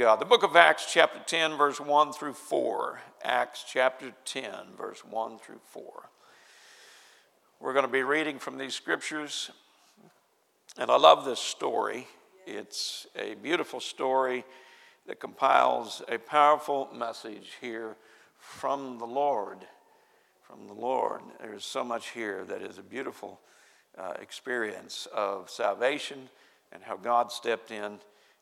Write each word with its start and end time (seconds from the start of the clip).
God. 0.00 0.18
The 0.18 0.24
book 0.24 0.42
of 0.42 0.56
Acts, 0.56 0.86
chapter 0.90 1.20
10, 1.26 1.58
verse 1.58 1.78
1 1.78 2.14
through 2.14 2.32
4. 2.32 3.00
Acts 3.22 3.66
chapter 3.70 4.14
10, 4.24 4.50
verse 4.74 5.04
1 5.04 5.38
through 5.40 5.60
4. 5.62 5.84
We're 7.60 7.74
going 7.74 7.84
to 7.84 7.92
be 7.92 8.02
reading 8.02 8.38
from 8.38 8.56
these 8.56 8.72
scriptures, 8.72 9.50
and 10.78 10.90
I 10.90 10.96
love 10.96 11.26
this 11.26 11.38
story. 11.38 12.06
It's 12.46 13.08
a 13.14 13.34
beautiful 13.34 13.78
story 13.78 14.46
that 15.06 15.20
compiles 15.20 16.00
a 16.08 16.16
powerful 16.16 16.88
message 16.94 17.58
here 17.60 17.94
from 18.38 18.96
the 18.96 19.06
Lord. 19.06 19.58
From 20.40 20.66
the 20.66 20.72
Lord. 20.80 21.20
There's 21.42 21.66
so 21.66 21.84
much 21.84 22.08
here 22.12 22.46
that 22.46 22.62
is 22.62 22.78
a 22.78 22.82
beautiful 22.82 23.38
uh, 23.98 24.14
experience 24.18 25.06
of 25.14 25.50
salvation 25.50 26.30
and 26.72 26.82
how 26.82 26.96
God 26.96 27.30
stepped 27.30 27.70
in 27.70 27.98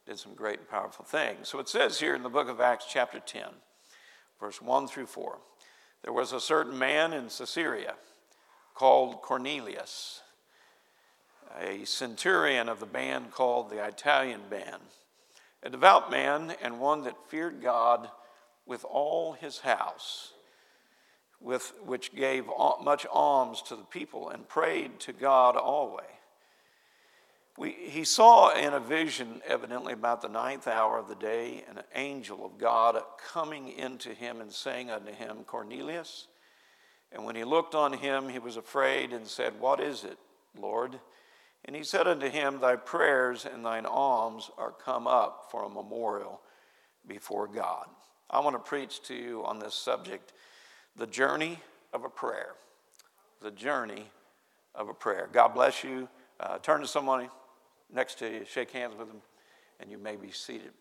did 0.08 0.18
some 0.18 0.32
great 0.32 0.58
and 0.58 0.68
powerful 0.68 1.04
things. 1.04 1.50
So 1.50 1.58
it 1.58 1.68
says 1.68 2.00
here 2.00 2.14
in 2.14 2.22
the 2.22 2.30
book 2.30 2.48
of 2.48 2.62
Acts, 2.62 2.86
chapter 2.88 3.20
10, 3.20 3.44
verse 4.40 4.62
1 4.62 4.88
through 4.88 5.06
4 5.06 5.38
there 6.02 6.12
was 6.12 6.32
a 6.32 6.40
certain 6.40 6.78
man 6.78 7.12
in 7.12 7.24
Caesarea 7.24 7.94
called 8.74 9.20
Cornelius, 9.20 10.22
a 11.60 11.84
centurion 11.84 12.68
of 12.70 12.80
the 12.80 12.86
band 12.86 13.32
called 13.32 13.68
the 13.68 13.84
Italian 13.84 14.42
band, 14.48 14.80
a 15.62 15.68
devout 15.68 16.10
man 16.10 16.54
and 16.62 16.80
one 16.80 17.02
that 17.02 17.28
feared 17.28 17.60
God 17.60 18.08
with 18.64 18.86
all 18.88 19.32
his 19.32 19.58
house. 19.58 20.32
With 21.40 21.74
which 21.84 22.14
gave 22.14 22.46
much 22.82 23.06
alms 23.12 23.60
to 23.62 23.76
the 23.76 23.84
people 23.84 24.30
and 24.30 24.48
prayed 24.48 25.00
to 25.00 25.12
God 25.12 25.56
always. 25.56 26.17
We, 27.58 27.72
he 27.72 28.04
saw 28.04 28.54
in 28.54 28.72
a 28.72 28.78
vision, 28.78 29.42
evidently 29.44 29.92
about 29.92 30.22
the 30.22 30.28
ninth 30.28 30.68
hour 30.68 30.96
of 30.96 31.08
the 31.08 31.16
day, 31.16 31.64
an 31.68 31.82
angel 31.96 32.46
of 32.46 32.56
God 32.56 33.02
coming 33.32 33.70
into 33.70 34.14
him 34.14 34.40
and 34.40 34.52
saying 34.52 34.92
unto 34.92 35.12
him, 35.12 35.38
Cornelius. 35.44 36.28
And 37.10 37.24
when 37.24 37.34
he 37.34 37.42
looked 37.42 37.74
on 37.74 37.92
him, 37.92 38.28
he 38.28 38.38
was 38.38 38.56
afraid 38.56 39.12
and 39.12 39.26
said, 39.26 39.58
What 39.58 39.80
is 39.80 40.04
it, 40.04 40.18
Lord? 40.56 41.00
And 41.64 41.74
he 41.74 41.82
said 41.82 42.06
unto 42.06 42.28
him, 42.28 42.60
Thy 42.60 42.76
prayers 42.76 43.44
and 43.44 43.64
thine 43.64 43.86
alms 43.86 44.52
are 44.56 44.70
come 44.70 45.08
up 45.08 45.48
for 45.50 45.64
a 45.64 45.68
memorial 45.68 46.40
before 47.08 47.48
God. 47.48 47.88
I 48.30 48.38
want 48.38 48.54
to 48.54 48.60
preach 48.60 49.02
to 49.04 49.14
you 49.14 49.44
on 49.44 49.58
this 49.58 49.74
subject 49.74 50.32
the 50.96 51.08
journey 51.08 51.58
of 51.92 52.04
a 52.04 52.08
prayer. 52.08 52.54
The 53.42 53.50
journey 53.50 54.04
of 54.76 54.88
a 54.88 54.94
prayer. 54.94 55.28
God 55.32 55.48
bless 55.48 55.82
you. 55.82 56.08
Uh, 56.38 56.58
turn 56.58 56.82
to 56.82 56.86
somebody 56.86 57.28
next 57.92 58.18
to 58.18 58.28
you, 58.30 58.44
shake 58.44 58.70
hands 58.70 58.94
with 58.98 59.08
them, 59.08 59.22
and 59.80 59.90
you 59.90 59.98
may 59.98 60.16
be 60.16 60.30
seated. 60.30 60.72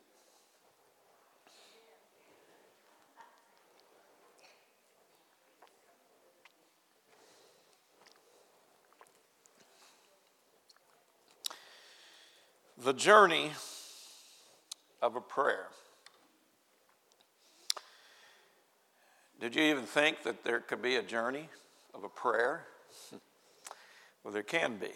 The 12.84 12.94
journey 12.94 13.52
of 15.02 15.16
a 15.16 15.22
prayer. 15.22 15.67
Did 19.40 19.56
you 19.56 19.64
even 19.64 19.84
think 19.84 20.23
that 20.23 20.44
there 20.44 20.60
could 20.60 20.82
be 20.82 20.96
a 20.96 21.04
journey 21.04 21.50
of 21.94 22.04
a 22.04 22.10
prayer? 22.10 22.66
well, 24.23 24.34
there 24.34 24.44
can 24.44 24.78
be. 24.78 24.90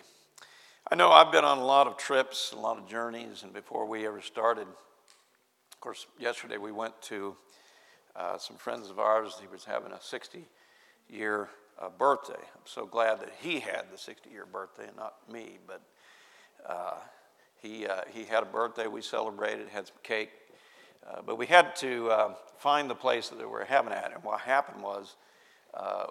I 0.94 0.98
know 0.98 1.10
I've 1.10 1.32
been 1.32 1.46
on 1.46 1.58
a 1.58 1.64
lot 1.64 1.88
of 1.88 1.96
trips, 1.96 2.52
a 2.52 2.60
lot 2.60 2.78
of 2.78 2.86
journeys, 2.86 3.44
and 3.44 3.54
before 3.54 3.86
we 3.86 4.06
ever 4.06 4.20
started, 4.20 4.68
of 4.68 5.80
course, 5.80 6.06
yesterday 6.20 6.58
we 6.58 6.74
went 6.74 7.02
to 7.04 7.38
uh, 8.14 8.38
some 8.38 8.58
friends 8.58 8.90
of 8.90 9.00
ours. 9.00 9.38
He 9.40 9.48
was 9.48 9.64
having 9.64 9.94
a 9.94 10.02
60 10.02 10.44
year 11.08 11.48
uh, 11.82 11.88
birthday. 11.98 12.34
I'm 12.34 12.66
so 12.66 12.86
glad 12.86 13.22
that 13.22 13.32
he 13.40 13.62
had 13.62 13.86
the 13.90 13.98
60 13.98 14.30
year 14.30 14.46
birthday 14.46 14.90
and 14.90 14.98
not 14.98 15.14
me, 15.32 15.60
but 15.66 15.82
uh, 16.68 16.96
he, 17.62 17.88
uh, 17.88 18.02
he 18.14 18.26
had 18.26 18.44
a 18.44 18.48
birthday. 18.48 18.88
We 18.88 19.02
celebrated, 19.02 19.70
had 19.70 19.88
some 19.88 19.96
cake, 20.04 20.32
uh, 21.10 21.22
but 21.26 21.38
we 21.38 21.46
had 21.46 21.74
to 21.78 22.10
uh, 22.10 22.34
find 22.58 22.90
the 22.90 22.96
place 22.96 23.30
that 23.30 23.40
we 23.40 23.46
were 23.46 23.64
having 23.64 23.94
at. 23.94 24.12
And 24.14 24.22
what 24.26 24.42
happened 24.42 24.84
was 24.84 25.16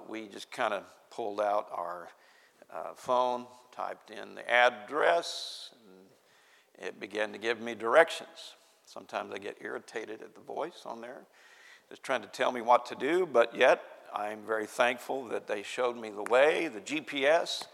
we 0.08 0.26
just 0.28 0.50
kind 0.50 0.72
of 0.72 0.84
pulled 1.10 1.38
out 1.38 1.68
our 1.70 2.08
phone 2.94 3.46
typed 3.74 4.10
in 4.10 4.34
the 4.34 4.50
address, 4.50 5.70
and 5.86 6.86
it 6.86 7.00
began 7.00 7.32
to 7.32 7.38
give 7.38 7.60
me 7.60 7.74
directions. 7.74 8.54
Sometimes 8.84 9.32
I 9.32 9.38
get 9.38 9.56
irritated 9.60 10.22
at 10.22 10.34
the 10.34 10.40
voice 10.40 10.82
on 10.84 11.00
there, 11.00 11.22
just 11.88 12.02
trying 12.02 12.22
to 12.22 12.28
tell 12.28 12.52
me 12.52 12.60
what 12.60 12.86
to 12.86 12.94
do, 12.94 13.26
but 13.26 13.54
yet 13.54 13.82
I'm 14.12 14.40
very 14.46 14.66
thankful 14.66 15.24
that 15.28 15.46
they 15.46 15.62
showed 15.62 15.96
me 15.96 16.10
the 16.10 16.24
way, 16.24 16.68
the 16.68 16.80
GPS. 16.80 17.66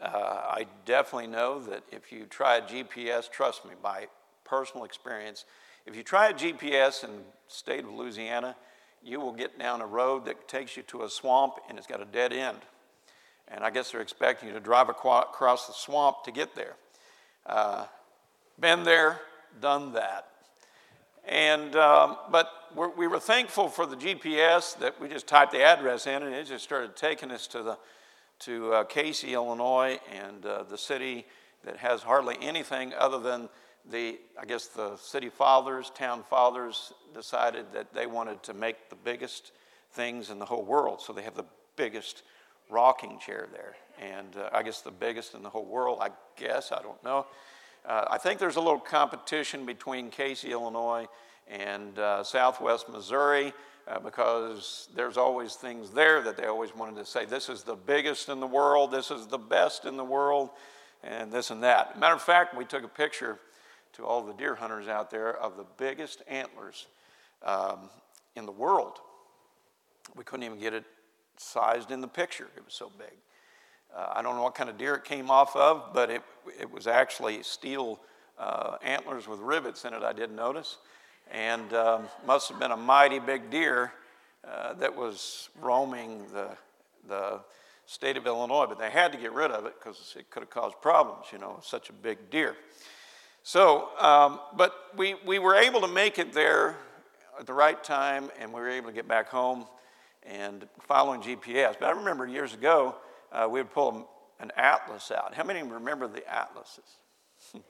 Uh, 0.00 0.06
I 0.08 0.66
definitely 0.84 1.28
know 1.28 1.60
that 1.62 1.82
if 1.90 2.12
you 2.12 2.24
try 2.26 2.56
a 2.56 2.62
GPS, 2.62 3.30
trust 3.30 3.64
me, 3.64 3.72
by 3.82 4.08
personal 4.44 4.84
experience, 4.84 5.44
if 5.86 5.96
you 5.96 6.02
try 6.02 6.28
a 6.28 6.34
GPS 6.34 7.04
in 7.04 7.10
the 7.16 7.22
state 7.48 7.84
of 7.84 7.92
Louisiana, 7.92 8.56
you 9.02 9.20
will 9.20 9.32
get 9.32 9.58
down 9.58 9.80
a 9.80 9.86
road 9.86 10.26
that 10.26 10.46
takes 10.46 10.76
you 10.76 10.82
to 10.84 11.04
a 11.04 11.08
swamp 11.08 11.54
and 11.68 11.78
it's 11.78 11.86
got 11.86 12.02
a 12.02 12.06
dead 12.06 12.32
end 12.32 12.58
and 13.50 13.64
I 13.64 13.70
guess 13.70 13.90
they're 13.90 14.00
expecting 14.00 14.48
you 14.48 14.54
to 14.54 14.60
drive 14.60 14.88
across 14.88 15.66
the 15.66 15.72
swamp 15.72 16.24
to 16.24 16.32
get 16.32 16.54
there. 16.54 16.76
Uh, 17.46 17.86
been 18.58 18.84
there, 18.84 19.20
done 19.60 19.92
that. 19.94 20.28
And, 21.26 21.76
um, 21.76 22.16
but 22.30 22.50
we're, 22.74 22.90
we 22.90 23.06
were 23.06 23.20
thankful 23.20 23.68
for 23.68 23.86
the 23.86 23.96
GPS 23.96 24.78
that 24.78 25.00
we 25.00 25.08
just 25.08 25.26
typed 25.26 25.52
the 25.52 25.62
address 25.62 26.06
in 26.06 26.22
and 26.22 26.34
it 26.34 26.46
just 26.46 26.64
started 26.64 26.96
taking 26.96 27.30
us 27.30 27.46
to, 27.48 27.62
the, 27.62 27.78
to 28.40 28.72
uh, 28.72 28.84
Casey, 28.84 29.34
Illinois, 29.34 29.98
and 30.12 30.44
uh, 30.46 30.62
the 30.64 30.78
city 30.78 31.26
that 31.64 31.76
has 31.76 32.02
hardly 32.02 32.36
anything 32.40 32.92
other 32.98 33.18
than 33.18 33.48
the, 33.90 34.18
I 34.40 34.44
guess 34.44 34.66
the 34.66 34.96
city 34.96 35.28
fathers, 35.28 35.90
town 35.90 36.22
fathers 36.28 36.92
decided 37.14 37.66
that 37.72 37.92
they 37.92 38.06
wanted 38.06 38.42
to 38.44 38.54
make 38.54 38.88
the 38.88 38.96
biggest 38.96 39.52
things 39.92 40.30
in 40.30 40.38
the 40.38 40.44
whole 40.44 40.64
world. 40.64 41.00
So 41.00 41.12
they 41.12 41.22
have 41.22 41.34
the 41.34 41.46
biggest 41.76 42.22
rocking 42.70 43.18
chair 43.18 43.48
there. 43.52 43.76
And 44.00 44.36
uh, 44.36 44.50
I 44.52 44.62
guess 44.62 44.80
the 44.80 44.90
biggest 44.90 45.34
in 45.34 45.42
the 45.42 45.50
whole 45.50 45.66
world, 45.66 45.98
I 46.00 46.10
guess, 46.36 46.72
I 46.72 46.82
don't 46.82 47.02
know. 47.04 47.26
Uh, 47.84 48.04
I 48.10 48.18
think 48.18 48.38
there's 48.38 48.56
a 48.56 48.60
little 48.60 48.80
competition 48.80 49.66
between 49.66 50.10
Casey, 50.10 50.52
Illinois, 50.52 51.06
and 51.48 51.98
uh, 51.98 52.22
Southwest 52.22 52.88
Missouri 52.88 53.52
uh, 53.88 53.98
because 53.98 54.88
there's 54.94 55.16
always 55.16 55.54
things 55.54 55.90
there 55.90 56.22
that 56.22 56.36
they 56.36 56.46
always 56.46 56.74
wanted 56.74 56.96
to 56.96 57.04
say 57.04 57.24
this 57.24 57.48
is 57.48 57.62
the 57.62 57.74
biggest 57.74 58.28
in 58.28 58.40
the 58.40 58.46
world, 58.46 58.90
this 58.90 59.10
is 59.10 59.26
the 59.26 59.38
best 59.38 59.84
in 59.84 59.96
the 59.96 60.04
world, 60.04 60.50
and 61.02 61.32
this 61.32 61.50
and 61.50 61.62
that. 61.62 61.98
Matter 61.98 62.14
of 62.14 62.22
fact, 62.22 62.56
we 62.56 62.64
took 62.64 62.84
a 62.84 62.88
picture 62.88 63.38
to 63.94 64.04
all 64.04 64.22
the 64.22 64.34
deer 64.34 64.54
hunters 64.54 64.86
out 64.86 65.10
there 65.10 65.36
of 65.36 65.56
the 65.56 65.64
biggest 65.76 66.22
antlers 66.28 66.86
um, 67.44 67.90
in 68.36 68.46
the 68.46 68.52
world. 68.52 68.98
We 70.14 70.24
couldn't 70.24 70.44
even 70.44 70.60
get 70.60 70.74
it 70.74 70.84
sized 71.40 71.90
in 71.90 72.00
the 72.00 72.08
picture. 72.08 72.48
It 72.56 72.64
was 72.64 72.74
so 72.74 72.90
big. 72.98 73.12
Uh, 73.96 74.12
I 74.14 74.22
don't 74.22 74.36
know 74.36 74.42
what 74.42 74.54
kind 74.54 74.70
of 74.70 74.78
deer 74.78 74.94
it 74.94 75.04
came 75.04 75.30
off 75.30 75.56
of, 75.56 75.92
but 75.92 76.10
it, 76.10 76.22
it 76.60 76.70
was 76.70 76.86
actually 76.86 77.42
steel 77.42 77.98
uh, 78.38 78.76
antlers 78.82 79.26
with 79.26 79.40
rivets 79.40 79.84
in 79.84 79.94
it, 79.94 80.02
I 80.02 80.12
didn't 80.12 80.36
notice. 80.36 80.78
And 81.32 81.72
um, 81.72 82.08
must 82.26 82.48
have 82.48 82.58
been 82.58 82.70
a 82.70 82.76
mighty 82.76 83.18
big 83.18 83.50
deer 83.50 83.92
uh, 84.48 84.74
that 84.74 84.94
was 84.94 85.48
roaming 85.60 86.24
the, 86.32 86.48
the 87.08 87.40
state 87.86 88.16
of 88.16 88.26
Illinois, 88.26 88.66
but 88.66 88.78
they 88.78 88.90
had 88.90 89.12
to 89.12 89.18
get 89.18 89.32
rid 89.32 89.50
of 89.50 89.66
it 89.66 89.74
because 89.78 90.14
it 90.18 90.30
could 90.30 90.40
have 90.40 90.50
caused 90.50 90.80
problems, 90.80 91.26
you 91.32 91.38
know, 91.38 91.58
such 91.62 91.90
a 91.90 91.92
big 91.92 92.30
deer. 92.30 92.56
So, 93.42 93.88
um, 93.98 94.40
but 94.56 94.74
we, 94.96 95.14
we 95.26 95.38
were 95.38 95.54
able 95.54 95.80
to 95.80 95.88
make 95.88 96.18
it 96.18 96.32
there 96.32 96.76
at 97.38 97.46
the 97.46 97.54
right 97.54 97.82
time, 97.82 98.30
and 98.38 98.52
we 98.52 98.60
were 98.60 98.68
able 98.68 98.88
to 98.88 98.94
get 98.94 99.08
back 99.08 99.28
home 99.28 99.66
and 100.24 100.66
following 100.86 101.20
GPS. 101.20 101.76
But 101.78 101.88
I 101.88 101.92
remember 101.92 102.26
years 102.26 102.54
ago, 102.54 102.96
uh, 103.32 103.48
we 103.50 103.60
would 103.60 103.72
pull 103.72 104.08
an 104.40 104.50
atlas 104.56 105.10
out. 105.10 105.34
How 105.34 105.44
many 105.44 105.62
remember 105.62 106.08
the 106.08 106.26
atlases? 106.28 106.98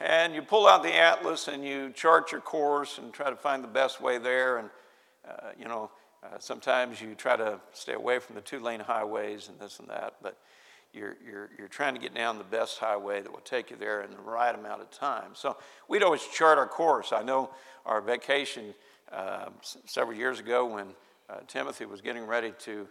And 0.00 0.32
you 0.32 0.42
pull 0.42 0.68
out 0.68 0.84
the 0.84 0.94
atlas 0.94 1.48
and 1.48 1.64
you 1.64 1.90
chart 1.90 2.30
your 2.30 2.40
course 2.40 2.98
and 2.98 3.12
try 3.12 3.30
to 3.30 3.36
find 3.36 3.64
the 3.64 3.68
best 3.68 4.00
way 4.00 4.18
there. 4.18 4.58
And, 4.58 4.70
uh, 5.28 5.50
you 5.58 5.64
know, 5.64 5.90
uh, 6.22 6.38
sometimes 6.38 7.00
you 7.00 7.16
try 7.16 7.36
to 7.36 7.58
stay 7.72 7.94
away 7.94 8.20
from 8.20 8.36
the 8.36 8.40
two 8.40 8.60
lane 8.60 8.78
highways 8.78 9.48
and 9.48 9.58
this 9.58 9.80
and 9.80 9.88
that. 9.88 10.14
But 10.22 10.38
you're, 10.92 11.16
you're, 11.24 11.50
you're 11.58 11.68
trying 11.68 11.94
to 11.94 12.00
get 12.00 12.14
down 12.14 12.38
the 12.38 12.44
best 12.44 12.78
highway 12.78 13.20
that 13.20 13.32
will 13.32 13.40
take 13.40 13.70
you 13.70 13.76
there 13.76 14.02
in 14.02 14.10
the 14.10 14.18
right 14.18 14.54
amount 14.54 14.82
of 14.82 14.90
time. 14.92 15.30
So 15.34 15.56
we'd 15.88 16.04
always 16.04 16.24
chart 16.32 16.58
our 16.58 16.68
course. 16.68 17.12
I 17.12 17.22
know 17.22 17.50
our 17.84 18.00
vacation 18.00 18.74
uh, 19.10 19.48
several 19.86 20.16
years 20.16 20.38
ago 20.38 20.66
when 20.66 20.88
uh, 21.30 21.40
Timothy 21.46 21.84
was 21.84 22.00
getting 22.00 22.24
ready 22.24 22.52
to, 22.60 22.88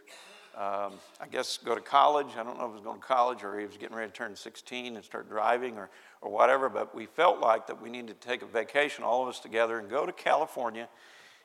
um, 0.56 0.94
I 1.20 1.28
guess, 1.32 1.58
go 1.58 1.74
to 1.74 1.82
college. 1.82 2.28
I 2.38 2.44
don't 2.44 2.58
know 2.58 2.66
if 2.66 2.70
he 2.70 2.76
was 2.76 2.84
going 2.84 3.00
to 3.00 3.06
college 3.06 3.44
or 3.44 3.60
he 3.60 3.66
was 3.66 3.78
getting 3.78 3.96
ready 3.96 4.12
to 4.12 4.16
turn 4.16 4.36
16 4.36 4.96
and 4.96 5.04
start 5.04 5.28
driving 5.28 5.78
or, 5.78 5.90
or 6.22 6.32
whatever, 6.32 6.70
but 6.70 6.94
we 6.94 7.08
felt 7.08 7.40
like 7.40 7.66
that 7.68 7.82
we 7.82 7.90
needed 7.90 8.20
to 8.20 8.28
take 8.28 8.44
a 8.44 8.46
vacation, 8.46 9.04
all 9.04 9.24
of 9.24 9.30
us 9.30 9.40
together, 9.40 9.80
and 9.80 9.90
go 9.90 10.06
to 10.06 10.12
California 10.12 10.88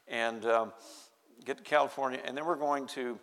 and 0.07 0.45
um, 0.45 0.73
get 1.45 1.57
to 1.57 1.63
California. 1.63 2.21
And 2.25 2.37
then 2.37 2.45
we're 2.45 2.57
going 2.57 2.87
to, 2.89 3.19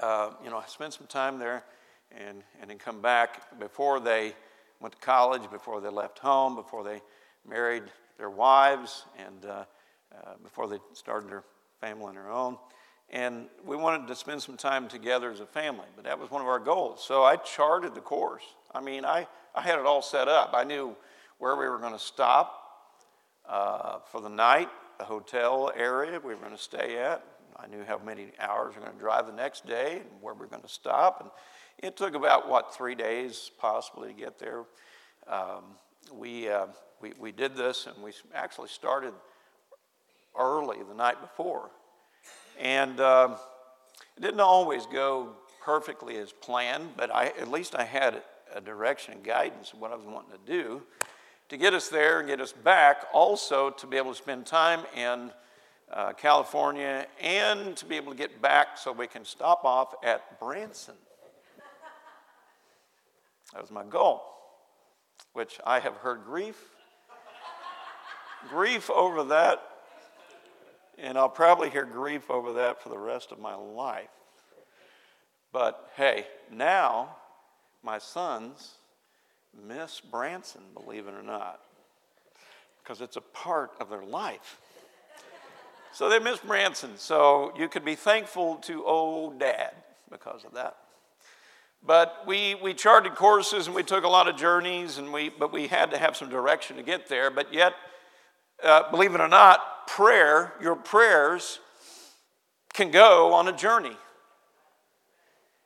uh, 0.00 0.30
you 0.44 0.50
know, 0.50 0.62
spend 0.66 0.92
some 0.92 1.06
time 1.06 1.38
there 1.38 1.64
and, 2.12 2.42
and 2.60 2.68
then 2.68 2.78
come 2.78 3.00
back 3.00 3.58
before 3.58 4.00
they 4.00 4.34
went 4.80 4.94
to 4.94 5.00
college, 5.00 5.50
before 5.50 5.80
they 5.80 5.88
left 5.88 6.18
home, 6.18 6.56
before 6.56 6.84
they 6.84 7.00
married 7.48 7.84
their 8.18 8.30
wives, 8.30 9.04
and 9.18 9.46
uh, 9.46 9.64
uh, 10.14 10.34
before 10.42 10.68
they 10.68 10.78
started 10.92 11.30
their 11.30 11.44
family 11.80 12.06
on 12.06 12.14
their 12.14 12.30
own. 12.30 12.58
And 13.10 13.46
we 13.64 13.76
wanted 13.76 14.06
to 14.06 14.14
spend 14.14 14.40
some 14.42 14.56
time 14.56 14.86
together 14.86 15.32
as 15.32 15.40
a 15.40 15.46
family, 15.46 15.86
but 15.96 16.04
that 16.04 16.18
was 16.18 16.30
one 16.30 16.42
of 16.42 16.48
our 16.48 16.60
goals. 16.60 17.04
So 17.04 17.24
I 17.24 17.36
charted 17.36 17.94
the 17.94 18.00
course. 18.00 18.44
I 18.72 18.80
mean, 18.80 19.04
I, 19.04 19.26
I 19.54 19.62
had 19.62 19.80
it 19.80 19.86
all 19.86 20.02
set 20.02 20.28
up. 20.28 20.50
I 20.54 20.62
knew 20.62 20.96
where 21.38 21.56
we 21.56 21.68
were 21.68 21.78
going 21.78 21.92
to 21.92 21.98
stop 21.98 22.56
uh, 23.48 23.98
for 24.12 24.20
the 24.20 24.28
night, 24.28 24.68
the 24.98 25.04
hotel 25.04 25.72
area 25.74 26.20
we 26.20 26.34
were 26.34 26.40
going 26.40 26.56
to 26.56 26.62
stay 26.62 26.98
at. 26.98 27.24
I 27.56 27.66
knew 27.66 27.84
how 27.84 27.98
many 27.98 28.28
hours 28.38 28.74
we 28.74 28.80
were 28.80 28.86
going 28.86 28.96
to 28.96 29.02
drive 29.02 29.26
the 29.26 29.32
next 29.32 29.66
day 29.66 29.96
and 29.96 30.22
where 30.22 30.34
we 30.34 30.40
were 30.40 30.46
going 30.46 30.62
to 30.62 30.68
stop. 30.68 31.20
And 31.20 31.30
it 31.78 31.96
took 31.96 32.14
about, 32.14 32.48
what, 32.48 32.74
three 32.74 32.94
days 32.94 33.50
possibly 33.58 34.08
to 34.08 34.14
get 34.14 34.38
there. 34.38 34.64
Um, 35.26 35.64
we, 36.12 36.48
uh, 36.48 36.66
we, 37.00 37.12
we 37.18 37.32
did 37.32 37.56
this 37.56 37.86
and 37.86 38.02
we 38.04 38.12
actually 38.34 38.68
started 38.68 39.14
early 40.38 40.78
the 40.88 40.94
night 40.94 41.20
before. 41.20 41.70
And 42.58 43.00
uh, 43.00 43.36
it 44.16 44.20
didn't 44.20 44.40
always 44.40 44.86
go 44.86 45.36
perfectly 45.62 46.16
as 46.16 46.32
planned, 46.32 46.90
but 46.96 47.14
I, 47.14 47.26
at 47.26 47.48
least 47.48 47.74
I 47.74 47.84
had 47.84 48.22
a 48.54 48.60
direction 48.60 49.14
and 49.14 49.24
guidance 49.24 49.72
of 49.72 49.78
what 49.78 49.92
I 49.92 49.96
was 49.96 50.06
wanting 50.06 50.32
to 50.32 50.52
do 50.52 50.82
to 51.48 51.56
get 51.56 51.74
us 51.74 51.88
there 51.88 52.20
and 52.20 52.28
get 52.28 52.40
us 52.40 52.52
back, 52.52 53.04
also 53.12 53.70
to 53.70 53.86
be 53.86 53.96
able 53.96 54.12
to 54.12 54.18
spend 54.18 54.46
time 54.46 54.80
in 54.96 55.30
uh, 55.92 56.12
California 56.12 57.06
and 57.20 57.76
to 57.76 57.84
be 57.84 57.96
able 57.96 58.12
to 58.12 58.18
get 58.18 58.40
back 58.40 58.78
so 58.78 58.92
we 58.92 59.06
can 59.06 59.24
stop 59.24 59.64
off 59.64 59.94
at 60.04 60.38
Branson. 60.38 60.94
That 63.52 63.62
was 63.62 63.70
my 63.72 63.82
goal, 63.82 64.22
which 65.32 65.58
I 65.66 65.80
have 65.80 65.96
heard 65.96 66.24
grief, 66.24 66.56
grief 68.48 68.88
over 68.88 69.24
that, 69.24 69.60
and 71.00 71.16
I'll 71.16 71.28
probably 71.28 71.70
hear 71.70 71.84
grief 71.84 72.30
over 72.30 72.52
that 72.54 72.82
for 72.82 72.88
the 72.88 72.98
rest 72.98 73.32
of 73.32 73.38
my 73.38 73.54
life. 73.54 74.08
But 75.52 75.90
hey, 75.96 76.26
now 76.52 77.16
my 77.82 77.98
sons 77.98 78.74
miss 79.66 80.00
Branson, 80.00 80.62
believe 80.74 81.08
it 81.08 81.14
or 81.14 81.22
not, 81.22 81.60
because 82.82 83.00
it's 83.00 83.16
a 83.16 83.20
part 83.20 83.72
of 83.80 83.90
their 83.90 84.04
life. 84.04 84.60
So 85.92 86.08
they 86.08 86.20
miss 86.20 86.38
Branson. 86.38 86.92
So 86.96 87.52
you 87.56 87.68
could 87.68 87.84
be 87.84 87.96
thankful 87.96 88.56
to 88.56 88.84
old 88.84 89.40
dad 89.40 89.72
because 90.10 90.44
of 90.44 90.54
that. 90.54 90.76
But 91.84 92.24
we, 92.26 92.54
we 92.56 92.74
charted 92.74 93.14
courses 93.14 93.66
and 93.66 93.74
we 93.74 93.82
took 93.82 94.04
a 94.04 94.08
lot 94.08 94.28
of 94.28 94.36
journeys, 94.36 94.98
and 94.98 95.12
we, 95.12 95.30
but 95.30 95.50
we 95.50 95.66
had 95.66 95.90
to 95.92 95.98
have 95.98 96.16
some 96.16 96.28
direction 96.28 96.76
to 96.76 96.82
get 96.82 97.08
there. 97.08 97.30
But 97.30 97.52
yet, 97.52 97.72
uh, 98.64 98.90
believe 98.90 99.14
it 99.14 99.20
or 99.20 99.28
not, 99.28 99.86
prayer, 99.86 100.52
your 100.60 100.76
prayers, 100.76 101.58
can 102.72 102.90
go 102.90 103.32
on 103.32 103.48
a 103.48 103.52
journey. 103.52 103.96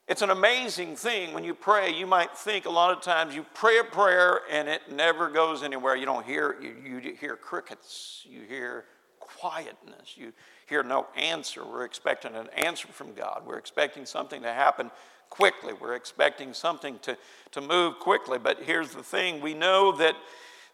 It's 0.07 0.21
an 0.21 0.31
amazing 0.31 0.97
thing 0.97 1.33
when 1.33 1.45
you 1.45 1.55
pray. 1.55 1.91
You 1.91 2.07
might 2.07 2.37
think 2.37 2.67
a 2.67 2.71
lot 2.71 2.95
of 2.95 3.03
times 3.03 3.35
you 3.35 3.47
pray 3.55 3.79
a 3.79 3.85
prayer 3.85 4.41
and 4.51 4.69
it 4.69 4.83
never 4.93 5.31
goes 5.31 5.63
anywhere. 5.63 5.97
You 5.97 6.05
don't 6.05 6.27
hear, 6.27 6.57
you, 6.61 7.01
you 7.01 7.15
hear 7.19 7.37
crickets, 7.37 8.23
you 8.29 8.43
hear 8.47 8.85
quietness, 9.19 10.15
you 10.17 10.33
hear 10.67 10.83
no 10.83 11.07
answer. 11.17 11.65
We're 11.65 11.85
expecting 11.85 12.35
an 12.35 12.49
answer 12.55 12.89
from 12.89 13.15
God, 13.15 13.45
we're 13.47 13.59
expecting 13.59 14.05
something 14.05 14.43
to 14.43 14.53
happen 14.53 14.91
quickly. 15.31 15.73
We're 15.73 15.95
expecting 15.95 16.53
something 16.53 16.99
to, 17.01 17.17
to 17.53 17.61
move 17.61 17.99
quickly. 17.99 18.39
But 18.39 18.63
here's 18.63 18.91
the 18.91 19.03
thing 19.03 19.41
we 19.41 19.55
know 19.55 19.93
that, 19.97 20.15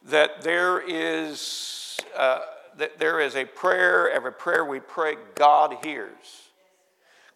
that 0.07 0.43
there 0.43 0.81
is. 0.81 1.90
Uh, 2.17 2.41
that 2.79 2.99
there 2.99 3.21
is 3.21 3.37
a 3.37 3.45
prayer, 3.45 4.11
every 4.11 4.33
prayer 4.33 4.65
we 4.65 4.81
pray, 4.81 5.17
God 5.35 5.77
hears. 5.85 6.51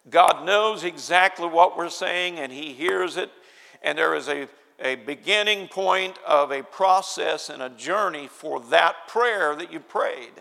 God 0.09 0.45
knows 0.45 0.83
exactly 0.83 1.47
what 1.47 1.77
we're 1.77 1.89
saying 1.89 2.39
and 2.39 2.51
He 2.51 2.73
hears 2.73 3.17
it. 3.17 3.31
And 3.81 3.97
there 3.97 4.15
is 4.15 4.27
a, 4.27 4.47
a 4.79 4.95
beginning 4.95 5.67
point 5.67 6.17
of 6.25 6.51
a 6.51 6.63
process 6.63 7.49
and 7.49 7.61
a 7.61 7.69
journey 7.69 8.27
for 8.27 8.59
that 8.61 9.07
prayer 9.07 9.55
that 9.55 9.71
you 9.71 9.79
prayed. 9.79 10.33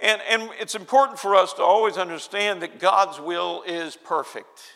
And, 0.00 0.20
and 0.28 0.50
it's 0.60 0.74
important 0.74 1.18
for 1.18 1.36
us 1.36 1.52
to 1.54 1.62
always 1.62 1.96
understand 1.96 2.62
that 2.62 2.80
God's 2.80 3.20
will 3.20 3.62
is 3.66 3.96
perfect. 3.96 4.74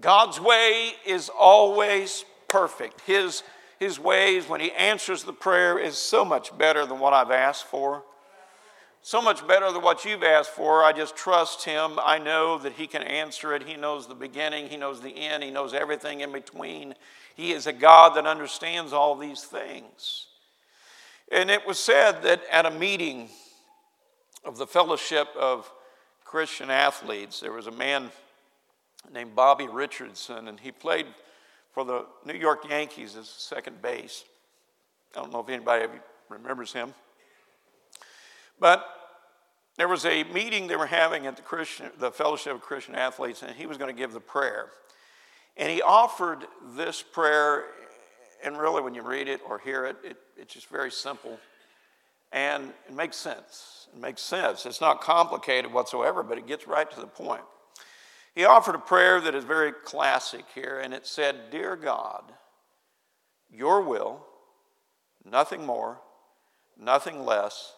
God's 0.00 0.40
way 0.40 0.92
is 1.06 1.28
always 1.28 2.24
perfect. 2.48 3.00
His, 3.02 3.44
his 3.78 3.98
ways, 3.98 4.48
when 4.48 4.60
He 4.60 4.72
answers 4.72 5.24
the 5.24 5.32
prayer, 5.32 5.78
is 5.78 5.96
so 5.96 6.24
much 6.24 6.56
better 6.56 6.86
than 6.86 6.98
what 6.98 7.12
I've 7.12 7.30
asked 7.30 7.64
for. 7.64 8.02
So 9.02 9.20
much 9.20 9.46
better 9.46 9.70
than 9.70 9.82
what 9.82 10.04
you've 10.04 10.22
asked 10.22 10.50
for. 10.50 10.82
I 10.82 10.92
just 10.92 11.16
trust 11.16 11.64
Him. 11.64 11.98
I 12.02 12.18
know 12.18 12.58
that 12.58 12.72
He 12.72 12.86
can 12.86 13.02
answer 13.02 13.54
it. 13.54 13.62
He 13.62 13.76
knows 13.76 14.06
the 14.06 14.14
beginning, 14.14 14.68
He 14.68 14.76
knows 14.76 15.00
the 15.00 15.16
end, 15.16 15.42
He 15.42 15.50
knows 15.50 15.74
everything 15.74 16.20
in 16.20 16.32
between. 16.32 16.94
He 17.34 17.52
is 17.52 17.66
a 17.66 17.72
God 17.72 18.16
that 18.16 18.26
understands 18.26 18.92
all 18.92 19.16
these 19.16 19.42
things. 19.42 20.26
And 21.32 21.50
it 21.50 21.66
was 21.66 21.78
said 21.78 22.22
that 22.22 22.42
at 22.50 22.66
a 22.66 22.70
meeting, 22.70 23.28
of 24.44 24.58
the 24.58 24.66
Fellowship 24.66 25.28
of 25.38 25.70
Christian 26.24 26.70
Athletes. 26.70 27.40
There 27.40 27.52
was 27.52 27.66
a 27.66 27.72
man 27.72 28.10
named 29.12 29.34
Bobby 29.34 29.66
Richardson, 29.66 30.48
and 30.48 30.60
he 30.60 30.70
played 30.70 31.06
for 31.74 31.84
the 31.84 32.06
New 32.24 32.38
York 32.38 32.68
Yankees 32.70 33.16
as 33.16 33.28
second 33.28 33.82
base. 33.82 34.24
I 35.14 35.20
don't 35.20 35.32
know 35.32 35.40
if 35.40 35.48
anybody 35.48 35.86
remembers 36.28 36.72
him. 36.72 36.94
But 38.60 38.86
there 39.76 39.88
was 39.88 40.06
a 40.06 40.22
meeting 40.24 40.68
they 40.68 40.76
were 40.76 40.86
having 40.86 41.26
at 41.26 41.34
the, 41.36 41.42
Christian, 41.42 41.90
the 41.98 42.12
Fellowship 42.12 42.54
of 42.54 42.60
Christian 42.62 42.94
Athletes, 42.94 43.42
and 43.42 43.50
he 43.56 43.66
was 43.66 43.76
going 43.76 43.94
to 43.94 43.98
give 43.98 44.12
the 44.12 44.20
prayer. 44.20 44.68
And 45.56 45.70
he 45.70 45.82
offered 45.82 46.46
this 46.76 47.02
prayer, 47.02 47.64
and 48.44 48.56
really, 48.56 48.80
when 48.80 48.94
you 48.94 49.02
read 49.02 49.28
it 49.28 49.40
or 49.46 49.58
hear 49.58 49.84
it, 49.84 49.96
it 50.04 50.16
it's 50.36 50.54
just 50.54 50.68
very 50.68 50.90
simple. 50.90 51.38
And 52.32 52.72
it 52.88 52.94
makes 52.94 53.16
sense. 53.16 53.88
It 53.94 54.00
makes 54.00 54.20
sense. 54.20 54.66
It's 54.66 54.80
not 54.80 55.00
complicated 55.00 55.72
whatsoever, 55.72 56.22
but 56.22 56.38
it 56.38 56.46
gets 56.46 56.66
right 56.66 56.90
to 56.90 57.00
the 57.00 57.06
point. 57.06 57.42
He 58.34 58.44
offered 58.44 58.74
a 58.74 58.78
prayer 58.78 59.20
that 59.20 59.34
is 59.34 59.44
very 59.44 59.72
classic 59.72 60.44
here, 60.54 60.80
and 60.82 60.92
it 60.92 61.06
said, 61.06 61.50
Dear 61.50 61.76
God, 61.76 62.24
your 63.50 63.82
will, 63.82 64.24
nothing 65.24 65.64
more, 65.64 66.00
nothing 66.78 67.24
less, 67.24 67.74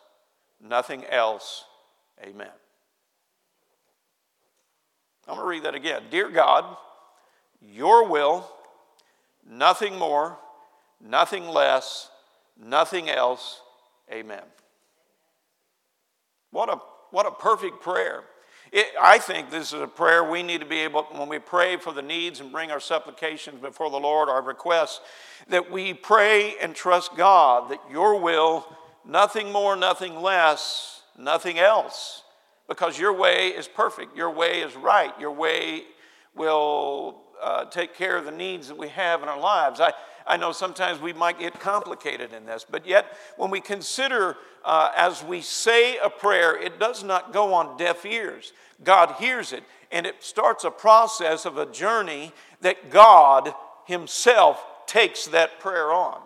nothing 0.60 1.04
else. 1.04 1.64
Amen. 2.22 2.48
I'm 5.28 5.34
going 5.34 5.44
to 5.44 5.48
read 5.48 5.64
that 5.64 5.74
again. 5.74 6.04
Dear 6.10 6.30
God, 6.30 6.64
your 7.60 8.08
will, 8.08 8.48
nothing 9.46 9.98
more, 9.98 10.38
nothing 11.00 11.48
less, 11.48 12.08
nothing 12.58 13.10
else. 13.10 13.60
Amen. 14.10 14.42
What 16.50 16.72
a, 16.72 16.76
what 17.10 17.26
a 17.26 17.30
perfect 17.30 17.82
prayer. 17.82 18.22
It, 18.72 18.86
I 19.00 19.18
think 19.18 19.50
this 19.50 19.72
is 19.72 19.80
a 19.80 19.86
prayer 19.86 20.24
we 20.24 20.42
need 20.42 20.60
to 20.60 20.66
be 20.66 20.78
able, 20.78 21.04
when 21.04 21.28
we 21.28 21.38
pray 21.38 21.76
for 21.76 21.92
the 21.92 22.02
needs 22.02 22.40
and 22.40 22.50
bring 22.50 22.70
our 22.70 22.80
supplications 22.80 23.60
before 23.60 23.90
the 23.90 23.98
Lord, 23.98 24.28
our 24.28 24.42
requests, 24.42 25.00
that 25.48 25.70
we 25.70 25.94
pray 25.94 26.56
and 26.60 26.74
trust 26.74 27.16
God 27.16 27.70
that 27.70 27.80
your 27.90 28.20
will, 28.20 28.66
nothing 29.04 29.52
more, 29.52 29.76
nothing 29.76 30.20
less, 30.20 31.02
nothing 31.18 31.58
else. 31.58 32.22
Because 32.68 32.98
your 32.98 33.12
way 33.12 33.48
is 33.48 33.68
perfect, 33.68 34.16
your 34.16 34.30
way 34.30 34.60
is 34.60 34.74
right, 34.74 35.12
your 35.20 35.30
way 35.30 35.84
will 36.34 37.22
uh, 37.40 37.66
take 37.66 37.94
care 37.94 38.16
of 38.16 38.24
the 38.24 38.32
needs 38.32 38.66
that 38.68 38.76
we 38.76 38.88
have 38.88 39.22
in 39.22 39.28
our 39.28 39.38
lives. 39.38 39.80
I, 39.80 39.92
I 40.26 40.36
know 40.36 40.52
sometimes 40.52 41.00
we 41.00 41.12
might 41.12 41.38
get 41.38 41.60
complicated 41.60 42.32
in 42.32 42.46
this, 42.46 42.66
but 42.68 42.86
yet 42.86 43.06
when 43.36 43.50
we 43.50 43.60
consider 43.60 44.36
uh, 44.64 44.90
as 44.96 45.22
we 45.22 45.40
say 45.40 45.96
a 45.98 46.10
prayer, 46.10 46.60
it 46.60 46.80
does 46.80 47.04
not 47.04 47.32
go 47.32 47.54
on 47.54 47.76
deaf 47.76 48.04
ears. 48.04 48.52
God 48.82 49.14
hears 49.20 49.52
it, 49.52 49.62
and 49.92 50.04
it 50.04 50.16
starts 50.18 50.64
a 50.64 50.70
process 50.70 51.46
of 51.46 51.56
a 51.56 51.70
journey 51.70 52.32
that 52.62 52.90
God 52.90 53.54
Himself 53.86 54.64
takes 54.86 55.26
that 55.26 55.60
prayer 55.60 55.92
on. 55.92 56.20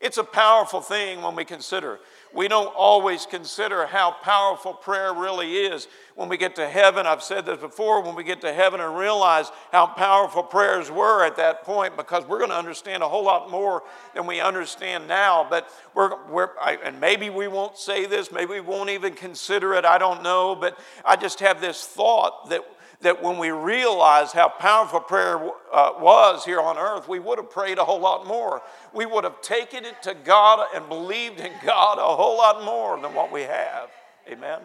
It's 0.00 0.18
a 0.18 0.24
powerful 0.24 0.82
thing 0.82 1.22
when 1.22 1.34
we 1.34 1.46
consider. 1.46 1.98
We 2.34 2.48
don't 2.48 2.74
always 2.74 3.26
consider 3.26 3.86
how 3.86 4.10
powerful 4.10 4.74
prayer 4.74 5.14
really 5.14 5.52
is. 5.52 5.86
When 6.16 6.28
we 6.28 6.36
get 6.36 6.56
to 6.56 6.68
heaven, 6.68 7.06
I've 7.06 7.22
said 7.22 7.46
this 7.46 7.58
before, 7.58 8.02
when 8.02 8.16
we 8.16 8.24
get 8.24 8.40
to 8.40 8.52
heaven 8.52 8.80
and 8.80 8.96
realize 8.96 9.50
how 9.70 9.86
powerful 9.86 10.42
prayers 10.42 10.90
were 10.90 11.24
at 11.24 11.36
that 11.36 11.62
point, 11.62 11.96
because 11.96 12.26
we're 12.26 12.38
going 12.38 12.50
to 12.50 12.56
understand 12.56 13.02
a 13.02 13.08
whole 13.08 13.24
lot 13.24 13.50
more 13.50 13.84
than 14.14 14.26
we 14.26 14.40
understand 14.40 15.06
now. 15.06 15.46
But 15.48 15.68
we're, 15.94 16.12
we're 16.28 16.50
I, 16.60 16.78
and 16.84 17.00
maybe 17.00 17.30
we 17.30 17.46
won't 17.46 17.78
say 17.78 18.06
this, 18.06 18.32
maybe 18.32 18.54
we 18.54 18.60
won't 18.60 18.90
even 18.90 19.14
consider 19.14 19.74
it, 19.74 19.84
I 19.84 19.98
don't 19.98 20.22
know. 20.22 20.56
But 20.56 20.78
I 21.04 21.16
just 21.16 21.38
have 21.40 21.60
this 21.60 21.86
thought 21.86 22.50
that 22.50 22.62
that 23.04 23.22
when 23.22 23.38
we 23.38 23.50
realized 23.50 24.32
how 24.32 24.48
powerful 24.48 24.98
prayer 24.98 25.36
uh, 25.72 25.92
was 25.98 26.44
here 26.44 26.60
on 26.60 26.76
earth, 26.76 27.08
we 27.08 27.18
would 27.18 27.38
have 27.38 27.50
prayed 27.50 27.78
a 27.78 27.84
whole 27.84 28.00
lot 28.00 28.26
more. 28.26 28.62
We 28.92 29.06
would 29.06 29.24
have 29.24 29.40
taken 29.40 29.84
it 29.84 30.02
to 30.02 30.14
God 30.14 30.66
and 30.74 30.88
believed 30.88 31.38
in 31.38 31.52
God 31.64 31.98
a 31.98 32.16
whole 32.16 32.36
lot 32.36 32.64
more 32.64 33.00
than 33.00 33.14
what 33.14 33.30
we 33.30 33.42
have. 33.42 33.90
Amen? 34.28 34.60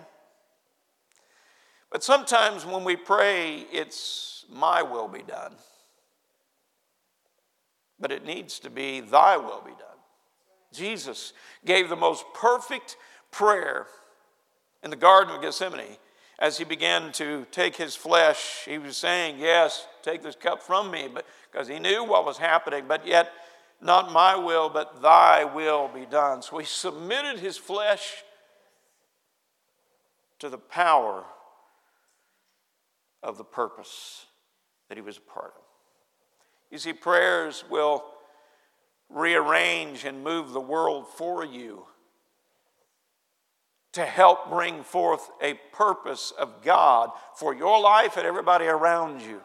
But 1.91 2.03
sometimes 2.03 2.65
when 2.65 2.83
we 2.83 2.95
pray, 2.95 3.65
it's 3.71 4.45
my 4.51 4.81
will 4.81 5.07
be 5.07 5.21
done. 5.21 5.53
But 7.99 8.11
it 8.11 8.25
needs 8.25 8.59
to 8.59 8.69
be 8.69 9.01
thy 9.01 9.37
will 9.37 9.61
be 9.65 9.71
done. 9.71 9.79
Jesus 10.73 11.33
gave 11.65 11.89
the 11.89 11.95
most 11.95 12.25
perfect 12.33 12.95
prayer 13.31 13.87
in 14.83 14.89
the 14.89 14.95
Garden 14.95 15.35
of 15.35 15.41
Gethsemane 15.41 15.97
as 16.39 16.57
he 16.57 16.63
began 16.63 17.11
to 17.11 17.45
take 17.51 17.75
his 17.75 17.95
flesh, 17.95 18.63
he 18.65 18.77
was 18.77 18.95
saying, 18.95 19.37
Yes, 19.37 19.85
take 20.01 20.23
this 20.23 20.35
cup 20.35 20.63
from 20.63 20.89
me, 20.89 21.09
because 21.51 21.67
he 21.67 21.79
knew 21.79 22.03
what 22.03 22.25
was 22.25 22.37
happening, 22.37 22.85
but 22.87 23.05
yet 23.05 23.29
not 23.81 24.11
my 24.11 24.35
will, 24.35 24.69
but 24.69 25.01
thy 25.01 25.43
will 25.43 25.89
be 25.93 26.05
done. 26.05 26.41
So 26.41 26.57
he 26.57 26.65
submitted 26.65 27.39
his 27.39 27.57
flesh 27.57 28.23
to 30.39 30.49
the 30.49 30.57
power 30.57 31.25
of 33.21 33.37
the 33.37 33.43
purpose 33.43 34.25
that 34.87 34.97
he 34.97 35.01
was 35.01 35.17
a 35.17 35.21
part 35.21 35.53
of. 35.57 35.63
You 36.71 36.77
see, 36.77 36.93
prayers 36.93 37.65
will 37.69 38.05
rearrange 39.09 40.05
and 40.05 40.23
move 40.23 40.51
the 40.51 40.61
world 40.61 41.07
for 41.17 41.43
you 41.43 41.85
to 43.93 44.05
help 44.05 44.49
bring 44.49 44.83
forth 44.83 45.29
a 45.41 45.55
purpose 45.71 46.31
of 46.37 46.61
God 46.63 47.11
for 47.35 47.55
your 47.55 47.81
life 47.81 48.17
and 48.17 48.25
everybody 48.25 48.65
around 48.65 49.21
you. 49.21 49.41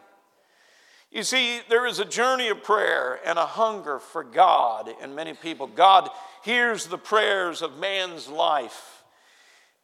You 1.11 1.23
see, 1.23 1.61
there 1.69 1.85
is 1.85 1.99
a 1.99 2.05
journey 2.05 2.49
of 2.49 2.63
prayer 2.63 3.19
and 3.25 3.39
a 3.39 3.45
hunger 3.45 3.99
for 3.99 4.23
God 4.23 4.89
in 5.01 5.15
many 5.15 5.33
people. 5.33 5.65
God 5.65 6.09
hears 6.43 6.87
the 6.87 6.97
prayers 6.97 7.61
of 7.61 7.79
man's 7.79 8.27
life. 8.27 9.03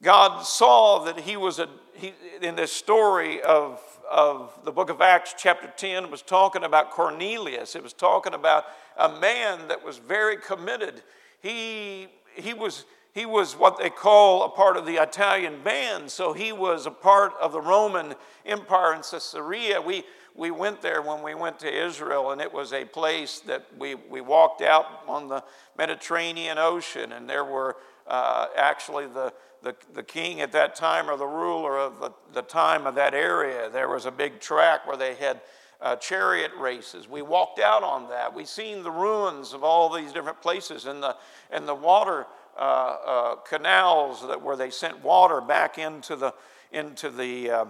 God 0.04 0.42
saw 0.42 1.06
that 1.06 1.20
he 1.20 1.38
was 1.38 1.60
a, 1.60 1.70
he, 1.94 2.14
in 2.42 2.56
this 2.56 2.74
story 2.74 3.42
of, 3.42 3.80
of 4.10 4.52
the 4.66 4.72
book 4.72 4.90
of 4.90 5.00
Acts, 5.00 5.34
chapter 5.38 5.72
10, 5.78 6.12
was 6.12 6.22
talking 6.22 6.64
about 6.64 6.92
Cornelius. 6.92 7.76
It 7.76 7.84
was 7.84 7.94
talking 7.94 8.34
about 8.34 8.66
a 8.98 9.10
man 9.20 9.68
that 9.70 9.86
was 9.86 10.00
very 10.00 10.38
committed. 10.38 11.02
He, 11.42 12.08
he 12.36 12.54
was 12.54 12.86
he 13.14 13.26
was 13.26 13.54
what 13.54 13.78
they 13.78 13.90
call 13.90 14.44
a 14.44 14.50
part 14.50 14.78
of 14.78 14.86
the 14.86 15.02
Italian 15.02 15.62
band, 15.64 16.10
so 16.10 16.32
he 16.32 16.52
was 16.52 16.86
a 16.86 16.92
part 16.92 17.34
of 17.42 17.52
the 17.52 17.62
Roman 17.62 18.16
Empire 18.46 18.94
in 18.94 19.02
Caesarea. 19.02 19.82
We, 19.82 20.04
we 20.34 20.50
went 20.50 20.82
there 20.82 21.02
when 21.02 21.22
we 21.22 21.36
went 21.36 21.60
to 21.60 21.86
Israel, 21.86 22.32
and 22.32 22.40
it 22.40 22.52
was 22.52 22.72
a 22.72 22.86
place 22.86 23.40
that 23.48 23.66
we, 23.78 23.96
we 23.96 24.22
walked 24.22 24.62
out 24.62 24.86
on 25.08 25.28
the 25.28 25.44
Mediterranean 25.78 26.58
Ocean, 26.58 27.12
and 27.12 27.30
there 27.30 27.44
were 27.44 27.76
uh, 28.08 28.48
actually 28.56 29.08
the, 29.08 29.34
the, 29.62 29.76
the 29.94 30.04
king 30.04 30.40
at 30.40 30.54
that 30.54 30.76
time 30.76 31.10
or 31.10 31.18
the 31.18 31.28
ruler 31.28 31.78
of 31.78 32.00
the, 32.00 32.12
the 32.34 32.42
time 32.42 32.88
of 32.88 32.96
that 32.96 33.14
area. 33.14 33.70
There 33.70 33.90
was 33.90 34.06
a 34.06 34.12
big 34.12 34.40
track 34.40 34.88
where 34.88 34.98
they 34.98 35.16
had 35.16 35.42
uh, 35.82 35.98
chariot 35.98 36.52
races. 36.58 37.10
We 37.10 37.24
walked 37.24 37.60
out 37.60 37.84
on 37.84 38.08
that. 38.10 38.34
We 38.34 38.46
seen 38.46 38.84
the 38.84 38.92
ruins 38.92 39.54
of 39.54 39.64
all 39.64 39.90
these 39.90 40.14
different 40.14 40.42
places, 40.42 40.86
and 40.86 41.04
the, 41.04 41.18
and 41.50 41.68
the 41.68 41.76
water 41.76 42.26
uh, 42.58 42.62
uh, 42.62 43.36
canals 43.38 44.28
that 44.28 44.42
where 44.42 44.56
they 44.56 44.70
sent 44.70 45.04
water 45.04 45.42
back 45.42 45.78
into 45.78 46.16
the 46.16 46.34
into 46.72 47.10
the 47.10 47.50
uh, 47.50 47.66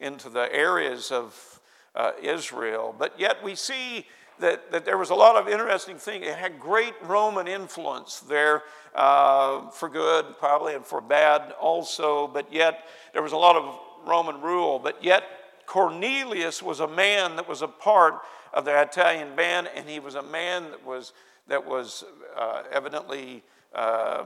into 0.00 0.28
the 0.28 0.52
areas 0.52 1.10
of 1.10 1.60
uh, 1.94 2.12
Israel. 2.20 2.94
But 2.98 3.18
yet 3.18 3.42
we 3.42 3.54
see 3.54 4.06
that, 4.38 4.72
that 4.72 4.84
there 4.84 4.98
was 4.98 5.10
a 5.10 5.14
lot 5.14 5.36
of 5.36 5.48
interesting 5.48 5.96
things. 5.96 6.26
It 6.26 6.34
had 6.34 6.58
great 6.58 6.94
Roman 7.02 7.46
influence 7.46 8.20
there 8.20 8.62
uh, 8.94 9.70
for 9.70 9.88
good, 9.88 10.38
probably, 10.38 10.74
and 10.74 10.84
for 10.84 11.00
bad 11.00 11.52
also. 11.60 12.26
But 12.26 12.52
yet 12.52 12.84
there 13.12 13.22
was 13.22 13.32
a 13.32 13.36
lot 13.36 13.56
of 13.56 13.78
Roman 14.06 14.40
rule. 14.40 14.78
But 14.78 15.02
yet 15.02 15.24
Cornelius 15.66 16.62
was 16.62 16.80
a 16.80 16.88
man 16.88 17.36
that 17.36 17.48
was 17.48 17.62
a 17.62 17.68
part 17.68 18.20
of 18.52 18.64
the 18.64 18.82
Italian 18.82 19.34
band, 19.34 19.70
and 19.74 19.88
he 19.88 20.00
was 20.00 20.14
a 20.14 20.22
man 20.22 20.70
that 20.70 20.84
was 20.84 21.12
that 21.48 21.66
was 21.66 22.04
uh, 22.36 22.62
evidently 22.70 23.42
uh, 23.74 24.24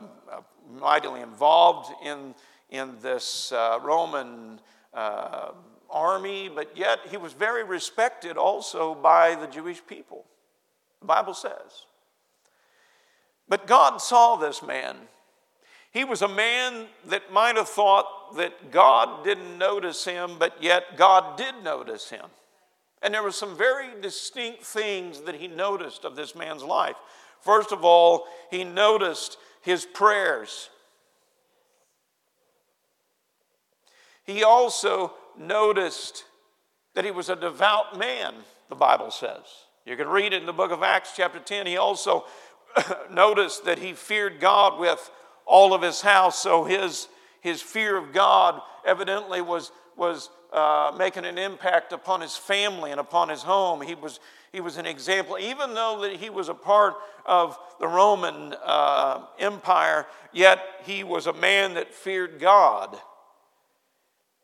mightily 0.80 1.20
involved 1.20 1.92
in, 2.04 2.34
in 2.70 2.96
this 3.02 3.52
uh, 3.52 3.78
Roman 3.82 4.60
uh, 4.94 5.50
army, 5.90 6.48
but 6.48 6.76
yet 6.76 7.00
he 7.10 7.16
was 7.16 7.32
very 7.32 7.64
respected 7.64 8.36
also 8.36 8.94
by 8.94 9.34
the 9.34 9.46
Jewish 9.46 9.84
people. 9.86 10.24
The 11.00 11.06
Bible 11.06 11.34
says. 11.34 11.86
But 13.48 13.66
God 13.66 13.98
saw 13.98 14.36
this 14.36 14.62
man. 14.62 14.96
He 15.92 16.04
was 16.04 16.22
a 16.22 16.28
man 16.28 16.86
that 17.06 17.32
might 17.32 17.56
have 17.56 17.68
thought 17.68 18.36
that 18.36 18.70
God 18.70 19.24
didn't 19.24 19.56
notice 19.56 20.04
him, 20.04 20.32
but 20.38 20.62
yet 20.62 20.96
God 20.96 21.38
did 21.38 21.54
notice 21.62 22.10
him. 22.10 22.26
And 23.02 23.14
there 23.14 23.22
were 23.22 23.30
some 23.30 23.56
very 23.56 23.88
distinct 24.00 24.64
things 24.64 25.20
that 25.22 25.36
he 25.36 25.48
noticed 25.48 26.04
of 26.04 26.16
this 26.16 26.34
man's 26.34 26.62
life. 26.62 26.96
First 27.40 27.72
of 27.72 27.84
all, 27.84 28.26
he 28.50 28.64
noticed 28.64 29.38
his 29.62 29.84
prayers. 29.84 30.70
He 34.24 34.42
also 34.42 35.12
noticed 35.38 36.24
that 36.94 37.04
he 37.04 37.10
was 37.10 37.28
a 37.28 37.36
devout 37.36 37.98
man, 37.98 38.34
the 38.68 38.74
Bible 38.74 39.10
says. 39.10 39.42
You 39.84 39.96
can 39.96 40.08
read 40.08 40.32
it 40.32 40.40
in 40.40 40.46
the 40.46 40.52
book 40.52 40.72
of 40.72 40.82
Acts, 40.82 41.12
chapter 41.16 41.38
10. 41.38 41.66
He 41.66 41.76
also 41.76 42.24
noticed 43.10 43.64
that 43.64 43.78
he 43.78 43.92
feared 43.92 44.40
God 44.40 44.80
with 44.80 45.10
all 45.46 45.74
of 45.74 45.82
his 45.82 46.00
house, 46.00 46.38
so 46.38 46.64
his, 46.64 47.06
his 47.40 47.62
fear 47.62 47.96
of 47.96 48.12
God 48.12 48.60
evidently 48.84 49.40
was, 49.40 49.70
was 49.96 50.28
uh, 50.52 50.92
making 50.98 51.24
an 51.24 51.38
impact 51.38 51.92
upon 51.92 52.20
his 52.20 52.36
family 52.36 52.90
and 52.90 52.98
upon 52.98 53.28
his 53.28 53.42
home. 53.42 53.80
He 53.80 53.94
was, 53.94 54.18
he 54.56 54.62
was 54.62 54.78
an 54.78 54.86
example, 54.86 55.36
even 55.38 55.74
though 55.74 56.00
that 56.00 56.12
he 56.12 56.30
was 56.30 56.48
a 56.48 56.54
part 56.54 56.94
of 57.26 57.58
the 57.78 57.86
Roman 57.86 58.54
uh, 58.64 59.26
Empire, 59.38 60.06
yet 60.32 60.60
he 60.84 61.04
was 61.04 61.26
a 61.26 61.34
man 61.34 61.74
that 61.74 61.92
feared 61.92 62.40
God. 62.40 62.96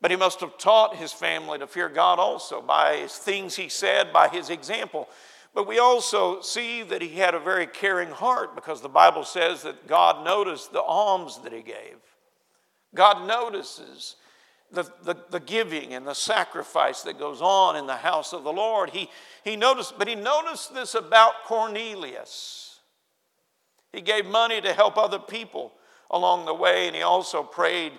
But 0.01 0.11
he 0.11 0.17
must 0.17 0.39
have 0.41 0.59
taught 0.59 0.97
his 0.97 1.11
family 1.11 1.57
to 1.57 1.65
fear 1.65 1.89
God 1.89 2.19
also 2.19 2.61
by 2.61 2.97
his 2.97 3.13
things 3.13 3.55
he 3.55 3.69
said, 3.69 4.13
by 4.13 4.27
his 4.27 4.51
example. 4.51 5.09
But 5.55 5.65
we 5.65 5.79
also 5.79 6.41
see 6.41 6.83
that 6.83 7.01
he 7.01 7.15
had 7.15 7.33
a 7.33 7.39
very 7.39 7.65
caring 7.65 8.11
heart 8.11 8.53
because 8.53 8.81
the 8.81 8.89
Bible 8.89 9.23
says 9.23 9.63
that 9.63 9.87
God 9.87 10.23
noticed 10.23 10.71
the 10.71 10.83
alms 10.83 11.39
that 11.39 11.53
he 11.53 11.63
gave. 11.63 11.97
God 12.93 13.27
notices 13.27 14.17
the, 14.73 14.91
the, 15.03 15.15
the, 15.29 15.39
giving 15.39 15.93
and 15.93 16.05
the 16.05 16.15
sacrifice 16.15 17.03
that 17.03 17.19
goes 17.19 17.41
on 17.41 17.75
in 17.75 17.85
the 17.85 17.95
house 17.95 18.33
of 18.33 18.43
the 18.43 18.51
Lord. 18.51 18.89
He, 18.89 19.09
he 19.43 19.55
noticed, 19.55 19.97
but 19.97 20.07
he 20.07 20.15
noticed 20.15 20.73
this 20.73 20.95
about 20.95 21.43
Cornelius. 21.45 22.79
He 23.91 24.01
gave 24.01 24.25
money 24.25 24.59
to 24.61 24.73
help 24.73 24.97
other 24.97 25.19
people 25.19 25.73
along 26.09 26.45
the 26.45 26.53
way, 26.53 26.87
and 26.87 26.95
he 26.95 27.03
also 27.03 27.43
prayed 27.43 27.93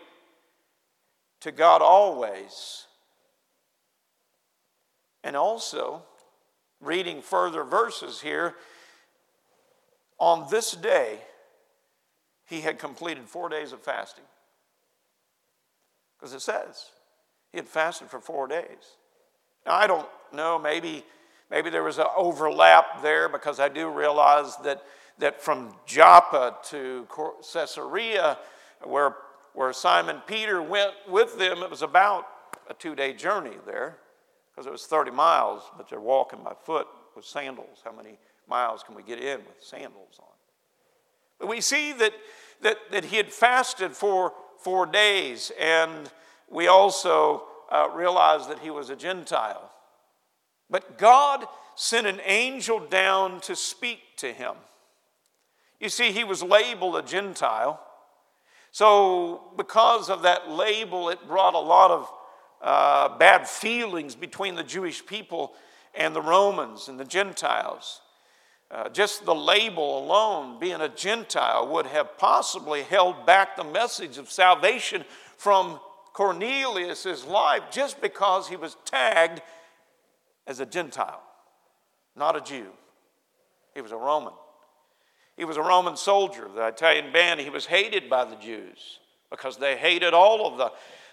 to 1.40 1.52
God 1.52 1.80
always. 1.80 2.86
And 5.22 5.36
also, 5.36 6.02
reading 6.80 7.22
further 7.22 7.62
verses 7.62 8.20
here, 8.20 8.56
on 10.18 10.48
this 10.50 10.72
day, 10.72 11.18
he 12.46 12.60
had 12.60 12.78
completed 12.78 13.28
four 13.28 13.48
days 13.48 13.72
of 13.72 13.80
fasting. 13.80 14.24
Because 16.24 16.36
it 16.36 16.40
says 16.40 16.86
he 17.52 17.58
had 17.58 17.68
fasted 17.68 18.08
for 18.08 18.18
four 18.18 18.46
days. 18.48 18.96
Now, 19.66 19.74
I 19.74 19.86
don't 19.86 20.08
know, 20.32 20.58
maybe, 20.58 21.04
maybe 21.50 21.68
there 21.68 21.82
was 21.82 21.98
an 21.98 22.06
overlap 22.16 23.02
there 23.02 23.28
because 23.28 23.60
I 23.60 23.68
do 23.68 23.90
realize 23.90 24.56
that, 24.64 24.82
that 25.18 25.42
from 25.42 25.74
Joppa 25.84 26.56
to 26.70 27.06
Caesarea, 27.52 28.38
where, 28.84 29.16
where 29.52 29.74
Simon 29.74 30.22
Peter 30.26 30.62
went 30.62 30.92
with 31.06 31.38
them, 31.38 31.58
it 31.58 31.68
was 31.68 31.82
about 31.82 32.24
a 32.70 32.72
two 32.72 32.94
day 32.94 33.12
journey 33.12 33.58
there 33.66 33.98
because 34.50 34.66
it 34.66 34.72
was 34.72 34.86
30 34.86 35.10
miles, 35.10 35.64
but 35.76 35.90
they're 35.90 36.00
walking 36.00 36.42
by 36.42 36.54
foot 36.64 36.86
with 37.14 37.26
sandals. 37.26 37.82
How 37.84 37.92
many 37.92 38.18
miles 38.48 38.82
can 38.82 38.94
we 38.94 39.02
get 39.02 39.18
in 39.18 39.40
with 39.40 39.62
sandals 39.62 40.18
on? 40.20 40.34
But 41.38 41.48
we 41.48 41.60
see 41.60 41.92
that, 41.92 42.14
that, 42.62 42.78
that 42.92 43.04
he 43.04 43.18
had 43.18 43.30
fasted 43.30 43.92
for 43.92 44.32
four 44.64 44.86
days, 44.86 45.52
and 45.60 46.10
we 46.50 46.66
also 46.66 47.44
uh, 47.70 47.88
realize 47.94 48.48
that 48.48 48.60
he 48.60 48.70
was 48.70 48.88
a 48.88 48.96
Gentile. 48.96 49.70
But 50.70 50.98
God 50.98 51.44
sent 51.76 52.06
an 52.06 52.20
angel 52.24 52.80
down 52.80 53.40
to 53.42 53.54
speak 53.54 54.00
to 54.16 54.32
him. 54.32 54.54
You 55.80 55.90
see, 55.90 56.12
he 56.12 56.24
was 56.24 56.42
labeled 56.42 56.96
a 56.96 57.02
Gentile. 57.02 57.78
So, 58.70 59.52
because 59.56 60.08
of 60.08 60.22
that 60.22 60.50
label, 60.50 61.10
it 61.10 61.28
brought 61.28 61.54
a 61.54 61.58
lot 61.58 61.90
of 61.90 62.12
uh, 62.62 63.18
bad 63.18 63.46
feelings 63.46 64.14
between 64.14 64.54
the 64.54 64.64
Jewish 64.64 65.04
people 65.04 65.52
and 65.94 66.16
the 66.16 66.22
Romans 66.22 66.88
and 66.88 66.98
the 66.98 67.04
Gentiles. 67.04 68.00
Uh, 68.70 68.88
just 68.88 69.24
the 69.24 69.34
label 69.34 70.04
alone, 70.04 70.58
being 70.58 70.80
a 70.80 70.88
Gentile, 70.88 71.68
would 71.68 71.86
have 71.86 72.18
possibly 72.18 72.82
held 72.82 73.24
back 73.26 73.56
the 73.56 73.64
message 73.64 74.18
of 74.18 74.30
salvation 74.30 75.04
from 75.36 75.78
Cornelius' 76.12 77.26
life 77.26 77.62
just 77.70 78.00
because 78.00 78.48
he 78.48 78.56
was 78.56 78.76
tagged 78.84 79.42
as 80.46 80.60
a 80.60 80.66
Gentile, 80.66 81.22
not 82.16 82.36
a 82.36 82.40
Jew. 82.40 82.68
He 83.74 83.80
was 83.80 83.92
a 83.92 83.96
Roman. 83.96 84.32
He 85.36 85.44
was 85.44 85.56
a 85.56 85.62
Roman 85.62 85.96
soldier, 85.96 86.48
the 86.54 86.68
Italian 86.68 87.12
band. 87.12 87.40
He 87.40 87.50
was 87.50 87.66
hated 87.66 88.08
by 88.08 88.24
the 88.24 88.36
Jews 88.36 89.00
because 89.30 89.56
they 89.56 89.76
hated 89.76 90.14
all 90.14 90.46
of 90.46 90.58
the, 90.58 90.72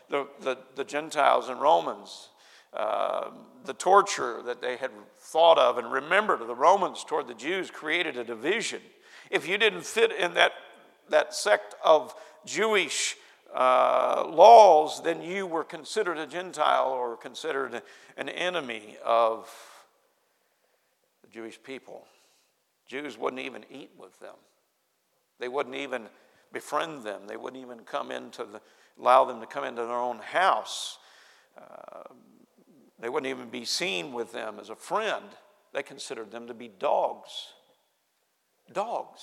the, 0.10 0.28
the, 0.42 0.58
the 0.76 0.84
Gentiles 0.84 1.50
and 1.50 1.60
Romans. 1.60 2.30
Uh, 2.74 3.32
the 3.66 3.74
torture 3.74 4.42
that 4.44 4.62
they 4.62 4.78
had 4.78 4.92
thought 5.20 5.58
of 5.58 5.78
and 5.78 5.92
remembered 5.92 6.42
of 6.42 6.48
the 6.48 6.56
Romans 6.56 7.04
toward 7.04 7.28
the 7.28 7.34
Jews 7.34 7.70
created 7.70 8.18
a 8.18 8.24
division. 8.24 8.82
If 9.30 9.48
you 9.48 9.58
didn't 9.58 9.86
fit 9.86 10.12
in 10.12 10.34
that, 10.36 10.54
that 11.10 11.34
sect 11.34 11.76
of 11.84 12.16
Jewish 12.46 13.18
uh, 13.54 14.26
laws, 14.28 15.04
then 15.04 15.22
you 15.22 15.46
were 15.46 15.64
considered 15.64 16.18
a 16.18 16.26
Gentile 16.26 16.90
or 16.90 17.18
considered 17.18 17.82
an 18.18 18.30
enemy 18.30 18.98
of 19.06 19.50
the 21.22 21.28
Jewish 21.30 21.62
people. 21.62 22.08
Jews 22.88 23.18
wouldn't 23.18 23.42
even 23.42 23.64
eat 23.70 23.92
with 23.98 24.18
them. 24.20 24.36
They 25.40 25.48
wouldn't 25.48 25.76
even 25.76 26.08
befriend 26.52 27.04
them. 27.04 27.22
They 27.28 27.38
wouldn't 27.38 27.62
even 27.62 27.80
come 27.80 28.12
into 28.12 28.44
the, 28.44 28.62
allow 29.00 29.26
them 29.26 29.40
to 29.40 29.46
come 29.46 29.64
into 29.64 29.84
their 29.84 29.98
own 29.98 30.20
house. 30.20 30.98
Uh, 31.58 32.14
they 33.02 33.10
wouldn't 33.10 33.30
even 33.30 33.50
be 33.50 33.66
seen 33.66 34.14
with 34.14 34.32
them 34.32 34.58
as 34.60 34.70
a 34.70 34.76
friend. 34.76 35.26
They 35.74 35.84
considered 35.84 36.32
them 36.32 36.48
to 36.48 36.54
be 36.54 36.68
dogs. 36.68 37.32
Dogs. 38.72 39.22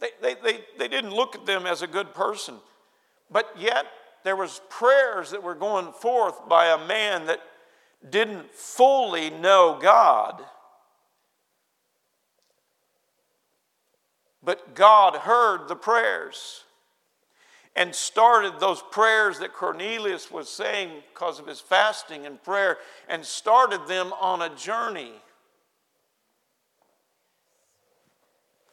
They, 0.00 0.10
they, 0.20 0.34
they, 0.34 0.64
they 0.78 0.88
didn't 0.88 1.14
look 1.14 1.34
at 1.34 1.46
them 1.46 1.66
as 1.66 1.82
a 1.82 1.86
good 1.86 2.12
person. 2.14 2.56
But 3.30 3.50
yet, 3.58 3.86
there 4.24 4.36
was 4.36 4.60
prayers 4.68 5.30
that 5.30 5.42
were 5.42 5.54
going 5.54 5.92
forth 5.92 6.48
by 6.48 6.66
a 6.66 6.86
man 6.86 7.26
that 7.26 7.40
didn't 8.08 8.52
fully 8.52 9.30
know 9.30 9.78
God. 9.80 10.42
But 14.42 14.74
God 14.74 15.16
heard 15.16 15.68
the 15.68 15.76
prayers 15.76 16.63
and 17.76 17.94
started 17.94 18.60
those 18.60 18.82
prayers 18.90 19.40
that 19.40 19.52
Cornelius 19.52 20.30
was 20.30 20.48
saying 20.48 20.90
because 21.12 21.40
of 21.40 21.46
his 21.46 21.60
fasting 21.60 22.24
and 22.24 22.42
prayer 22.42 22.78
and 23.08 23.24
started 23.24 23.86
them 23.88 24.12
on 24.20 24.42
a 24.42 24.54
journey. 24.54 25.12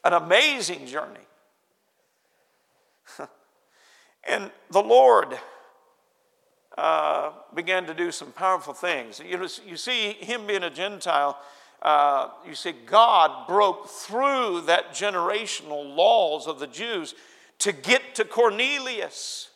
An 0.03 0.13
amazing 0.13 0.85
journey. 0.85 1.19
and 4.27 4.51
the 4.69 4.81
Lord 4.81 5.37
uh, 6.77 7.31
began 7.55 7.85
to 7.85 7.93
do 7.93 8.11
some 8.11 8.31
powerful 8.31 8.73
things. 8.73 9.19
You, 9.19 9.37
know, 9.37 9.47
you 9.65 9.77
see, 9.77 10.13
him 10.13 10.45
being 10.45 10.63
a 10.63 10.69
Gentile, 10.69 11.39
uh, 11.81 12.29
you 12.47 12.53
see, 12.53 12.73
God 12.85 13.47
broke 13.47 13.89
through 13.89 14.61
that 14.61 14.91
generational 14.93 15.95
laws 15.95 16.45
of 16.45 16.59
the 16.59 16.67
Jews 16.67 17.15
to 17.61 17.71
get 17.71 18.15
to 18.15 18.25
Cornelius. 18.25 19.49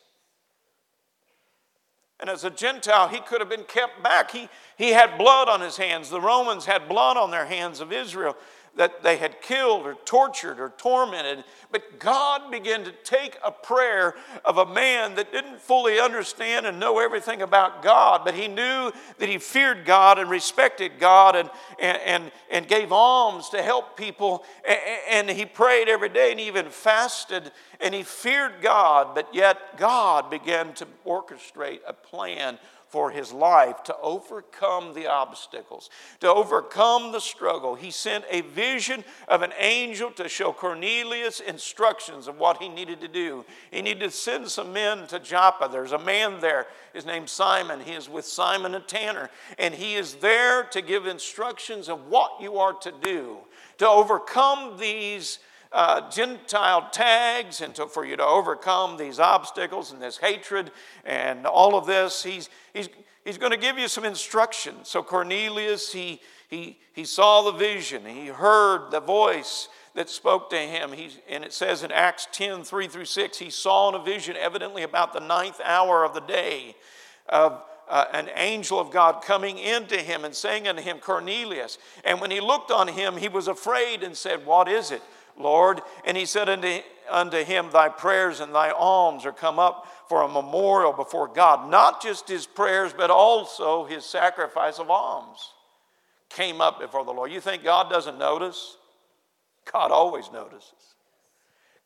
And 2.20 2.30
as 2.30 2.44
a 2.44 2.50
Gentile, 2.50 3.10
he 3.10 3.20
could 3.20 3.42
have 3.42 3.50
been 3.50 3.66
kept 3.66 4.02
back. 4.02 4.32
He, 4.32 4.48
he 4.78 4.92
had 4.92 5.18
blood 5.18 5.50
on 5.50 5.60
his 5.62 5.78
hands. 5.78 6.10
The 6.10 6.22
Romans 6.22 6.66
had 6.66 6.88
blood 6.88 7.18
on 7.18 7.30
their 7.30 7.46
hands 7.46 7.82
of 7.82 7.92
Israel 7.92 8.38
that 8.76 9.04
they 9.04 9.18
had 9.18 9.42
killed 9.42 9.86
or 9.86 9.96
tortured 10.06 10.60
or 10.60 10.74
tormented. 10.78 11.44
But 11.72 12.00
God 12.00 12.52
began 12.52 12.84
to 12.84 12.92
take 13.04 13.38
a 13.44 13.52
prayer 13.52 14.16
of 14.44 14.58
a 14.58 14.66
man 14.66 15.16
that 15.16 15.32
didn't 15.32 15.62
fully 15.62 16.00
understand 16.00 16.66
and 16.66 16.80
know 16.80 17.00
everything 17.00 17.42
about 17.42 17.82
God, 17.82 18.22
but 18.26 18.34
he 18.34 18.48
knew 18.48 18.92
that 19.18 19.30
he 19.30 19.38
feared 19.38 19.86
God 19.86 20.20
and 20.20 20.30
respected 20.30 20.94
God 21.00 21.36
and, 21.36 21.50
and, 21.80 21.98
and, 22.06 22.32
and 22.52 22.68
gave 22.68 22.92
alms 22.92 23.50
to 23.50 23.62
help 23.62 23.98
people. 23.98 24.44
And 25.10 25.30
he 25.30 25.46
prayed 25.46 25.88
every 25.88 26.10
day 26.10 26.32
and 26.32 26.40
even 26.40 26.70
fasted 26.70 27.52
and 27.82 27.94
he 27.94 28.04
feared 28.04 28.62
God, 28.62 29.16
but 29.16 29.34
yet 29.34 29.78
God 29.78 30.30
began 30.30 30.74
to 30.74 30.88
orchestrate 31.06 31.80
a 31.88 31.94
plan 31.94 32.58
for 32.96 33.12
his 33.12 33.34
life 33.34 33.84
to 33.84 33.98
overcome 34.02 34.94
the 34.94 35.06
obstacles, 35.06 35.90
to 36.22 36.34
overcome 36.34 37.12
the 37.12 37.20
struggle. 37.20 37.76
He 37.76 37.92
sent 37.92 38.24
a 38.32 38.40
vision 38.40 39.04
of 39.28 39.42
an 39.42 39.52
angel 39.60 40.12
to 40.12 40.30
show 40.30 40.54
Cornelius 40.54 41.42
instructions 41.42 42.30
of 42.30 42.40
what 42.40 42.62
he 42.62 42.70
needed 42.70 43.02
to 43.02 43.10
do. 43.10 43.44
He 43.70 43.82
needed 43.82 44.00
to 44.00 44.12
send 44.12 44.48
some 44.48 44.72
men 44.72 45.08
to 45.08 45.20
Joppa. 45.20 45.68
There's 45.70 45.92
a 45.92 46.00
man 46.00 46.40
there. 46.40 46.68
His 46.94 47.06
name's 47.06 47.34
Simon. 47.34 47.82
He 47.82 47.92
is 47.92 48.08
with 48.08 48.24
Simon 48.24 48.76
a 48.76 48.80
tanner, 48.80 49.30
and 49.60 49.74
he 49.74 49.96
is 49.96 50.16
there 50.16 50.64
to 50.64 50.82
give 50.82 51.06
instructions 51.06 51.90
of 51.90 52.08
what 52.08 52.40
you 52.40 52.60
are 52.60 52.76
to 52.76 52.94
do 53.04 53.40
to 53.78 53.90
overcome 53.90 54.78
these 54.78 55.40
uh, 55.76 56.10
Gentile 56.10 56.88
tags 56.94 57.60
and 57.60 57.76
to, 57.76 57.88
for 57.88 58.06
you 58.06 58.16
to 58.16 58.26
overcome 58.26 58.96
these 58.96 59.20
obstacles 59.20 59.92
and 59.92 60.02
this 60.02 60.18
hatred 60.18 60.72
and 61.04 61.46
all 61.46 61.78
of 61.78 61.86
this. 61.86 62.24
He's, 62.24 62.50
he's, 62.74 62.88
he's 63.26 63.38
going 63.38 63.52
to 63.52 63.58
give 63.58 63.78
you 63.78 63.90
some 63.90 64.06
instruction. 64.06 64.76
So 64.84 65.04
Cornelius, 65.04 65.92
he, 65.92 66.22
he, 66.50 66.80
he 66.94 67.04
saw 67.04 67.42
the 67.44 67.52
vision, 67.52 68.06
he 68.06 68.28
heard 68.28 68.90
the 68.90 69.02
voice 69.02 69.68
that 69.96 70.10
spoke 70.10 70.50
to 70.52 70.58
him. 70.58 70.94
He, 70.94 71.10
and 71.30 71.44
it 71.44 71.52
says 71.52 71.84
in 71.84 71.92
Acts 71.92 72.30
10 72.32 72.64
3 72.64 72.88
through 72.88 73.06
6, 73.06 73.38
he 73.38 73.50
saw 73.50 73.90
in 73.90 73.96
a 73.96 74.04
vision, 74.04 74.38
evidently 74.38 74.84
about 74.84 75.12
the 75.12 75.20
ninth 75.20 75.60
hour 75.62 76.06
of 76.06 76.14
the 76.14 76.22
day, 76.22 76.76
of 77.28 77.62
uh, 77.90 78.06
an 78.14 78.30
angel 78.36 78.80
of 78.80 78.92
God 78.92 79.22
coming 79.22 79.58
into 79.58 79.98
him 79.98 80.24
and 80.24 80.34
saying 80.34 80.70
unto 80.70 80.82
him, 80.82 81.00
Cornelius. 81.00 81.78
And 82.06 82.22
when 82.22 82.32
he 82.32 82.40
looked 82.40 82.72
on 82.72 82.88
him, 82.88 83.18
he 83.18 83.28
was 83.28 83.50
afraid 83.50 84.04
and 84.04 84.16
said, 84.16 84.46
What 84.46 84.70
is 84.70 84.92
it? 84.92 85.02
Lord. 85.38 85.82
And 86.06 86.16
he 86.16 86.26
said 86.26 86.50
unto, 86.50 86.80
unto 87.10 87.44
him, 87.44 87.70
Thy 87.72 87.90
prayers 87.90 88.40
and 88.40 88.54
thy 88.54 88.72
alms 88.72 89.26
are 89.26 89.32
come 89.32 89.60
up 89.60 89.88
for 90.08 90.22
a 90.22 90.28
memorial 90.28 90.94
before 90.94 91.28
God. 91.28 91.70
Not 91.70 92.02
just 92.02 92.28
his 92.28 92.46
prayers, 92.46 92.94
but 92.94 93.10
also 93.10 93.86
his 93.86 94.06
sacrifice 94.06 94.80
of 94.80 94.90
alms 94.90 95.54
came 96.30 96.62
up 96.62 96.80
before 96.80 97.06
the 97.06 97.12
Lord. 97.12 97.32
You 97.32 97.40
think 97.40 97.64
God 97.64 97.90
doesn't 97.90 98.18
notice? 98.18 98.78
God 99.72 99.92
always 99.92 100.32
notices. 100.32 100.95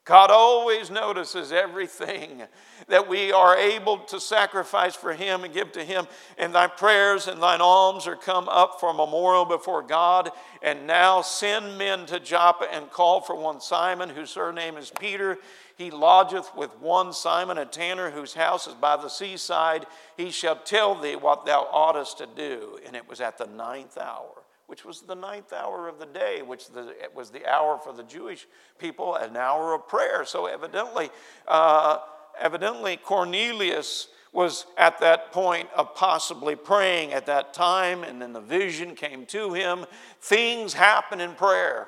God 0.10 0.32
always 0.32 0.90
notices 0.90 1.52
everything 1.52 2.42
that 2.88 3.08
we 3.08 3.32
are 3.32 3.56
able 3.56 4.00
to 4.00 4.20
sacrifice 4.20 4.96
for 4.96 5.14
Him 5.14 5.44
and 5.44 5.54
give 5.54 5.72
to 5.74 5.84
Him. 5.84 6.08
And 6.40 6.56
thy 6.56 6.66
prayers 6.66 7.28
and 7.28 7.40
thine 7.40 7.62
alms 7.62 8.08
are 8.08 8.16
come 8.16 8.50
up 8.50 8.80
for 8.80 8.92
memorial 8.92 9.46
before 9.46 9.84
God. 9.84 10.32
And 10.64 10.88
now 10.88 11.22
send 11.22 11.78
men 11.78 12.08
to 12.08 12.20
Joppa 12.20 12.74
and 12.74 12.90
call 12.90 13.22
for 13.22 13.36
one 13.36 13.62
Simon, 13.62 14.10
whose 14.10 14.32
surname 14.32 14.78
is 14.78 14.92
Peter. 15.00 15.38
He 15.78 15.92
lodgeth 15.92 16.56
with 16.58 16.76
one 16.80 17.14
Simon, 17.14 17.60
a 17.60 17.66
tanner, 17.66 18.10
whose 18.10 18.34
house 18.34 18.66
is 18.66 18.74
by 18.74 18.98
the 18.98 19.10
seaside. 19.10 19.86
He 20.18 20.32
shall 20.32 20.56
tell 20.56 20.96
thee 20.96 21.18
what 21.18 21.46
thou 21.46 21.68
oughtest 21.72 22.18
to 22.18 22.26
do. 22.36 22.80
And 22.84 22.96
it 22.96 23.08
was 23.08 23.22
at 23.22 23.38
the 23.38 23.46
ninth 23.46 23.96
hour 23.96 24.42
which 24.70 24.86
was 24.86 25.02
the 25.02 25.16
ninth 25.16 25.52
hour 25.52 25.88
of 25.88 25.98
the 25.98 26.06
day, 26.06 26.44
which 26.44 26.70
the, 26.70 26.94
was 27.16 27.32
the 27.32 27.44
hour 27.48 27.80
for 27.80 27.92
the 27.92 28.04
Jewish 28.04 28.48
people, 28.78 29.16
an 29.16 29.36
hour 29.36 29.74
of 29.74 29.88
prayer. 29.88 30.24
So 30.26 30.46
evidently, 30.46 31.10
uh, 31.48 31.98
evidently 32.40 32.96
Cornelius 32.96 34.10
was 34.32 34.68
at 34.78 35.00
that 35.00 35.32
point 35.32 35.68
of 35.76 35.96
possibly 35.96 36.56
praying 36.56 37.14
at 37.14 37.26
that 37.26 37.52
time, 37.52 38.04
and 38.04 38.22
then 38.22 38.32
the 38.32 38.40
vision 38.40 38.94
came 38.94 39.26
to 39.26 39.54
him. 39.54 39.88
Things 40.22 40.74
happen 40.74 41.20
in 41.20 41.34
prayer. 41.34 41.88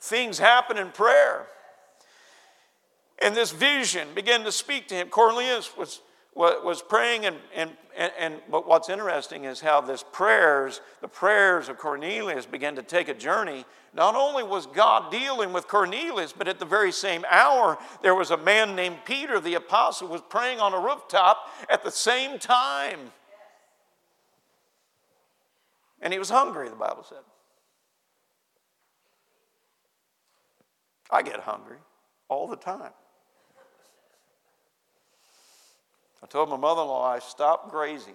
Things 0.00 0.38
happen 0.38 0.76
in 0.76 0.90
prayer. 0.90 1.46
And 3.22 3.34
this 3.34 3.52
vision 3.52 4.08
began 4.14 4.44
to 4.44 4.52
speak 4.52 4.88
to 4.88 4.96
him. 4.96 5.08
Cornelius 5.08 5.74
was, 5.78 6.00
was 6.34 6.82
praying, 6.82 7.26
and, 7.26 7.36
and, 7.54 7.70
and 8.18 8.40
but 8.50 8.66
what's 8.66 8.88
interesting 8.88 9.44
is 9.44 9.60
how 9.60 9.80
this 9.80 10.02
prayers, 10.12 10.80
the 11.00 11.08
prayers 11.08 11.68
of 11.68 11.76
Cornelius 11.78 12.46
began 12.46 12.74
to 12.76 12.82
take 12.82 13.08
a 13.08 13.14
journey. 13.14 13.64
Not 13.94 14.14
only 14.14 14.42
was 14.42 14.66
God 14.66 15.10
dealing 15.10 15.52
with 15.52 15.68
Cornelius, 15.68 16.32
but 16.32 16.48
at 16.48 16.58
the 16.58 16.64
very 16.64 16.92
same 16.92 17.26
hour, 17.28 17.76
there 18.02 18.14
was 18.14 18.30
a 18.30 18.38
man 18.38 18.74
named 18.74 18.96
Peter, 19.04 19.40
the 19.40 19.54
apostle, 19.54 20.08
was 20.08 20.22
praying 20.22 20.58
on 20.58 20.72
a 20.72 20.78
rooftop 20.78 21.50
at 21.68 21.84
the 21.84 21.90
same 21.90 22.38
time. 22.38 22.98
And 26.00 26.12
he 26.12 26.18
was 26.18 26.30
hungry, 26.30 26.68
the 26.70 26.76
Bible 26.76 27.04
said. 27.06 27.18
I 31.10 31.20
get 31.20 31.40
hungry 31.40 31.76
all 32.28 32.48
the 32.48 32.56
time. 32.56 32.92
I 36.22 36.26
told 36.26 36.48
my 36.48 36.56
mother 36.56 36.82
in 36.82 36.88
law 36.88 37.10
I 37.10 37.18
stopped 37.18 37.70
grazing 37.70 38.14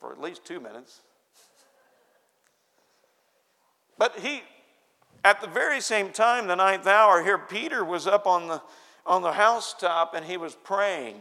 for 0.00 0.12
at 0.12 0.20
least 0.20 0.44
two 0.44 0.60
minutes. 0.60 1.00
But 3.98 4.18
he, 4.18 4.42
at 5.24 5.40
the 5.40 5.46
very 5.46 5.80
same 5.80 6.12
time, 6.12 6.46
the 6.46 6.54
ninth 6.54 6.86
hour, 6.86 7.22
here 7.22 7.38
Peter 7.38 7.84
was 7.84 8.06
up 8.06 8.26
on 8.26 8.48
the, 8.48 8.62
on 9.04 9.22
the 9.22 9.32
housetop 9.32 10.14
and 10.14 10.24
he 10.24 10.36
was 10.36 10.54
praying. 10.54 11.20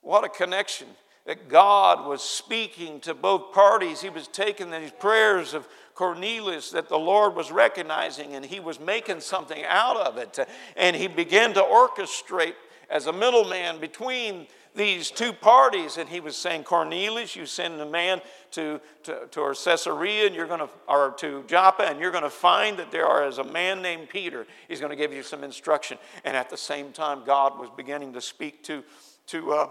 what 0.00 0.24
a 0.24 0.28
connection 0.28 0.88
that 1.26 1.48
God 1.48 2.08
was 2.08 2.22
speaking 2.22 3.00
to 3.00 3.12
both 3.12 3.52
parties. 3.52 4.00
He 4.00 4.08
was 4.08 4.26
taking 4.28 4.70
these 4.70 4.92
prayers 4.92 5.52
of 5.52 5.68
Cornelius 5.94 6.70
that 6.70 6.88
the 6.88 6.98
Lord 6.98 7.34
was 7.34 7.52
recognizing 7.52 8.34
and 8.34 8.44
he 8.44 8.60
was 8.60 8.80
making 8.80 9.20
something 9.20 9.62
out 9.66 9.98
of 9.98 10.16
it. 10.16 10.38
And 10.74 10.96
he 10.96 11.06
began 11.06 11.52
to 11.52 11.60
orchestrate 11.60 12.54
as 12.88 13.06
a 13.06 13.12
middleman 13.12 13.80
between 13.80 14.46
these 14.74 15.10
two 15.10 15.32
parties. 15.32 15.98
And 15.98 16.08
he 16.08 16.20
was 16.20 16.36
saying, 16.36 16.64
Cornelius, 16.64 17.36
you 17.36 17.46
send 17.46 17.80
a 17.80 17.86
man 17.86 18.20
to, 18.52 18.80
to, 19.02 19.26
to 19.30 19.54
Caesarea 19.64 20.26
and 20.26 20.34
you're 20.34 20.46
going 20.46 20.60
to, 20.60 20.68
or 20.88 21.14
to 21.18 21.44
Joppa, 21.46 21.82
and 21.82 22.00
you're 22.00 22.12
going 22.12 22.24
to 22.24 22.30
find 22.30 22.78
that 22.78 22.90
there 22.90 23.26
is 23.26 23.38
a 23.38 23.44
man 23.44 23.82
named 23.82 24.08
Peter. 24.08 24.46
He's 24.68 24.80
going 24.80 24.90
to 24.90 24.96
give 24.96 25.12
you 25.12 25.22
some 25.22 25.44
instruction. 25.44 25.98
And 26.24 26.36
at 26.36 26.48
the 26.48 26.56
same 26.56 26.92
time, 26.92 27.22
God 27.26 27.58
was 27.58 27.68
beginning 27.76 28.12
to 28.14 28.20
speak 28.20 28.62
to, 28.64 28.82
to 29.26 29.52
uh, 29.52 29.70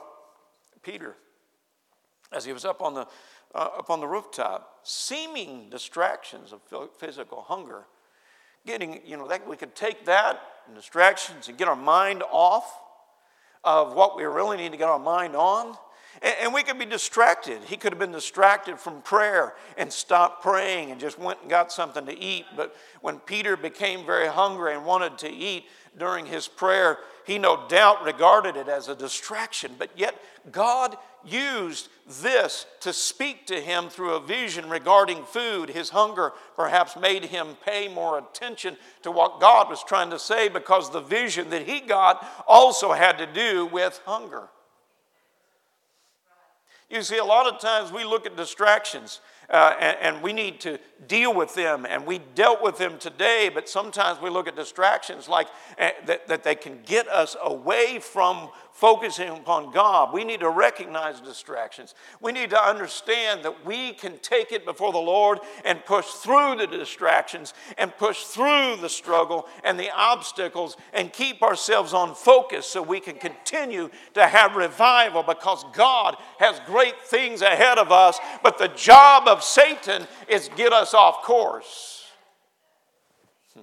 Peter 0.84 1.16
as 2.32 2.46
he 2.46 2.54
was 2.54 2.66
up 2.66 2.82
on 2.82 2.94
the, 2.94 3.08
uh, 3.56 3.70
up 3.80 3.90
on 3.90 4.00
the 4.00 4.08
rooftop. 4.08 4.80
Seeming 4.84 5.70
distractions 5.70 6.54
of 6.54 6.62
physical 6.98 7.42
hunger. 7.42 7.86
Getting, 8.66 9.00
you 9.06 9.16
know, 9.16 9.30
that 9.30 9.48
we 9.48 9.56
could 9.56 9.76
take 9.76 10.06
that 10.06 10.42
and 10.68 10.76
distractions 10.76 11.48
and 11.48 11.58
get 11.58 11.70
our 11.70 11.76
mind 11.76 12.22
off 12.30 12.82
of 13.68 13.94
what 13.94 14.16
we 14.16 14.24
really 14.24 14.56
need 14.56 14.72
to 14.72 14.78
get 14.78 14.88
our 14.88 14.98
mind 14.98 15.36
on. 15.36 15.76
And 16.42 16.54
we 16.54 16.64
could 16.64 16.80
be 16.80 16.86
distracted. 16.86 17.62
He 17.66 17.76
could 17.76 17.92
have 17.92 18.00
been 18.00 18.14
distracted 18.14 18.80
from 18.80 19.02
prayer 19.02 19.54
and 19.78 19.92
stopped 19.92 20.42
praying 20.42 20.90
and 20.90 21.00
just 21.00 21.20
went 21.20 21.42
and 21.42 21.50
got 21.50 21.72
something 21.72 22.06
to 22.06 22.18
eat. 22.18 22.46
But 22.56 22.76
when 23.02 23.20
Peter 23.20 23.58
became 23.58 24.06
very 24.06 24.28
hungry 24.28 24.74
and 24.74 24.86
wanted 24.86 25.18
to 25.20 25.30
eat 25.30 25.66
during 26.00 26.26
his 26.26 26.48
prayer, 26.48 26.98
he 27.28 27.38
no 27.38 27.68
doubt 27.68 28.06
regarded 28.06 28.56
it 28.56 28.70
as 28.70 28.88
a 28.88 28.96
distraction. 28.96 29.74
But 29.78 29.90
yet, 29.98 30.16
God 30.50 30.96
used 31.26 31.90
this 32.22 32.66
to 32.80 32.94
speak 32.94 33.46
to 33.48 33.60
him 33.60 33.90
through 33.90 34.14
a 34.14 34.26
vision 34.26 34.70
regarding 34.70 35.26
food. 35.26 35.70
His 35.70 35.90
hunger 35.90 36.32
perhaps 36.56 36.96
made 36.96 37.26
him 37.26 37.58
pay 37.66 37.90
more 37.90 38.18
attention 38.18 38.78
to 39.04 39.12
what 39.12 39.42
God 39.42 39.70
was 39.70 39.84
trying 39.84 40.10
to 40.12 40.20
say 40.20 40.48
because 40.48 40.90
the 40.90 41.02
vision 41.02 41.50
that 41.50 41.68
he 41.68 41.82
got 41.82 42.26
also 42.48 42.94
had 42.94 43.18
to 43.18 43.28
do 43.28 43.66
with 43.66 44.00
hunger. 44.06 44.48
You 46.90 47.02
see, 47.02 47.18
a 47.18 47.26
lot 47.26 47.54
of 47.54 47.60
times 47.60 47.92
we 47.92 48.06
look 48.06 48.26
at 48.26 48.38
distractions 48.38 49.20
uh, 49.50 49.74
and, 49.80 49.98
and, 50.02 50.22
we 50.22 50.34
need 50.34 50.60
to 50.60 50.78
deal 51.08 51.34
with 51.34 51.56
them, 51.56 51.86
and 51.90 52.06
we 52.06 52.20
dealt 52.36 52.62
with 52.62 52.78
them 52.78 52.98
today, 52.98 53.50
but 53.54 53.70
sometimes 53.70 54.20
we 54.22 54.30
look 54.30 54.48
at 54.48 54.58
distractions 54.58 55.30
like 55.30 55.48
uh, 55.80 55.90
that, 56.06 56.28
that 56.28 56.44
they 56.44 56.56
can 56.56 56.82
get 56.86 57.08
us 57.08 57.38
away 57.42 58.00
from 58.00 58.50
focusing 58.78 59.30
upon 59.30 59.72
God. 59.72 60.14
We 60.14 60.24
need 60.24 60.42
to 60.42 60.52
recognize 60.52 61.20
distractions. 61.20 61.96
We 62.22 62.32
need 62.32 62.52
to 62.52 62.64
understand 62.64 63.44
that 63.44 63.66
we 63.66 63.94
can 63.94 64.20
take 64.20 64.52
it 64.52 64.66
before 64.66 64.92
the 64.92 65.00
Lord 65.00 65.40
and 65.66 65.84
push 65.84 66.06
through 66.06 66.58
the 66.58 66.68
distractions 66.68 67.56
and 67.80 67.98
push 67.98 68.26
through 68.26 68.76
the 68.76 68.88
struggle 68.88 69.48
and 69.64 69.80
the 69.80 69.90
obstacles 69.90 70.78
and 70.94 71.12
keep 71.12 71.42
ourselves 71.42 71.92
on 71.92 72.14
focus 72.14 72.68
so 72.68 72.84
we 72.84 73.00
can 73.00 73.16
continue 73.16 73.90
to 74.14 74.28
have 74.28 74.56
revival 74.56 75.24
because 75.24 75.66
God 75.74 76.16
has 76.38 76.62
great 76.68 77.02
things 77.02 77.42
ahead 77.42 77.80
of 77.80 77.92
us, 77.92 78.20
but 78.44 78.60
the 78.60 78.68
job 78.68 79.28
of 79.28 79.44
Satan 79.44 80.06
is 80.28 80.52
get 80.56 80.72
us 80.72 80.94
off 80.94 81.24
course. 81.24 82.06
Hmm. 83.56 83.62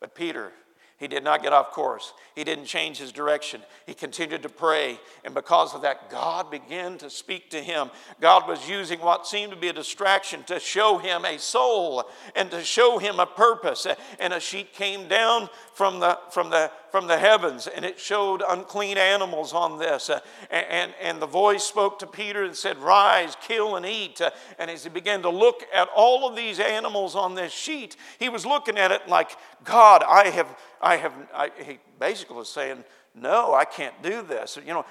But 0.00 0.14
Peter, 0.14 0.52
he 0.98 1.08
did 1.08 1.22
not 1.22 1.42
get 1.42 1.52
off 1.52 1.72
course. 1.72 2.14
He 2.34 2.42
didn't 2.42 2.64
change 2.64 2.96
his 2.96 3.12
direction. 3.12 3.60
He 3.84 3.92
continued 3.92 4.42
to 4.44 4.48
pray. 4.48 4.98
And 5.24 5.34
because 5.34 5.74
of 5.74 5.82
that, 5.82 6.08
God 6.08 6.50
began 6.50 6.96
to 6.98 7.10
speak 7.10 7.50
to 7.50 7.62
him. 7.62 7.90
God 8.18 8.48
was 8.48 8.66
using 8.66 9.00
what 9.00 9.26
seemed 9.26 9.52
to 9.52 9.58
be 9.58 9.68
a 9.68 9.74
distraction 9.74 10.42
to 10.44 10.58
show 10.58 10.96
him 10.96 11.26
a 11.26 11.38
soul 11.38 12.04
and 12.34 12.50
to 12.50 12.62
show 12.62 12.96
him 12.96 13.20
a 13.20 13.26
purpose. 13.26 13.86
And 14.18 14.32
a 14.32 14.40
sheet 14.40 14.72
came 14.72 15.06
down 15.06 15.50
from 15.74 16.00
the, 16.00 16.18
from 16.30 16.48
the, 16.48 16.70
from 16.96 17.08
the 17.08 17.18
heavens 17.18 17.66
and 17.66 17.84
it 17.84 18.00
showed 18.00 18.42
unclean 18.48 18.96
animals 18.96 19.52
on 19.52 19.78
this. 19.78 20.08
Uh, 20.08 20.18
and, 20.50 20.66
and, 20.70 20.94
and 21.02 21.20
the 21.20 21.26
voice 21.26 21.62
spoke 21.62 21.98
to 21.98 22.06
Peter 22.06 22.42
and 22.42 22.56
said, 22.56 22.78
Rise, 22.78 23.36
kill, 23.42 23.76
and 23.76 23.84
eat. 23.84 24.18
Uh, 24.18 24.30
and 24.58 24.70
as 24.70 24.84
he 24.84 24.88
began 24.88 25.20
to 25.20 25.28
look 25.28 25.62
at 25.74 25.90
all 25.94 26.26
of 26.26 26.34
these 26.34 26.58
animals 26.58 27.14
on 27.14 27.34
this 27.34 27.52
sheet, 27.52 27.98
he 28.18 28.30
was 28.30 28.46
looking 28.46 28.78
at 28.78 28.92
it 28.92 29.06
like, 29.08 29.32
God, 29.62 30.02
I 30.08 30.30
have 30.30 30.56
I 30.80 30.96
have, 30.96 31.12
I, 31.34 31.50
he 31.66 31.80
basically 32.00 32.36
was 32.36 32.48
saying, 32.48 32.82
no, 33.14 33.52
I 33.52 33.66
can't 33.66 34.02
do 34.02 34.22
this. 34.22 34.58
You 34.66 34.72
know, 34.72 34.86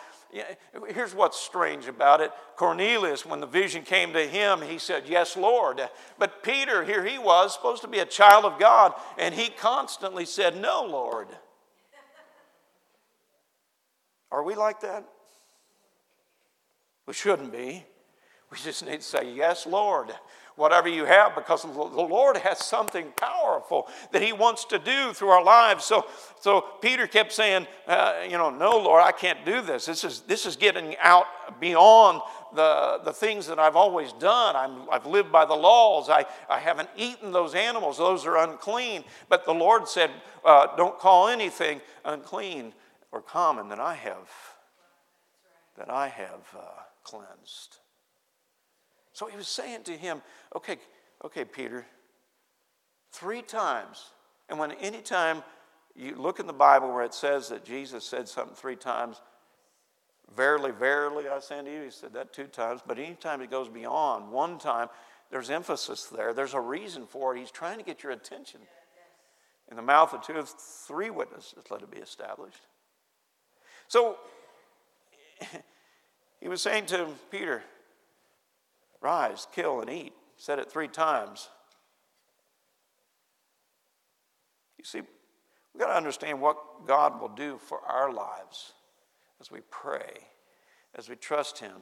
here's 0.88 1.16
what's 1.16 1.40
strange 1.40 1.88
about 1.88 2.22
it. 2.22 2.30
Cornelius, 2.56 3.26
when 3.26 3.40
the 3.40 3.48
vision 3.48 3.82
came 3.82 4.14
to 4.14 4.28
him, 4.28 4.62
he 4.62 4.78
said, 4.78 5.06
Yes, 5.08 5.36
Lord. 5.36 5.82
But 6.20 6.44
Peter, 6.44 6.84
here 6.84 7.04
he 7.04 7.18
was, 7.18 7.56
supposed 7.56 7.82
to 7.82 7.88
be 7.88 8.00
a 8.00 8.06
child 8.06 8.46
of 8.46 8.60
God, 8.60 8.94
and 9.18 9.34
he 9.34 9.50
constantly 9.50 10.26
said, 10.26 10.56
No, 10.56 10.86
Lord. 10.88 11.30
Are 14.36 14.44
we 14.44 14.54
like 14.54 14.82
that? 14.82 15.06
We 17.08 17.14
shouldn't 17.14 17.54
be. 17.54 17.86
We 18.52 18.58
just 18.58 18.86
need 18.86 18.98
to 18.98 19.02
say, 19.02 19.34
Yes, 19.34 19.66
Lord 19.66 20.12
whatever 20.56 20.88
you 20.88 21.06
have 21.06 21.36
because 21.36 21.64
the 21.64 21.70
Lord 21.70 22.38
has 22.38 22.64
something 22.64 23.12
powerful 23.18 23.88
that 24.12 24.22
He 24.22 24.34
wants 24.34 24.66
to 24.66 24.80
do 24.80 25.14
through 25.14 25.30
our 25.30 25.44
lives. 25.44 25.84
So, 25.84 26.06
so 26.40 26.62
Peter 26.82 27.08
kept 27.08 27.34
saying, 27.34 27.68
uh, 27.88 28.22
you 28.24 28.38
know, 28.38 28.50
no, 28.50 28.78
Lord, 28.78 29.04
I 29.04 29.12
can't 29.12 29.44
do 29.46 29.62
this. 29.62 29.86
This 29.86 30.04
is, 30.04 30.22
this 30.22 30.46
is 30.46 30.56
getting 30.56 30.96
out 31.02 31.26
beyond 31.60 32.22
the, 32.54 33.02
the 33.04 33.12
things 33.12 33.48
that 33.48 33.60
I've 33.60 33.76
always 33.76 34.14
done. 34.14 34.56
I'm, 34.56 34.90
I've 34.90 35.06
lived 35.06 35.32
by 35.32 35.46
the 35.46 35.56
laws. 35.56 36.10
I, 36.10 36.26
I 36.50 36.60
haven't 36.60 36.90
eaten 36.96 37.34
those 37.34 37.54
animals. 37.54 37.98
Those 37.98 38.26
are 38.26 38.38
unclean. 38.38 39.04
But 39.28 39.46
the 39.46 39.54
Lord 39.54 39.90
said, 39.90 40.10
uh, 40.46 40.76
don't 40.78 40.98
call 40.98 41.28
anything 41.28 41.82
unclean 42.06 42.74
or 43.16 43.22
common 43.22 43.70
that 43.70 43.80
I 43.80 43.94
have, 43.94 44.30
that 45.78 45.90
I 45.90 46.10
have 46.10 46.46
uh, 46.54 46.82
cleansed. 47.06 47.78
So 49.14 49.28
he 49.28 49.38
was 49.38 49.48
saying 49.48 49.84
to 49.84 49.94
him, 49.94 50.22
okay, 50.54 50.76
okay, 51.24 51.46
Peter, 51.46 51.86
three 53.14 53.42
times. 53.42 54.10
And 54.50 54.60
when 54.60 54.74
any 54.74 55.00
time 55.00 55.44
you 55.96 56.18
look 56.18 56.42
in 56.42 56.46
the 56.46 56.52
Bible 56.52 56.94
where 56.94 57.06
it 57.06 57.14
says 57.14 57.48
that 57.50 57.64
Jesus 57.64 58.04
said 58.04 58.28
something 58.28 58.54
three 58.54 58.76
times, 58.76 59.22
verily, 60.36 60.72
verily, 60.72 61.30
I 61.30 61.40
say 61.40 61.60
unto 61.60 61.72
you, 61.72 61.84
he 61.84 61.92
said 61.92 62.12
that 62.16 62.34
two 62.34 62.48
times. 62.48 62.82
But 62.86 63.00
anytime 63.00 63.40
he 63.40 63.48
goes 63.48 63.70
beyond 63.70 64.30
one 64.30 64.60
time, 64.60 64.90
there's 65.32 65.50
emphasis 65.50 66.04
there. 66.08 66.34
There's 66.34 66.54
a 66.54 66.60
reason 66.60 67.08
for 67.08 67.34
it. 67.34 67.40
He's 67.40 67.50
trying 67.50 67.78
to 67.78 67.86
get 67.86 68.04
your 68.04 68.12
attention. 68.12 68.60
In 69.72 69.78
the 69.78 69.82
mouth 69.82 70.14
of 70.14 70.22
two 70.22 70.34
or 70.34 70.44
three 70.44 71.10
witnesses, 71.10 71.64
let 71.72 71.82
it 71.82 71.90
be 71.90 72.00
established. 72.00 72.60
So 73.88 74.18
he 76.40 76.48
was 76.48 76.62
saying 76.62 76.88
to 76.88 77.08
Peter, 77.32 77.64
Rise, 79.02 79.48
kill, 79.54 79.82
and 79.82 79.90
eat. 79.90 80.14
Said 80.38 80.60
it 80.60 80.72
three 80.72 80.88
times. 80.88 81.50
You 84.78 84.84
see, 84.84 85.02
We've 85.76 85.82
got 85.82 85.90
to 85.90 85.98
understand 85.98 86.40
what 86.40 86.88
God 86.88 87.20
will 87.20 87.28
do 87.28 87.58
for 87.58 87.82
our 87.82 88.10
lives 88.14 88.72
as 89.42 89.52
we 89.52 89.60
pray, 89.70 90.22
as 90.98 91.10
we 91.10 91.18
trust 91.18 91.60
Him, 91.60 91.74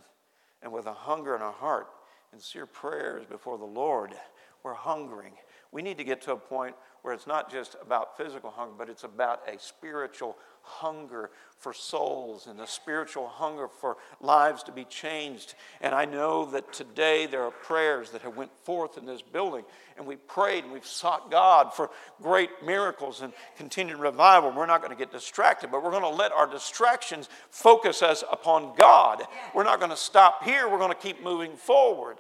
and 0.64 0.72
with 0.72 0.88
a 0.88 0.94
hunger 0.94 1.36
in 1.36 1.44
our 1.44 1.52
heart 1.52 1.90
and 2.32 2.42
sincere 2.42 2.66
prayers 2.66 3.28
before 3.28 3.60
the 3.60 3.66
Lord. 3.66 4.16
We're 4.64 4.74
hungering. 4.74 5.34
We 5.72 5.84
need 5.84 6.00
to 6.00 6.04
get 6.04 6.24
to 6.24 6.32
a 6.32 6.38
point 6.38 6.76
where 7.04 7.14
it's 7.14 7.28
not 7.28 7.52
just 7.52 7.76
about 7.84 8.18
physical 8.18 8.50
hunger, 8.50 8.74
but 8.76 8.90
it's 8.90 9.04
about 9.04 9.48
a 9.48 9.60
spiritual 9.60 10.38
hunger 10.64 11.30
for 11.64 11.74
souls 11.74 12.48
and 12.48 12.60
a 12.60 12.68
spiritual 12.68 13.28
hunger 13.28 13.68
for 13.68 13.98
lives 14.20 14.64
to 14.64 14.72
be 14.72 14.84
changed. 14.84 15.56
And 15.80 15.96
I 15.96 16.04
know 16.04 16.46
that 16.48 16.74
today 16.74 17.26
there 17.26 17.44
are 17.44 17.52
prayers 17.52 18.10
that 18.12 18.22
have 18.24 18.36
went 18.36 18.52
forth 18.64 18.98
in 18.98 19.06
this 19.06 19.22
building, 19.22 19.64
and 19.98 20.06
we 20.06 20.18
prayed 20.18 20.66
and 20.66 20.74
we've 20.74 20.86
sought 20.86 21.32
God 21.32 21.74
for 21.74 21.90
great 22.22 22.50
miracles 22.66 23.22
and 23.22 23.32
continued 23.56 24.00
revival. 24.00 24.52
We're 24.52 24.66
not 24.66 24.82
going 24.82 24.92
to 24.92 24.98
get 24.98 25.12
distracted, 25.12 25.72
but 25.72 25.84
we're 25.84 25.92
going 25.92 26.04
to 26.04 26.10
let 26.10 26.34
our 26.34 26.48
distractions 26.48 27.30
focus 27.50 28.02
us 28.02 28.24
upon 28.30 28.76
God. 28.76 29.24
We're 29.56 29.64
not 29.64 29.80
going 29.80 29.92
to 29.92 29.98
stop 29.98 30.44
here. 30.44 30.70
We're 30.70 30.80
going 30.80 30.94
to 30.94 31.00
keep 31.00 31.24
moving 31.24 31.56
forward. 31.56 32.18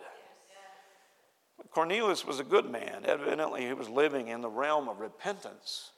Cornelius 1.71 2.25
was 2.25 2.39
a 2.39 2.43
good 2.43 2.69
man. 2.69 3.03
Evidently, 3.03 3.65
he 3.65 3.73
was 3.73 3.89
living 3.89 4.27
in 4.27 4.41
the 4.41 4.49
realm 4.49 4.87
of 4.87 4.99
repentance 4.99 5.91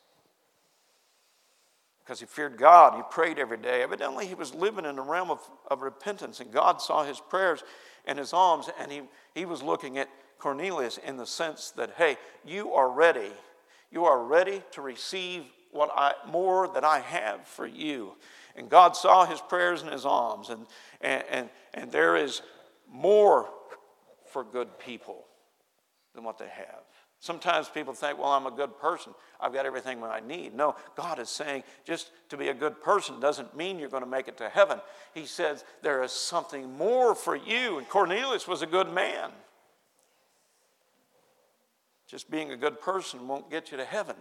because 2.05 2.19
he 2.19 2.25
feared 2.27 2.57
God. 2.57 2.95
He 2.95 3.01
prayed 3.09 3.39
every 3.39 3.57
day. 3.57 3.81
Evidently, 3.81 4.27
he 4.27 4.35
was 4.35 4.53
living 4.53 4.85
in 4.85 4.95
the 4.95 5.01
realm 5.01 5.31
of, 5.31 5.39
of 5.71 5.81
repentance, 5.81 6.39
and 6.39 6.51
God 6.51 6.79
saw 6.79 7.03
his 7.03 7.19
prayers 7.19 7.63
and 8.05 8.19
his 8.19 8.31
alms, 8.31 8.69
and 8.79 8.91
he, 8.91 9.01
he 9.33 9.45
was 9.45 9.63
looking 9.63 9.97
at 9.97 10.07
Cornelius 10.37 10.99
in 10.99 11.17
the 11.17 11.25
sense 11.25 11.71
that, 11.71 11.91
hey, 11.97 12.17
you 12.45 12.73
are 12.73 12.91
ready. 12.91 13.31
You 13.89 14.05
are 14.05 14.23
ready 14.23 14.61
to 14.71 14.81
receive 14.81 15.43
what 15.71 15.89
I, 15.95 16.13
more 16.27 16.67
that 16.75 16.83
I 16.83 16.99
have 16.99 17.47
for 17.47 17.65
you. 17.65 18.13
And 18.55 18.69
God 18.69 18.95
saw 18.95 19.25
his 19.25 19.41
prayers 19.41 19.81
and 19.81 19.91
his 19.91 20.05
alms, 20.05 20.49
and, 20.49 20.67
and, 21.01 21.23
and, 21.31 21.49
and 21.73 21.91
there 21.91 22.15
is 22.15 22.43
more 22.87 23.49
for 24.31 24.43
good 24.43 24.77
people 24.77 25.25
than 26.13 26.23
what 26.23 26.37
they 26.37 26.49
have. 26.49 26.83
Sometimes 27.25 27.67
people 27.67 27.95
think, 27.95 28.19
well, 28.19 28.29
I'm 28.29 28.45
a 28.45 28.51
good 28.51 28.77
person. 28.77 29.11
I've 29.41 29.51
got 29.51 29.65
everything 29.65 30.03
I 30.03 30.19
need. 30.19 30.53
No, 30.53 30.75
God 30.95 31.17
is 31.17 31.27
saying 31.27 31.63
just 31.83 32.11
to 32.29 32.38
be 32.38 32.49
a 32.49 32.53
good 32.53 32.79
person 32.83 33.19
doesn't 33.19 33.57
mean 33.57 33.79
you're 33.79 33.89
going 33.89 34.03
to 34.03 34.09
make 34.09 34.27
it 34.27 34.38
to 34.38 34.47
heaven. 34.47 34.79
He 35.15 35.25
says 35.25 35.65
there 35.81 36.03
is 36.03 36.11
something 36.11 36.77
more 36.77 37.15
for 37.15 37.35
you. 37.35 37.79
And 37.79 37.89
Cornelius 37.89 38.47
was 38.47 38.61
a 38.61 38.67
good 38.67 38.93
man. 38.93 39.31
Just 42.05 42.29
being 42.29 42.51
a 42.51 42.57
good 42.57 42.79
person 42.79 43.27
won't 43.27 43.49
get 43.49 43.71
you 43.71 43.77
to 43.77 43.85
heaven. 43.85 44.17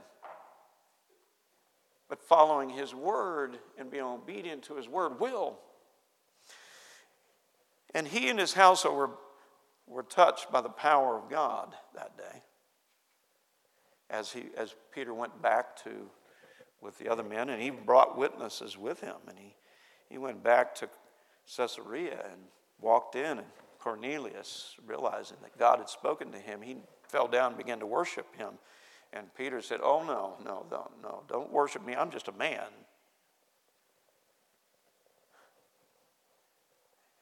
But 2.08 2.22
following 2.22 2.70
his 2.70 2.94
word 2.94 3.58
and 3.76 3.90
being 3.90 4.04
obedient 4.04 4.62
to 4.62 4.76
his 4.76 4.88
word 4.88 5.20
will. 5.20 5.58
And 7.94 8.08
he 8.08 8.30
and 8.30 8.38
his 8.38 8.54
household 8.54 8.96
were 8.96 9.10
were 9.86 10.02
touched 10.02 10.50
by 10.50 10.62
the 10.62 10.70
power 10.70 11.18
of 11.18 11.28
God 11.28 11.74
that 11.94 12.16
day. 12.16 12.42
As, 14.10 14.32
he, 14.32 14.44
as 14.56 14.74
Peter 14.92 15.14
went 15.14 15.40
back 15.42 15.76
to 15.84 15.90
with 16.80 16.98
the 16.98 17.08
other 17.08 17.22
men, 17.22 17.48
and 17.48 17.62
he 17.62 17.70
brought 17.70 18.18
witnesses 18.18 18.76
with 18.76 19.00
him, 19.00 19.16
and 19.26 19.38
he, 19.38 19.54
he 20.10 20.18
went 20.18 20.44
back 20.44 20.74
to 20.74 20.88
Caesarea 21.56 22.22
and 22.30 22.42
walked 22.80 23.16
in, 23.16 23.38
and 23.38 23.46
Cornelius, 23.78 24.76
realizing 24.86 25.38
that 25.42 25.58
God 25.58 25.78
had 25.78 25.88
spoken 25.88 26.30
to 26.32 26.38
him, 26.38 26.60
he 26.62 26.76
fell 27.02 27.28
down 27.28 27.48
and 27.48 27.56
began 27.56 27.80
to 27.80 27.86
worship 27.86 28.26
him. 28.36 28.50
And 29.12 29.32
Peter 29.34 29.60
said, 29.60 29.80
Oh, 29.82 30.02
no, 30.02 30.34
no, 30.44 30.66
don't, 30.70 30.90
no, 31.02 31.22
don't 31.28 31.52
worship 31.52 31.84
me. 31.86 31.94
I'm 31.94 32.10
just 32.10 32.28
a 32.28 32.32
man. 32.32 32.64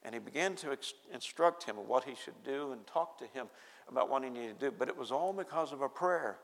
And 0.04 0.14
he 0.14 0.20
began 0.20 0.56
to 0.56 0.76
instruct 1.12 1.64
him 1.64 1.78
of 1.78 1.86
what 1.86 2.04
he 2.04 2.14
should 2.14 2.42
do 2.44 2.72
and 2.72 2.84
talk 2.86 3.18
to 3.18 3.26
him 3.26 3.46
about 3.88 4.08
what 4.08 4.24
he 4.24 4.30
needed 4.30 4.58
to 4.58 4.70
do. 4.70 4.74
But 4.76 4.88
it 4.88 4.96
was 4.96 5.12
all 5.12 5.32
because 5.32 5.72
of 5.72 5.80
a 5.80 5.88
prayer. 5.88 6.38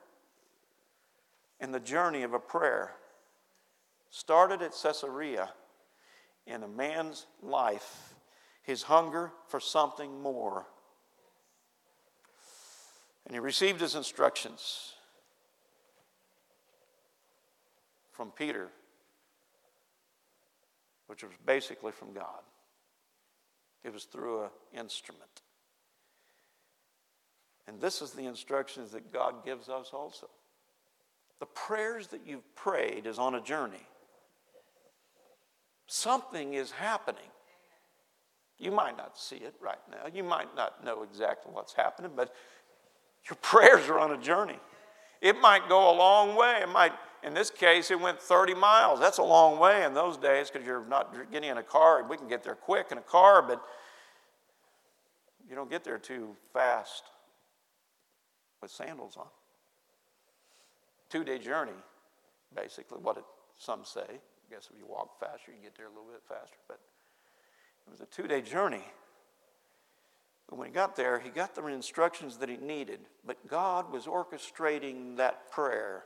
And 1.61 1.75
the 1.75 1.81
journey 1.81 2.23
of 2.23 2.35
a 2.35 2.39
prayer 2.39 2.93
started 4.11 4.63
at 4.63 4.75
Caesarea 4.81 5.51
in 6.47 6.63
a 6.63 6.69
man's 6.69 7.27
life, 7.43 8.15
his 8.63 8.85
hunger 8.85 9.33
for 9.49 9.61
something 9.61 10.23
more. 10.23 10.67
And 13.27 13.35
he 13.35 13.41
received 13.41 13.81
his 13.81 13.95
instructions 13.95 14.95
from 18.13 18.31
Peter, 18.31 18.69
which 21.07 21.23
was 21.23 21.33
basically 21.45 21.93
from 21.93 22.15
God. 22.15 22.43
It 23.85 23.93
was 23.93 24.05
through 24.05 24.45
an 24.45 24.51
instrument. 24.73 25.43
And 27.67 27.81
this 27.81 28.01
is 28.01 28.13
the 28.13 28.25
instructions 28.25 28.93
that 28.93 29.13
God 29.13 29.45
gives 29.45 29.69
us 29.69 29.91
also. 29.93 30.29
The 31.41 31.47
prayers 31.47 32.09
that 32.09 32.21
you've 32.27 32.55
prayed 32.57 33.07
is 33.07 33.19
on 33.19 33.35
a 33.35 33.41
journey. 33.41 33.87
Something 35.87 36.55
is 36.55 36.71
happening. 36.71 37.31
You 38.59 38.73
might 38.73 38.97
not 38.97 39.17
see 39.17 39.37
it 39.37 39.55
right 39.61 39.79
now. 39.91 40.11
You 40.13 40.25
might 40.25 40.55
not 40.57 40.85
know 40.85 41.03
exactly 41.03 41.53
what's 41.53 41.73
happening, 41.73 42.11
but 42.17 42.35
your 43.29 43.37
prayers 43.43 43.89
are 43.89 43.99
on 43.99 44.13
a 44.13 44.19
journey. 44.19 44.59
It 45.21 45.41
might 45.41 45.69
go 45.69 45.91
a 45.91 45.95
long 45.97 46.37
way. 46.37 46.61
It 46.63 46.69
might, 46.69 46.93
in 47.23 47.35
this 47.35 47.51
case, 47.51 47.91
it 47.91 48.01
went 48.01 48.21
30 48.21 48.55
miles. 48.55 49.01
That's 49.01 49.19
a 49.19 49.23
long 49.23 49.59
way 49.59 49.85
in 49.85 49.95
those 49.95 50.17
days 50.17 50.51
because 50.51 50.67
you're 50.67 50.85
not 50.87 51.15
getting 51.33 51.51
in 51.51 51.59
a 51.59 51.63
car. 51.63 52.05
We 52.05 52.17
can 52.17 52.29
get 52.29 52.43
there 52.43 52.55
quick 52.55 52.89
in 52.91 52.99
a 52.99 53.03
car, 53.03 53.43
but 53.43 53.63
you 55.49 55.55
don't 55.55 55.71
get 55.71 55.85
there 55.85 55.99
too 55.99 56.37
fast 56.53 57.05
with 58.61 58.71
sandals 58.71 59.17
on. 59.17 59.27
Two 61.09 61.25
day 61.25 61.39
journey, 61.39 61.73
basically, 62.55 62.99
what 62.99 63.17
it, 63.17 63.25
some 63.59 63.85
say. 63.85 64.01
I 64.01 64.55
guess 64.55 64.69
if 64.73 64.79
you 64.79 64.87
walk 64.87 65.19
faster, 65.21 65.53
you 65.53 65.63
get 65.63 65.77
there 65.77 65.87
a 65.87 65.91
little 65.91 66.11
bit 66.11 66.23
faster. 66.29 66.57
But 66.67 66.81
it 67.87 67.91
was 67.91 68.01
a 68.01 68.07
two 68.07 68.29
day 68.29 68.43
journey. 68.43 68.85
When 70.51 70.67
he 70.67 70.73
got 70.73 70.97
there, 70.97 71.19
he 71.19 71.29
got 71.29 71.55
the 71.55 71.67
instructions 71.67 72.39
that 72.39 72.49
he 72.49 72.57
needed. 72.57 73.01
But 73.27 73.47
God 73.47 73.93
was 73.93 74.07
orchestrating 74.07 75.17
that 75.19 75.51
prayer 75.51 76.05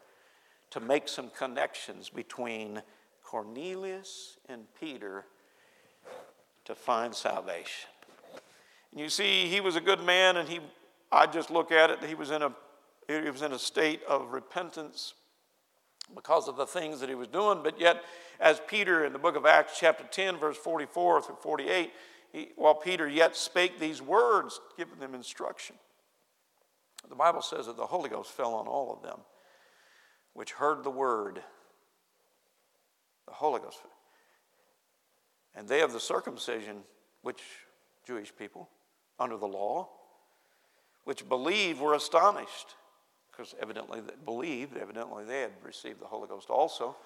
to 0.71 0.81
make 0.81 1.07
some 1.09 1.31
connections 1.31 2.09
between 2.09 2.83
Cornelius 3.23 4.39
and 4.49 4.65
Peter 4.81 5.27
to 6.65 6.75
find 6.75 7.15
salvation. 7.15 7.89
And 8.91 9.01
you 9.01 9.09
see, 9.09 9.47
he 9.47 9.61
was 9.61 9.77
a 9.77 9.81
good 9.81 10.03
man, 10.03 10.37
and 10.37 10.49
he, 10.49 10.61
I 11.11 11.27
just 11.27 11.51
look 11.51 11.71
at 11.73 11.91
it, 11.91 12.05
he 12.05 12.15
was 12.15 12.31
in 12.31 12.43
a, 12.43 12.53
he 13.21 13.31
was 13.31 13.43
in 13.43 13.53
a 13.53 13.59
state 13.59 14.01
of 14.09 14.33
repentance 14.33 15.15
because 16.15 16.49
of 16.49 16.57
the 16.57 16.67
things 16.67 17.01
that 17.01 17.09
he 17.09 17.15
was 17.15 17.29
doing. 17.29 17.63
But 17.63 17.81
yet, 17.81 18.03
as 18.41 18.61
Peter 18.67 19.05
in 19.05 19.13
the 19.13 19.19
book 19.19 19.37
of 19.37 19.47
Acts, 19.47 19.79
chapter 19.79 20.05
10, 20.05 20.39
verse 20.39 20.57
44 20.57 21.23
through 21.23 21.37
48, 21.41 21.91
he, 22.33 22.49
while 22.57 22.75
Peter 22.75 23.09
yet 23.09 23.37
spake 23.37 23.79
these 23.79 24.01
words, 24.01 24.61
giving 24.77 24.99
them 24.99 25.15
instruction, 25.15 25.77
the 27.09 27.15
Bible 27.15 27.43
says 27.43 27.67
that 27.67 27.77
the 27.77 27.87
Holy 27.87 28.09
Ghost 28.09 28.31
fell 28.31 28.55
on 28.55 28.67
all 28.67 28.93
of 28.93 29.03
them 29.03 29.19
which 30.35 30.53
heard 30.53 30.83
the 30.83 30.91
word. 30.91 31.43
The 33.27 33.35
Holy 33.35 33.61
Ghost. 33.61 33.79
And 35.55 35.69
they 35.69 35.83
of 35.83 35.93
the 35.93 36.01
circumcision, 36.01 36.79
which 37.23 37.43
Jewish 38.07 38.33
people, 38.37 38.69
under 39.19 39.37
the 39.37 39.47
law, 39.47 39.89
which 41.05 41.29
believed 41.29 41.81
were 41.81 41.95
astonished, 41.95 42.75
because 43.33 43.55
evidently 43.61 44.01
they 44.01 44.13
believed, 44.25 44.77
evidently 44.77 45.25
they 45.25 45.41
had 45.41 45.53
received 45.65 46.01
the 46.01 46.07
Holy 46.07 46.29
Ghost 46.29 46.51
also. 46.51 46.97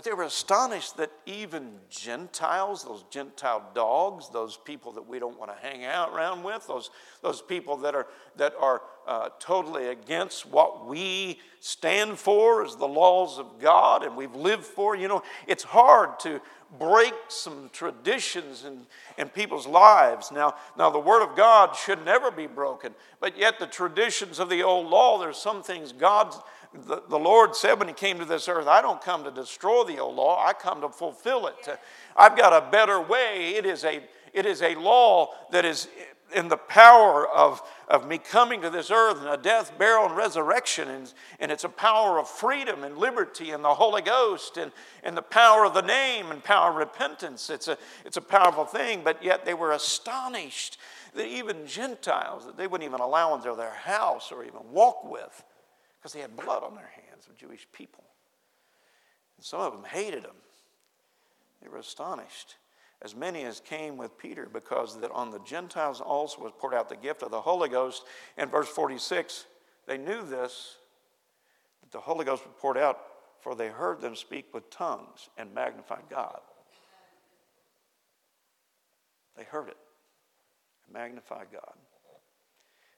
But 0.00 0.06
they 0.06 0.14
were 0.14 0.22
astonished 0.22 0.96
that 0.96 1.12
even 1.26 1.72
Gentiles, 1.90 2.84
those 2.84 3.04
Gentile 3.10 3.70
dogs, 3.74 4.30
those 4.30 4.56
people 4.56 4.92
that 4.92 5.06
we 5.06 5.18
don't 5.18 5.38
want 5.38 5.54
to 5.54 5.68
hang 5.68 5.84
out 5.84 6.14
around 6.14 6.42
with, 6.42 6.66
those, 6.66 6.88
those 7.20 7.42
people 7.42 7.76
that 7.76 7.94
are, 7.94 8.06
that 8.38 8.54
are 8.58 8.80
uh, 9.06 9.28
totally 9.38 9.88
against 9.88 10.46
what 10.46 10.86
we 10.86 11.38
stand 11.60 12.18
for 12.18 12.64
as 12.64 12.76
the 12.76 12.88
laws 12.88 13.38
of 13.38 13.60
God 13.60 14.02
and 14.02 14.16
we've 14.16 14.34
lived 14.34 14.64
for, 14.64 14.96
you 14.96 15.06
know, 15.06 15.22
it's 15.46 15.64
hard 15.64 16.18
to 16.20 16.40
break 16.78 17.12
some 17.28 17.68
traditions 17.70 18.64
in, 18.64 18.86
in 19.18 19.28
people's 19.28 19.66
lives. 19.66 20.32
Now, 20.32 20.54
now, 20.78 20.88
the 20.88 20.98
Word 20.98 21.22
of 21.22 21.36
God 21.36 21.76
should 21.76 22.06
never 22.06 22.30
be 22.30 22.46
broken, 22.46 22.94
but 23.20 23.36
yet 23.36 23.58
the 23.58 23.66
traditions 23.66 24.38
of 24.38 24.48
the 24.48 24.62
old 24.62 24.86
law, 24.86 25.18
there's 25.18 25.36
some 25.36 25.62
things 25.62 25.92
God 25.92 26.34
the, 26.72 27.02
the 27.08 27.18
Lord 27.18 27.56
said 27.56 27.78
when 27.78 27.88
He 27.88 27.94
came 27.94 28.18
to 28.18 28.24
this 28.24 28.48
earth, 28.48 28.66
I 28.66 28.80
don't 28.80 29.00
come 29.00 29.24
to 29.24 29.30
destroy 29.30 29.84
the 29.84 29.98
old 29.98 30.16
law, 30.16 30.44
I 30.44 30.52
come 30.52 30.80
to 30.82 30.88
fulfill 30.88 31.46
it. 31.46 31.78
I've 32.16 32.36
got 32.36 32.52
a 32.52 32.70
better 32.70 33.00
way. 33.00 33.54
It 33.56 33.66
is 33.66 33.84
a, 33.84 34.02
it 34.32 34.46
is 34.46 34.62
a 34.62 34.74
law 34.76 35.34
that 35.50 35.64
is 35.64 35.88
in 36.32 36.46
the 36.48 36.56
power 36.56 37.26
of, 37.28 37.60
of 37.88 38.06
me 38.06 38.16
coming 38.16 38.62
to 38.62 38.70
this 38.70 38.92
earth 38.92 39.18
and 39.18 39.28
a 39.28 39.36
death, 39.36 39.76
burial, 39.78 40.06
and 40.06 40.16
resurrection. 40.16 40.88
And, 40.88 41.12
and 41.40 41.50
it's 41.50 41.64
a 41.64 41.68
power 41.68 42.20
of 42.20 42.28
freedom 42.28 42.84
and 42.84 42.96
liberty 42.96 43.50
and 43.50 43.64
the 43.64 43.74
Holy 43.74 44.02
Ghost 44.02 44.56
and, 44.56 44.70
and 45.02 45.16
the 45.16 45.22
power 45.22 45.64
of 45.64 45.74
the 45.74 45.82
name 45.82 46.30
and 46.30 46.42
power 46.42 46.70
of 46.70 46.76
repentance. 46.76 47.50
It's 47.50 47.66
a, 47.66 47.76
it's 48.04 48.16
a 48.16 48.22
powerful 48.22 48.64
thing, 48.64 49.02
but 49.02 49.24
yet 49.24 49.44
they 49.44 49.54
were 49.54 49.72
astonished 49.72 50.78
that 51.14 51.26
even 51.26 51.66
Gentiles, 51.66 52.46
that 52.46 52.56
they 52.56 52.68
wouldn't 52.68 52.88
even 52.88 53.00
allow 53.00 53.34
into 53.34 53.52
their 53.56 53.74
house 53.74 54.30
or 54.30 54.44
even 54.44 54.60
walk 54.70 55.10
with 55.10 55.44
because 56.00 56.14
they 56.14 56.20
had 56.20 56.34
blood 56.36 56.62
on 56.62 56.74
their 56.74 56.90
hands 57.08 57.26
of 57.28 57.36
Jewish 57.36 57.66
people. 57.72 58.04
And 59.36 59.44
some 59.44 59.60
of 59.60 59.72
them 59.72 59.84
hated 59.84 60.24
them. 60.24 60.36
They 61.62 61.68
were 61.68 61.78
astonished 61.78 62.56
as 63.02 63.16
many 63.16 63.44
as 63.44 63.60
came 63.60 63.96
with 63.96 64.18
Peter, 64.18 64.46
because 64.52 65.00
that 65.00 65.10
on 65.12 65.30
the 65.30 65.38
Gentiles 65.40 66.00
also 66.00 66.42
was 66.42 66.52
poured 66.58 66.74
out 66.74 66.88
the 66.88 66.96
gift 66.96 67.22
of 67.22 67.30
the 67.30 67.40
Holy 67.40 67.68
Ghost. 67.68 68.04
In 68.36 68.48
verse 68.48 68.68
46, 68.68 69.46
they 69.86 69.96
knew 69.96 70.22
this, 70.22 70.76
that 71.80 71.90
the 71.92 72.00
Holy 72.00 72.26
Ghost 72.26 72.44
was 72.44 72.54
poured 72.58 72.76
out, 72.76 72.98
for 73.40 73.54
they 73.54 73.68
heard 73.68 74.02
them 74.02 74.14
speak 74.14 74.52
with 74.52 74.68
tongues 74.68 75.30
and 75.38 75.54
magnified 75.54 76.02
God. 76.10 76.40
They 79.34 79.44
heard 79.44 79.68
it 79.68 79.78
and 80.84 80.92
magnified 80.92 81.46
God. 81.50 81.72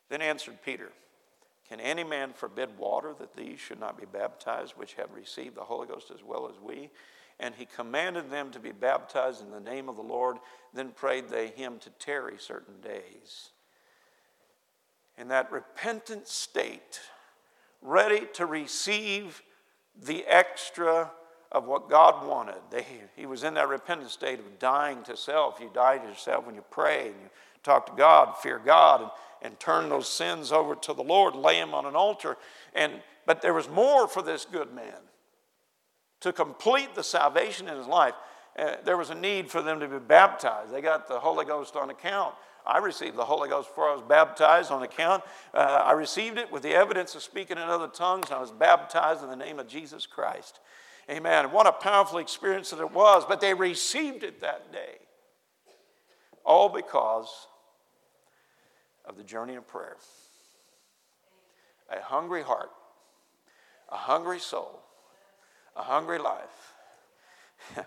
Then 0.09 0.21
answered 0.21 0.59
Peter, 0.65 0.91
Can 1.73 1.81
any 1.81 2.05
man 2.05 2.35
forbid 2.35 2.77
water 2.77 3.15
that 3.19 3.35
these 3.35 3.59
should 3.59 3.81
not 3.81 3.99
be 3.99 4.05
baptized, 4.05 4.75
which 4.77 4.93
have 4.93 5.11
received 5.15 5.55
the 5.55 5.65
Holy 5.65 5.89
Ghost 5.89 6.11
as 6.15 6.23
well 6.23 6.47
as 6.47 6.61
we? 6.63 6.91
and 7.41 7.55
he 7.55 7.67
commanded 7.67 8.31
them 8.31 8.51
to 8.51 8.61
be 8.61 8.73
baptized 8.73 9.43
in 9.43 9.51
the 9.51 9.59
name 9.59 9.89
of 9.89 9.97
the 9.97 10.03
Lord. 10.03 10.37
Then 10.73 10.91
prayed 10.91 11.29
they 11.29 11.49
him 11.49 11.79
to 11.81 11.91
tarry 11.91 12.37
certain 12.39 12.81
days. 12.81 13.51
In 15.19 15.29
that 15.29 15.51
repentant 15.51 16.29
state, 16.29 17.01
ready 17.81 18.27
to 18.35 18.47
receive 18.47 19.43
the 20.01 20.25
extra 20.27 21.11
of 21.51 21.67
what 21.67 21.91
God 21.91 22.27
wanted. 22.29 22.61
They, 22.71 22.87
he 23.17 23.27
was 23.27 23.45
in 23.45 23.55
that 23.55 23.69
repentant 23.69 24.11
state 24.11 24.39
of 24.39 24.59
dying 24.59 25.03
to 25.05 25.17
self. 25.17 25.59
You 25.59 25.71
die 25.73 25.99
to 25.99 26.07
yourself 26.07 26.47
when 26.47 26.55
you 26.55 26.65
pray 26.71 27.09
and 27.09 27.17
you 27.23 27.31
talk 27.63 27.87
to 27.87 27.93
God, 27.93 28.37
fear 28.39 28.61
God, 28.65 29.03
and, 29.03 29.11
and 29.43 29.61
turn 29.61 29.89
those 29.89 30.09
sins 30.09 30.53
over 30.53 30.75
to 30.75 30.93
the 30.93 31.03
Lord, 31.03 31.35
lay 31.35 31.59
them 31.59 31.75
on 31.75 31.87
an 31.87 31.97
altar. 31.97 32.37
And, 32.75 32.93
but 33.27 33.43
there 33.43 33.55
was 33.55 33.69
more 33.69 34.09
for 34.09 34.23
this 34.23 34.45
good 34.45 34.73
man 34.73 34.99
to 36.23 36.33
complete 36.33 36.95
the 36.95 37.03
salvation 37.03 37.69
in 37.69 37.77
his 37.77 37.87
life, 37.87 38.15
uh, 38.59 38.77
there 38.85 38.97
was 38.97 39.11
a 39.11 39.15
need 39.15 39.51
for 39.51 39.61
them 39.61 39.81
to 39.81 39.89
be 39.89 39.99
baptized. 39.99 40.73
They 40.73 40.81
got 40.81 41.09
the 41.09 41.19
Holy 41.19 41.45
Ghost 41.45 41.75
on 41.75 41.91
account. 41.91 42.35
I 42.65 42.79
received 42.79 43.17
the 43.17 43.25
Holy 43.25 43.49
Ghost 43.49 43.69
before 43.69 43.89
I 43.89 43.93
was 43.93 44.03
baptized 44.03 44.71
on 44.71 44.85
account. 44.85 45.25
Uh, 45.53 45.83
I 45.85 45.93
received 45.93 46.39
it 46.39 46.53
with 46.53 46.63
the 46.63 46.75
evidence 46.75 47.17
of 47.17 47.23
speaking 47.23 47.57
in 47.57 47.65
other 47.65 47.89
tongues. 47.89 48.31
I 48.31 48.41
was 48.41 48.53
baptized 48.53 49.25
in 49.25 49.31
the 49.31 49.37
name 49.37 49.59
of 49.59 49.67
Jesus 49.67 50.07
Christ. 50.07 50.61
Amen. 51.11 51.51
What 51.51 51.67
a 51.67 51.73
powerful 51.73 52.19
experience 52.19 52.71
that 52.71 52.79
it 52.79 52.93
was. 52.93 53.25
But 53.29 53.41
they 53.41 53.53
received 53.53 54.23
it 54.23 54.41
that 54.43 54.73
day. 54.73 54.99
All 56.45 56.69
because 56.69 57.49
of 59.05 59.17
the 59.17 59.25
journey 59.25 59.57
of 59.57 59.67
prayer. 59.67 59.97
A 61.91 62.01
hungry 62.01 62.43
heart, 62.43 62.71
a 63.91 63.97
hungry 63.97 64.39
soul, 64.39 64.81
a 65.77 65.83
hungry 65.83 66.19
life. 66.19 66.75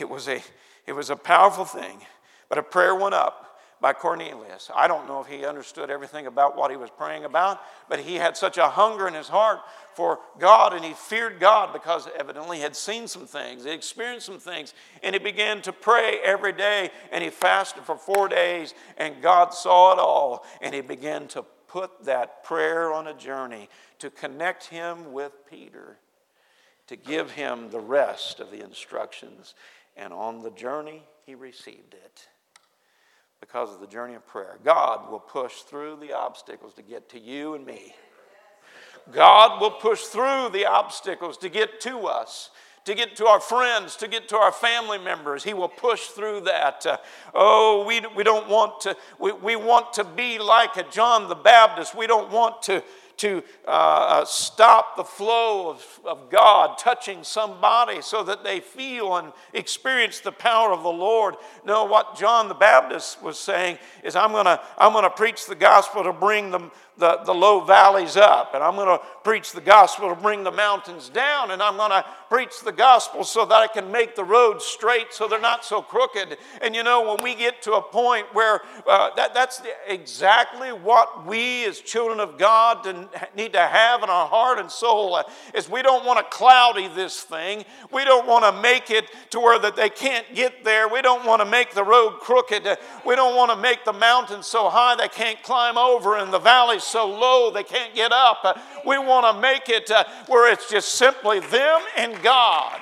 it, 0.00 0.08
was 0.08 0.28
a, 0.28 0.42
it 0.86 0.92
was 0.92 1.10
a 1.10 1.16
powerful 1.16 1.64
thing, 1.64 2.00
but 2.48 2.58
a 2.58 2.62
prayer 2.62 2.94
went 2.94 3.14
up 3.14 3.45
by 3.80 3.92
Cornelius. 3.92 4.70
I 4.74 4.88
don't 4.88 5.06
know 5.06 5.20
if 5.20 5.26
he 5.26 5.44
understood 5.44 5.90
everything 5.90 6.26
about 6.26 6.56
what 6.56 6.70
he 6.70 6.76
was 6.76 6.90
praying 6.90 7.24
about, 7.24 7.60
but 7.88 8.00
he 8.00 8.14
had 8.14 8.36
such 8.36 8.56
a 8.56 8.68
hunger 8.68 9.06
in 9.06 9.14
his 9.14 9.28
heart 9.28 9.60
for 9.94 10.18
God 10.38 10.72
and 10.72 10.84
he 10.84 10.94
feared 10.94 11.38
God 11.38 11.72
because 11.72 12.08
evidently 12.18 12.56
he 12.58 12.62
had 12.62 12.76
seen 12.76 13.06
some 13.06 13.26
things, 13.26 13.64
he 13.64 13.70
experienced 13.70 14.26
some 14.26 14.38
things, 14.38 14.72
and 15.02 15.14
he 15.14 15.18
began 15.18 15.60
to 15.62 15.72
pray 15.72 16.18
every 16.24 16.52
day 16.52 16.90
and 17.12 17.22
he 17.22 17.30
fasted 17.30 17.82
for 17.84 17.96
four 17.96 18.28
days 18.28 18.74
and 18.96 19.20
God 19.20 19.52
saw 19.52 19.92
it 19.92 19.98
all 19.98 20.44
and 20.62 20.74
he 20.74 20.80
began 20.80 21.28
to 21.28 21.44
put 21.68 22.04
that 22.04 22.44
prayer 22.44 22.92
on 22.92 23.08
a 23.08 23.14
journey 23.14 23.68
to 23.98 24.08
connect 24.08 24.66
him 24.66 25.12
with 25.12 25.32
Peter 25.50 25.98
to 26.86 26.96
give 26.96 27.32
him 27.32 27.70
the 27.70 27.80
rest 27.80 28.40
of 28.40 28.50
the 28.50 28.62
instructions. 28.62 29.54
And 29.96 30.12
on 30.12 30.42
the 30.42 30.50
journey, 30.50 31.02
he 31.24 31.34
received 31.34 31.94
it 31.94 32.28
because 33.40 33.74
of 33.74 33.80
the 33.80 33.86
journey 33.86 34.14
of 34.14 34.26
prayer. 34.26 34.58
God 34.64 35.10
will 35.10 35.20
push 35.20 35.54
through 35.62 35.98
the 36.00 36.12
obstacles 36.12 36.74
to 36.74 36.82
get 36.82 37.08
to 37.10 37.18
you 37.18 37.54
and 37.54 37.64
me. 37.66 37.94
God 39.12 39.60
will 39.60 39.70
push 39.70 40.02
through 40.02 40.50
the 40.52 40.66
obstacles 40.66 41.36
to 41.38 41.48
get 41.48 41.80
to 41.82 42.06
us, 42.06 42.50
to 42.84 42.94
get 42.94 43.16
to 43.16 43.26
our 43.26 43.40
friends, 43.40 43.96
to 43.96 44.08
get 44.08 44.28
to 44.30 44.36
our 44.36 44.52
family 44.52 44.98
members. 44.98 45.44
He 45.44 45.54
will 45.54 45.68
push 45.68 46.06
through 46.08 46.40
that. 46.42 46.84
Uh, 46.84 46.96
oh, 47.34 47.84
we, 47.86 48.02
we 48.16 48.24
don't 48.24 48.48
want 48.48 48.80
to, 48.80 48.96
we, 49.20 49.32
we 49.32 49.56
want 49.56 49.92
to 49.94 50.04
be 50.04 50.38
like 50.38 50.76
a 50.76 50.84
John 50.90 51.28
the 51.28 51.36
Baptist. 51.36 51.94
We 51.94 52.06
don't 52.06 52.32
want 52.32 52.62
to 52.62 52.82
to 53.18 53.42
uh, 53.66 53.70
uh, 53.70 54.24
stop 54.24 54.96
the 54.96 55.04
flow 55.04 55.70
of, 55.70 56.00
of 56.04 56.30
God 56.30 56.78
touching 56.78 57.24
somebody 57.24 58.02
so 58.02 58.22
that 58.24 58.44
they 58.44 58.60
feel 58.60 59.16
and 59.16 59.32
experience 59.52 60.20
the 60.20 60.32
power 60.32 60.72
of 60.72 60.82
the 60.82 60.88
Lord. 60.88 61.36
No, 61.64 61.84
what 61.84 62.16
John 62.16 62.48
the 62.48 62.54
Baptist 62.54 63.22
was 63.22 63.38
saying 63.38 63.78
is, 64.02 64.16
I'm 64.16 64.32
going 64.32 64.44
to 64.44 64.60
I'm 64.78 64.92
going 64.92 65.04
to 65.04 65.10
preach 65.10 65.46
the 65.46 65.54
gospel 65.54 66.02
to 66.04 66.12
bring 66.12 66.50
them 66.50 66.70
the, 66.98 67.18
the 67.24 67.34
low 67.34 67.60
valleys 67.60 68.16
up, 68.16 68.54
and 68.54 68.62
I'm 68.62 68.74
going 68.74 68.98
to 68.98 69.04
preach 69.22 69.52
the 69.52 69.60
gospel 69.60 70.08
to 70.08 70.14
bring 70.14 70.44
the 70.44 70.52
mountains 70.52 71.08
down, 71.08 71.50
and 71.50 71.62
I'm 71.62 71.76
going 71.76 71.90
to 71.90 72.04
preach 72.28 72.60
the 72.64 72.72
gospel 72.72 73.22
so 73.24 73.44
that 73.44 73.54
I 73.54 73.66
can 73.66 73.92
make 73.92 74.16
the 74.16 74.24
roads 74.24 74.64
straight 74.64 75.12
so 75.12 75.28
they're 75.28 75.40
not 75.40 75.64
so 75.64 75.82
crooked. 75.82 76.38
And 76.62 76.74
you 76.74 76.82
know, 76.82 77.12
when 77.12 77.22
we 77.22 77.34
get 77.34 77.60
to 77.62 77.72
a 77.72 77.82
point 77.82 78.26
where 78.32 78.62
uh, 78.88 79.10
that, 79.16 79.34
that's 79.34 79.60
exactly 79.86 80.68
what 80.70 81.26
we 81.26 81.64
as 81.66 81.80
children 81.80 82.18
of 82.18 82.38
God 82.38 82.86
need 83.36 83.52
to 83.52 83.60
have 83.60 84.02
in 84.02 84.08
our 84.08 84.26
heart 84.26 84.58
and 84.58 84.70
soul 84.70 85.16
uh, 85.16 85.24
is 85.54 85.68
we 85.68 85.82
don't 85.82 86.04
want 86.04 86.18
to 86.18 86.36
cloudy 86.36 86.88
this 86.88 87.20
thing. 87.22 87.64
We 87.92 88.04
don't 88.04 88.26
want 88.26 88.44
to 88.44 88.62
make 88.62 88.90
it 88.90 89.04
to 89.30 89.40
where 89.40 89.58
that 89.58 89.76
they 89.76 89.90
can't 89.90 90.26
get 90.34 90.64
there. 90.64 90.88
We 90.88 91.02
don't 91.02 91.26
want 91.26 91.42
to 91.42 91.46
make 91.46 91.74
the 91.74 91.84
road 91.84 92.20
crooked. 92.20 92.66
We 93.04 93.16
don't 93.16 93.36
want 93.36 93.50
to 93.50 93.56
make 93.56 93.84
the 93.84 93.92
mountains 93.92 94.46
so 94.46 94.68
high 94.68 94.96
they 94.96 95.08
can't 95.08 95.42
climb 95.42 95.76
over 95.76 96.16
and 96.16 96.32
the 96.32 96.38
valleys 96.38 96.85
so 96.86 97.06
low 97.08 97.50
they 97.50 97.62
can't 97.62 97.94
get 97.94 98.12
up. 98.12 98.40
Uh, 98.44 98.54
we 98.86 98.98
want 98.98 99.34
to 99.34 99.40
make 99.40 99.68
it 99.68 99.90
uh, 99.90 100.04
where 100.26 100.50
it's 100.52 100.70
just 100.70 100.94
simply 100.94 101.40
them 101.40 101.80
and 101.96 102.20
God. 102.22 102.80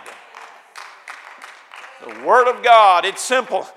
The 2.07 2.27
Word 2.27 2.49
of 2.49 2.63
God, 2.63 3.05
it's 3.05 3.23
simple. 3.23 3.67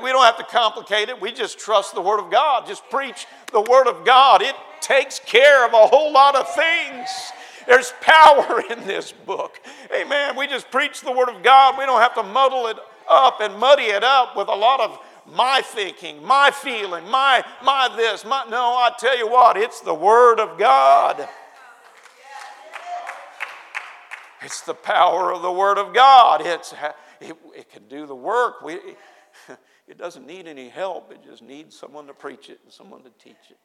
We 0.00 0.10
don't 0.10 0.24
have 0.24 0.38
to 0.38 0.44
complicate 0.44 1.08
it. 1.08 1.20
We 1.20 1.32
just 1.32 1.58
trust 1.58 1.96
the 1.96 2.00
Word 2.00 2.20
of 2.20 2.30
God. 2.30 2.64
Just 2.64 2.88
preach 2.90 3.26
the 3.50 3.60
Word 3.60 3.88
of 3.88 4.04
God. 4.04 4.40
It 4.40 4.54
takes 4.80 5.18
care 5.18 5.66
of 5.66 5.72
a 5.72 5.86
whole 5.88 6.12
lot 6.12 6.36
of 6.36 6.48
things. 6.54 7.08
There's 7.66 7.92
power 8.00 8.62
in 8.70 8.86
this 8.86 9.10
book. 9.10 9.60
Amen. 9.92 10.36
We 10.36 10.46
just 10.46 10.70
preach 10.70 11.00
the 11.00 11.10
Word 11.10 11.28
of 11.28 11.42
God. 11.42 11.76
We 11.76 11.86
don't 11.86 12.00
have 12.00 12.14
to 12.14 12.22
muddle 12.22 12.68
it 12.68 12.76
up 13.08 13.40
and 13.40 13.58
muddy 13.58 13.84
it 13.84 14.04
up 14.04 14.36
with 14.36 14.48
a 14.48 14.54
lot 14.54 14.80
of 14.80 14.98
my 15.26 15.62
thinking, 15.62 16.24
my 16.24 16.50
feeling, 16.50 17.08
my, 17.08 17.44
my 17.62 17.92
this, 17.96 18.24
my. 18.24 18.44
No, 18.48 18.74
I 18.76 18.90
tell 18.98 19.16
you 19.16 19.28
what, 19.28 19.56
it's 19.56 19.80
the 19.80 19.94
Word 19.94 20.40
of 20.40 20.58
God. 20.58 21.28
It's 24.42 24.60
the 24.60 24.74
power 24.74 25.32
of 25.32 25.40
the 25.40 25.50
Word 25.50 25.78
of 25.78 25.94
God. 25.94 26.42
It's, 26.44 26.74
it, 27.20 27.36
it 27.56 27.70
can 27.70 27.88
do 27.88 28.06
the 28.06 28.14
work. 28.14 28.60
We, 28.62 28.74
it 29.88 29.96
doesn't 29.96 30.26
need 30.26 30.46
any 30.46 30.68
help, 30.68 31.12
it 31.12 31.24
just 31.24 31.42
needs 31.42 31.78
someone 31.78 32.06
to 32.08 32.14
preach 32.14 32.50
it 32.50 32.60
and 32.62 32.72
someone 32.72 33.02
to 33.04 33.10
teach 33.18 33.50
it, 33.50 33.58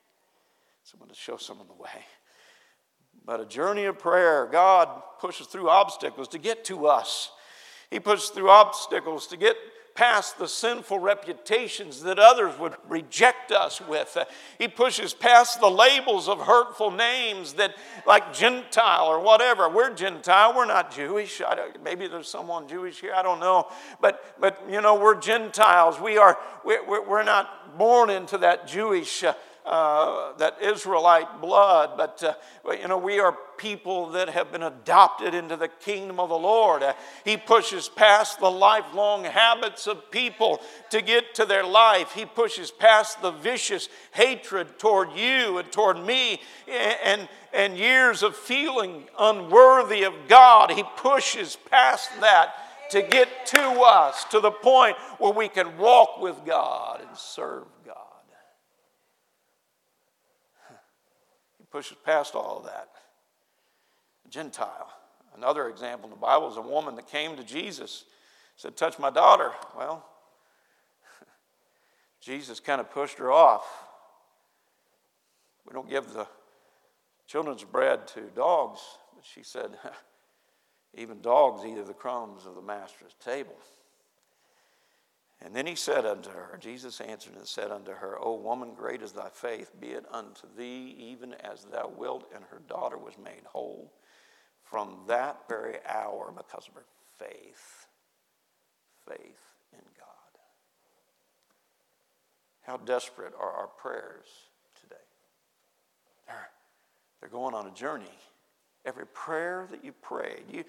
someone 0.83 1.09
to 1.09 1.15
show 1.15 1.37
someone 1.37 1.67
the 1.67 1.81
way. 1.81 2.05
But 3.25 3.41
a 3.41 3.45
journey 3.45 3.85
of 3.85 3.99
prayer, 3.99 4.47
God 4.49 4.89
pushes 5.19 5.47
through 5.47 5.69
obstacles 5.69 6.29
to 6.29 6.37
get 6.37 6.63
to 6.65 6.87
us. 6.87 7.31
He 7.91 7.99
pushes 7.99 8.29
through 8.29 8.49
obstacles 8.49 9.27
to 9.27 9.37
get 9.37 9.57
past 9.95 10.37
the 10.37 10.47
sinful 10.47 10.99
reputations 10.99 12.01
that 12.03 12.19
others 12.19 12.57
would 12.57 12.75
reject 12.87 13.51
us 13.51 13.81
with. 13.81 14.17
He 14.57 14.67
pushes 14.67 15.13
past 15.13 15.59
the 15.59 15.69
labels 15.69 16.27
of 16.27 16.39
hurtful 16.39 16.91
names 16.91 17.53
that, 17.53 17.75
like 18.05 18.33
Gentile 18.33 19.07
or 19.07 19.19
whatever. 19.19 19.69
We're 19.69 19.93
Gentile, 19.93 20.55
we're 20.55 20.65
not 20.65 20.91
Jewish. 20.91 21.41
maybe 21.83 22.07
there's 22.07 22.29
someone 22.29 22.67
Jewish 22.67 23.01
here, 23.01 23.13
I 23.13 23.21
don't 23.21 23.39
know. 23.39 23.67
But, 24.01 24.39
but 24.39 24.63
you 24.69 24.81
know, 24.81 24.95
we're 24.95 25.19
Gentiles. 25.19 25.99
We 25.99 26.17
are, 26.17 26.37
we're, 26.63 27.07
we're 27.07 27.23
not 27.23 27.77
born 27.77 28.09
into 28.09 28.37
that 28.39 28.67
Jewish. 28.67 29.23
Uh, 29.23 29.33
uh, 29.69 30.33
that 30.37 30.59
Israelite 30.63 31.41
blood, 31.41 31.91
but 31.95 32.23
uh, 32.23 32.71
you 32.71 32.87
know 32.87 32.97
we 32.97 33.19
are 33.19 33.37
people 33.55 34.09
that 34.09 34.27
have 34.27 34.51
been 34.51 34.63
adopted 34.63 35.35
into 35.35 35.55
the 35.55 35.67
kingdom 35.67 36.19
of 36.19 36.29
the 36.29 36.37
Lord. 36.37 36.81
Uh, 36.81 36.93
he 37.23 37.37
pushes 37.37 37.87
past 37.87 38.39
the 38.39 38.49
lifelong 38.49 39.25
habits 39.25 39.85
of 39.85 40.09
people 40.09 40.59
to 40.89 41.03
get 41.03 41.35
to 41.35 41.45
their 41.45 41.63
life. 41.63 42.13
He 42.13 42.25
pushes 42.25 42.71
past 42.71 43.21
the 43.21 43.29
vicious 43.29 43.89
hatred 44.11 44.79
toward 44.79 45.11
you 45.13 45.59
and 45.59 45.71
toward 45.71 46.03
me, 46.03 46.41
and 47.05 47.29
and 47.53 47.77
years 47.77 48.23
of 48.23 48.35
feeling 48.35 49.03
unworthy 49.19 50.01
of 50.01 50.15
God. 50.27 50.71
He 50.71 50.83
pushes 50.97 51.59
past 51.69 52.09
that 52.21 52.55
to 52.89 53.03
get 53.03 53.45
to 53.45 53.61
us 53.81 54.23
to 54.31 54.39
the 54.39 54.49
point 54.49 54.97
where 55.19 55.31
we 55.31 55.47
can 55.47 55.77
walk 55.77 56.19
with 56.19 56.43
God 56.43 57.01
and 57.07 57.15
serve 57.15 57.65
God. 57.85 57.97
He 61.58 61.58
pushes 61.71 61.97
past 62.05 62.35
all 62.35 62.59
of 62.59 62.65
that. 62.65 62.89
A 64.25 64.29
Gentile. 64.29 64.91
Another 65.35 65.69
example 65.69 66.05
in 66.05 66.11
the 66.11 66.19
Bible 66.19 66.49
is 66.49 66.57
a 66.57 66.61
woman 66.61 66.95
that 66.95 67.07
came 67.07 67.37
to 67.37 67.43
Jesus, 67.43 68.05
said, 68.57 68.75
Touch 68.75 68.99
my 68.99 69.09
daughter. 69.09 69.51
Well, 69.77 70.05
Jesus 72.21 72.59
kind 72.59 72.81
of 72.81 72.91
pushed 72.91 73.17
her 73.19 73.31
off. 73.31 73.65
We 75.65 75.73
don't 75.73 75.89
give 75.89 76.13
the 76.13 76.27
children's 77.27 77.63
bread 77.63 78.07
to 78.09 78.21
dogs. 78.35 78.81
But 79.15 79.23
she 79.23 79.43
said, 79.43 79.71
Even 80.95 81.21
dogs 81.21 81.63
eat 81.65 81.77
of 81.77 81.87
the 81.87 81.93
crumbs 81.93 82.45
of 82.45 82.55
the 82.55 82.61
master's 82.61 83.15
table. 83.23 83.55
And 85.41 85.55
then 85.55 85.65
he 85.65 85.75
said 85.75 86.05
unto 86.05 86.29
her, 86.29 86.57
Jesus 86.59 86.99
answered 86.99 87.35
and 87.35 87.47
said 87.47 87.71
unto 87.71 87.91
her, 87.91 88.17
O 88.19 88.35
woman, 88.35 88.73
great 88.73 89.01
is 89.01 89.13
thy 89.13 89.29
faith, 89.29 89.71
be 89.79 89.87
it 89.87 90.05
unto 90.11 90.47
thee 90.57 90.95
even 90.99 91.33
as 91.33 91.65
thou 91.65 91.91
wilt. 91.95 92.29
And 92.35 92.43
her 92.45 92.61
daughter 92.67 92.97
was 92.97 93.17
made 93.17 93.43
whole 93.45 93.93
from 94.63 94.97
that 95.07 95.39
very 95.47 95.77
hour 95.87 96.33
because 96.35 96.67
of 96.67 96.73
her 96.73 96.85
faith. 97.17 97.87
Faith 99.07 99.55
in 99.71 99.79
God. 99.97 100.41
How 102.61 102.77
desperate 102.77 103.33
are 103.39 103.51
our 103.51 103.67
prayers 103.67 104.27
today? 104.81 104.95
They're, 106.27 106.49
they're 107.21 107.29
going 107.29 107.55
on 107.55 107.65
a 107.67 107.71
journey 107.71 108.11
every 108.85 109.07
prayer 109.07 109.67
that 109.71 109.83
you 109.83 109.93
prayed. 109.93 110.43
You, 110.51 110.63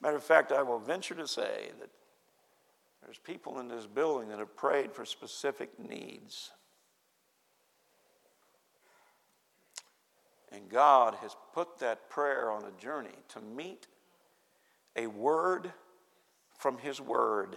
matter 0.00 0.16
of 0.16 0.24
fact, 0.24 0.50
I 0.52 0.62
will 0.62 0.78
venture 0.78 1.14
to 1.14 1.26
say 1.26 1.70
that 1.80 1.90
there's 3.02 3.18
people 3.18 3.58
in 3.60 3.68
this 3.68 3.86
building 3.86 4.28
that 4.28 4.38
have 4.38 4.56
prayed 4.56 4.92
for 4.92 5.04
specific 5.04 5.70
needs. 5.78 6.50
And 10.50 10.68
God 10.68 11.14
has 11.20 11.36
put 11.54 11.78
that 11.78 12.08
prayer 12.10 12.50
on 12.50 12.64
a 12.64 12.82
journey 12.82 13.14
to 13.30 13.40
meet 13.40 13.86
a 14.96 15.06
word 15.06 15.72
from 16.58 16.78
His 16.78 17.00
Word 17.00 17.56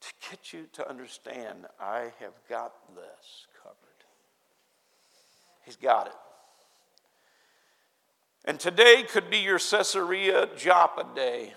to 0.00 0.12
get 0.30 0.52
you 0.52 0.66
to 0.74 0.88
understand 0.88 1.66
I 1.80 2.12
have 2.20 2.34
got 2.48 2.74
this 2.94 3.46
covered. 3.62 3.76
He's 5.64 5.76
got 5.76 6.06
it. 6.06 6.12
And 8.44 8.60
today 8.60 9.04
could 9.08 9.30
be 9.30 9.38
your 9.38 9.58
Caesarea 9.58 10.48
Joppa 10.56 11.06
day. 11.14 11.54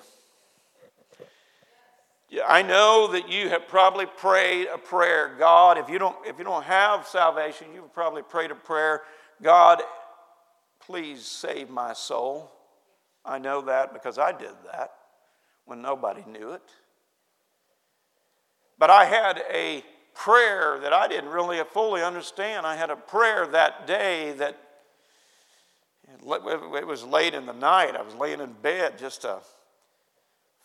I 2.46 2.62
know 2.62 3.10
that 3.12 3.30
you 3.30 3.50
have 3.50 3.68
probably 3.68 4.06
prayed 4.06 4.68
a 4.74 4.78
prayer. 4.78 5.36
God, 5.38 5.78
if 5.78 5.90
you 5.90 6.00
don't, 6.00 6.16
if 6.26 6.38
you 6.38 6.46
don't 6.46 6.64
have 6.64 7.06
salvation, 7.06 7.68
you've 7.74 7.94
probably 7.94 8.22
prayed 8.22 8.52
a 8.52 8.56
prayer. 8.56 9.02
God, 9.42 9.82
please 10.80 11.26
save 11.26 11.70
my 11.70 11.94
soul. 11.94 12.52
I 13.26 13.38
know 13.38 13.62
that 13.62 13.94
because 13.94 14.18
I 14.18 14.32
did 14.32 14.54
that 14.72 14.92
when 15.66 15.82
nobody 15.82 16.24
knew 16.26 16.52
it. 16.52 16.64
But 18.80 18.90
I 18.90 19.06
had 19.06 19.44
a 19.54 19.84
prayer 20.16 20.80
that 20.80 20.94
I 20.94 21.08
didn't 21.08 21.30
really 21.30 21.62
fully 21.72 22.02
understand. 22.02 22.66
I 22.66 22.76
had 22.76 22.90
a 22.90 22.96
prayer 22.96 23.46
that 23.48 23.86
day 23.86 24.32
that 24.34 24.58
it 26.08 26.88
was 26.88 27.04
late 27.04 27.34
in 27.34 27.46
the 27.46 27.54
night. 27.54 27.96
I 27.96 28.02
was 28.02 28.16
laying 28.16 28.40
in 28.40 28.54
bed, 28.62 28.98
just 28.98 29.26
a 29.26 29.40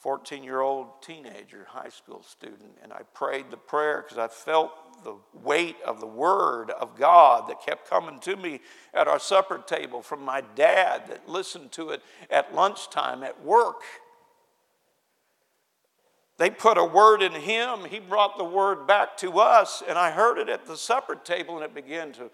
14 0.07 0.45
year 0.45 0.61
old 0.61 1.03
teenager, 1.03 1.67
high 1.69 1.89
school 1.89 2.23
student, 2.23 2.79
and 2.81 2.93
I 2.93 3.01
prayed 3.13 3.47
the 3.51 3.57
prayer 3.57 4.03
because 4.03 4.19
I 4.19 4.29
felt 4.29 4.71
the 5.03 5.17
weight 5.43 5.75
of 5.85 5.99
the 5.99 6.07
Word 6.07 6.71
of 6.71 6.97
God 6.97 7.49
that 7.49 7.67
kept 7.67 7.91
coming 7.91 8.21
to 8.21 8.37
me 8.37 8.61
at 8.95 9.09
our 9.09 9.19
supper 9.19 9.61
table 9.67 10.03
from 10.03 10.25
my 10.25 10.45
dad 10.55 11.09
that 11.09 11.29
listened 11.29 11.73
to 11.73 11.91
it 11.91 12.03
at 12.31 12.55
lunchtime 12.55 13.25
at 13.25 13.43
work. 13.45 13.83
They 16.39 16.51
put 16.51 16.79
a 16.79 16.85
word 16.85 17.21
in 17.21 17.33
him, 17.33 17.81
he 17.91 17.99
brought 17.99 18.39
the 18.39 18.45
word 18.45 18.87
back 18.87 19.17
to 19.17 19.41
us, 19.41 19.83
and 19.89 19.99
I 19.99 20.13
heard 20.13 20.39
it 20.39 20.49
at 20.49 20.67
the 20.67 20.77
supper 20.77 21.17
table, 21.17 21.57
and 21.57 21.65
it 21.65 21.75
began 21.75 22.13
to 22.13 22.31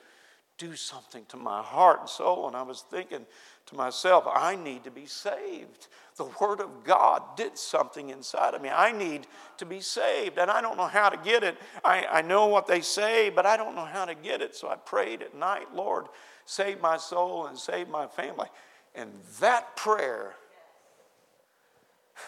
do 0.58 0.76
something 0.76 1.24
to 1.28 1.38
my 1.38 1.62
heart 1.62 2.00
and 2.00 2.08
soul. 2.08 2.48
And 2.48 2.54
I 2.54 2.62
was 2.62 2.82
thinking 2.82 3.24
to 3.66 3.76
myself, 3.76 4.24
I 4.26 4.56
need 4.56 4.84
to 4.84 4.90
be 4.90 5.06
saved. 5.06 5.88
The 6.16 6.24
Word 6.40 6.60
of 6.60 6.84
God 6.84 7.22
did 7.36 7.56
something 7.56 8.10
inside 8.10 8.54
of 8.54 8.62
me. 8.62 8.68
I 8.68 8.92
need 8.92 9.26
to 9.58 9.64
be 9.64 9.80
saved. 9.80 10.38
And 10.38 10.50
I 10.50 10.60
don't 10.60 10.76
know 10.76 10.86
how 10.86 11.08
to 11.08 11.16
get 11.16 11.42
it. 11.42 11.56
I, 11.84 12.06
I 12.06 12.22
know 12.22 12.46
what 12.46 12.66
they 12.66 12.80
say, 12.80 13.30
but 13.30 13.46
I 13.46 13.56
don't 13.56 13.74
know 13.74 13.84
how 13.84 14.04
to 14.04 14.14
get 14.14 14.42
it. 14.42 14.54
So 14.54 14.68
I 14.68 14.76
prayed 14.76 15.22
at 15.22 15.34
night, 15.34 15.74
Lord, 15.74 16.06
save 16.44 16.80
my 16.80 16.96
soul 16.96 17.46
and 17.46 17.56
save 17.58 17.88
my 17.88 18.06
family. 18.06 18.48
And 18.94 19.10
that 19.40 19.74
prayer 19.76 20.34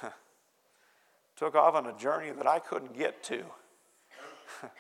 took 1.37 1.55
off 1.55 1.75
on 1.75 1.87
a 1.87 1.93
journey 1.99 2.31
that 2.31 2.47
I 2.47 2.59
couldn't 2.59 2.97
get 2.97 3.23
to. 3.25 3.45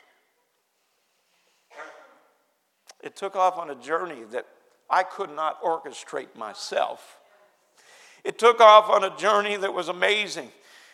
it 3.03 3.17
took 3.17 3.37
off 3.37 3.59
on 3.59 3.69
a 3.71 3.75
journey 3.75 4.25
that 4.31 4.47
I 4.95 5.03
could 5.03 5.35
not 5.35 5.61
orchestrate 5.61 6.37
myself. 6.37 7.19
It 8.23 8.39
took 8.39 8.61
off 8.61 8.89
on 8.89 9.03
a 9.03 9.17
journey 9.17 9.57
that 9.57 9.75
was 9.75 9.89
amazing. 9.89 10.51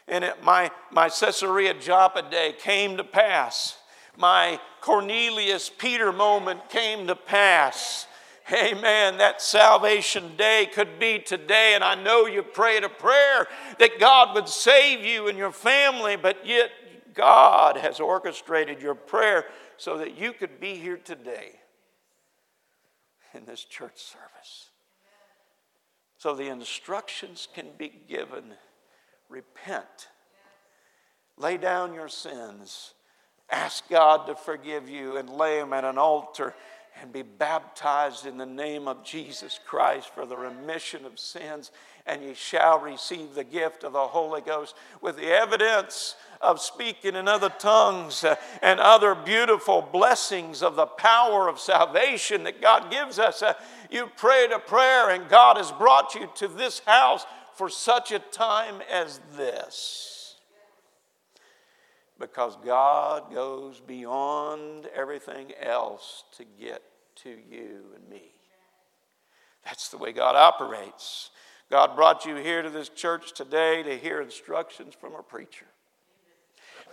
And 0.09 0.24
it, 0.24 0.42
my, 0.42 0.70
my 0.90 1.11
Caesarea 1.11 1.74
Joppa 1.74 2.22
day 2.30 2.55
came 2.59 2.96
to 2.96 3.05
pass. 3.05 3.76
My 4.16 4.59
Cornelius 4.80 5.68
Peter 5.68 6.12
moment 6.12 6.70
came 6.70 7.09
to 7.09 7.14
pass. 7.14 8.07
Amen. 8.51 9.18
That 9.18 9.42
salvation 9.42 10.34
day 10.34 10.70
could 10.72 10.98
be 10.98 11.18
today. 11.18 11.72
And 11.74 11.84
I 11.84 11.94
know 11.94 12.24
you 12.24 12.42
prayed 12.42 12.84
a 12.84 12.88
prayer 12.88 13.48
that 13.78 14.01
God 14.01 14.34
would 14.34 14.48
save 14.48 15.05
you 15.05 15.28
and 15.28 15.36
your 15.36 15.53
family, 15.53 16.16
but 16.16 16.46
yet 16.46 16.70
God 17.12 17.76
has 17.76 18.01
orchestrated 18.01 18.80
your 18.80 18.94
prayer 18.94 19.44
so 19.76 19.98
that 19.98 20.16
you 20.16 20.32
could 20.32 20.59
be 20.59 20.76
here 20.76 20.96
today 20.96 21.60
this 23.51 23.64
church 23.64 23.98
service. 23.98 24.70
So 26.18 26.34
the 26.34 26.48
instructions 26.48 27.48
can 27.53 27.66
be 27.76 27.92
given. 28.09 28.44
Repent, 29.28 30.09
lay 31.36 31.57
down 31.57 31.94
your 31.94 32.09
sins, 32.09 32.94
ask 33.51 33.88
God 33.88 34.26
to 34.26 34.34
forgive 34.34 34.88
you, 34.88 35.16
and 35.16 35.28
lay 35.28 35.59
them 35.59 35.72
at 35.72 35.84
an 35.84 35.98
altar 35.98 36.55
and 37.01 37.12
be 37.12 37.22
baptized 37.22 38.26
in 38.26 38.36
the 38.36 38.46
name 38.46 38.86
of 38.86 39.05
Jesus 39.05 39.59
Christ 39.64 40.11
for 40.14 40.26
the 40.26 40.36
remission 40.36 41.05
of 41.07 41.18
sins, 41.18 41.70
and 42.07 42.22
ye 42.22 42.34
shall 42.34 42.78
receive 42.78 43.34
the 43.34 43.44
gift 43.44 43.84
of 43.84 43.92
the 43.92 44.07
Holy 44.07 44.42
Ghost 44.42 44.74
with 45.01 45.16
the 45.16 45.30
evidence 45.30 46.16
of 46.41 46.61
speaking 46.61 47.16
in 47.16 47.28
other 47.28 47.51
tongues 47.51 48.24
uh, 48.24 48.34
and 48.62 48.80
other 48.80 49.14
beautiful 49.14 49.82
blessings 49.82 50.62
of 50.62 50.74
the 50.74 50.86
power 50.86 51.49
of 51.49 51.59
salvation 51.59 52.45
that 52.45 52.62
God 52.62 52.91
gives 52.91 53.18
us. 53.18 53.43
Uh, 53.43 53.53
you 53.91 54.07
prayed 54.16 54.51
a 54.51 54.59
prayer, 54.59 55.11
and 55.11 55.28
God 55.28 55.59
has 55.59 55.70
brought 55.72 56.14
you 56.14 56.28
to 56.36 56.49
this 56.49 56.80
house 56.80 57.26
for 57.55 57.68
such 57.68 58.11
a 58.11 58.18
time 58.18 58.76
as 58.91 59.20
this. 59.36 60.36
Because 62.18 62.57
God 62.64 63.32
goes 63.32 63.80
beyond 63.80 64.86
everything 64.95 65.53
else 65.61 66.24
to 66.36 66.45
get 66.59 66.82
to 67.16 67.30
you 67.30 67.84
and 67.95 68.09
me. 68.09 68.32
That's 69.64 69.88
the 69.88 69.99
way 69.99 70.12
God 70.12 70.36
operates. 70.36 71.30
God 71.70 71.95
brought 71.95 72.24
you 72.24 72.36
here 72.36 72.62
to 72.62 72.70
this 72.70 72.88
church 72.88 73.32
today 73.32 73.82
to 73.82 73.97
hear 73.97 74.22
instructions 74.22 74.95
from 74.99 75.14
a 75.14 75.22
preacher 75.22 75.66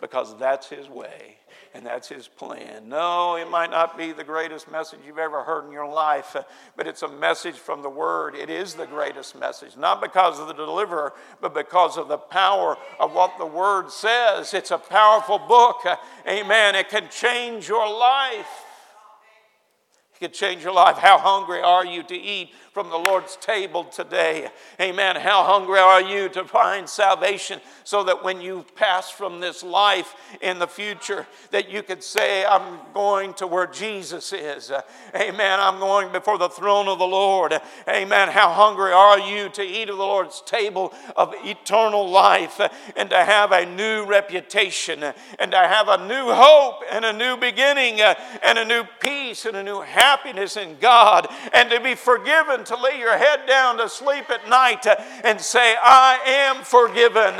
because 0.02 0.38
that's 0.38 0.70
his 0.70 0.90
way 0.90 1.38
and 1.74 1.86
that's 1.86 2.10
his 2.10 2.28
plan. 2.28 2.90
No, 2.90 3.36
it 3.36 3.50
might 3.50 3.70
not 3.70 3.98
be 3.98 4.12
the 4.12 4.24
greatest 4.24 4.70
message 4.72 5.00
you've 5.06 5.18
ever 5.18 5.44
heard 5.44 5.66
in 5.66 5.72
your 5.72 5.88
life, 5.88 6.36
but 6.76 6.88
it's 6.88 7.04
a 7.04 7.08
message 7.08 7.56
from 7.56 7.82
the 7.82 7.90
Word. 7.90 8.36
It 8.36 8.50
is 8.50 8.74
the 8.74 8.88
greatest 8.88 9.38
message, 9.38 9.78
not 9.78 10.02
because 10.02 10.40
of 10.40 10.48
the 10.48 10.54
deliverer, 10.54 11.14
but 11.42 11.54
because 11.54 11.98
of 11.98 12.08
the 12.08 12.18
power 12.18 12.78
of 13.00 13.14
what 13.14 13.38
the 13.38 13.46
Word 13.46 13.92
says. 13.92 14.54
It's 14.54 14.72
a 14.72 14.78
powerful 14.78 15.40
book. 15.40 15.86
Amen. 16.28 16.76
It 16.76 16.90
can 16.90 17.10
change 17.10 17.68
your 17.68 17.88
life. 17.88 18.67
Could 20.20 20.34
change 20.34 20.64
your 20.64 20.74
life. 20.74 20.98
How 20.98 21.20
hungry 21.20 21.62
are 21.62 21.86
you 21.86 22.02
to 22.02 22.16
eat 22.16 22.50
from 22.72 22.90
the 22.90 22.98
Lord's 22.98 23.36
table 23.36 23.84
today? 23.84 24.50
Amen. 24.82 25.16
How 25.16 25.44
hungry 25.44 25.78
are 25.78 26.02
you 26.02 26.28
to 26.30 26.44
find 26.44 26.90
salvation 26.90 27.62
so 27.84 28.04
that 28.04 28.24
when 28.24 28.42
you 28.42 28.66
pass 28.76 29.12
from 29.12 29.40
this 29.40 29.62
life 29.62 30.16
in 30.42 30.58
the 30.58 30.66
future 30.66 31.28
that 31.52 31.70
you 31.70 31.84
could 31.84 32.04
say 32.04 32.44
I'm 32.44 32.80
going 32.96 33.36
to 33.36 33.46
where 33.46 33.68
Jesus 33.68 34.34
is. 34.34 34.72
Amen. 35.16 35.60
I'm 35.60 35.78
going 35.78 36.12
before 36.12 36.40
the 36.40 36.50
throne 36.50 36.88
of 36.88 36.98
the 36.98 37.06
Lord. 37.06 37.54
Amen. 37.88 38.30
How 38.30 38.52
hungry 38.52 38.94
are 38.94 39.20
you 39.20 39.50
to 39.50 39.62
eat 39.62 39.90
of 39.90 39.98
the 39.98 40.04
Lord's 40.04 40.42
table 40.42 40.96
of 41.16 41.36
eternal 41.44 42.10
life 42.10 42.60
and 42.96 43.10
to 43.12 43.24
have 43.24 43.52
a 43.52 43.68
new 43.68 44.04
reputation 44.06 45.04
and 45.38 45.52
to 45.52 45.58
have 45.58 45.88
a 45.90 46.08
new 46.08 46.34
hope 46.34 46.82
and 46.92 47.06
a 47.06 47.14
new 47.14 47.38
beginning 47.38 48.02
and 48.02 48.58
a 48.58 48.66
new 48.66 48.84
peace 49.00 49.46
and 49.46 49.56
a 49.56 49.64
new 49.64 49.82
happiness 49.82 50.07
happiness 50.08 50.56
in 50.56 50.78
God 50.80 51.28
and 51.54 51.70
to 51.70 51.82
be 51.82 51.96
forgiven, 51.96 52.64
to 52.66 52.76
lay 52.78 52.98
your 52.98 53.18
head 53.18 53.42
down 53.46 53.78
to 53.78 53.90
sleep 53.90 54.30
at 54.30 54.48
night 54.48 54.86
and 55.24 55.40
say, 55.40 55.76
I 55.82 56.20
am 56.26 56.64
forgiven. 56.64 57.36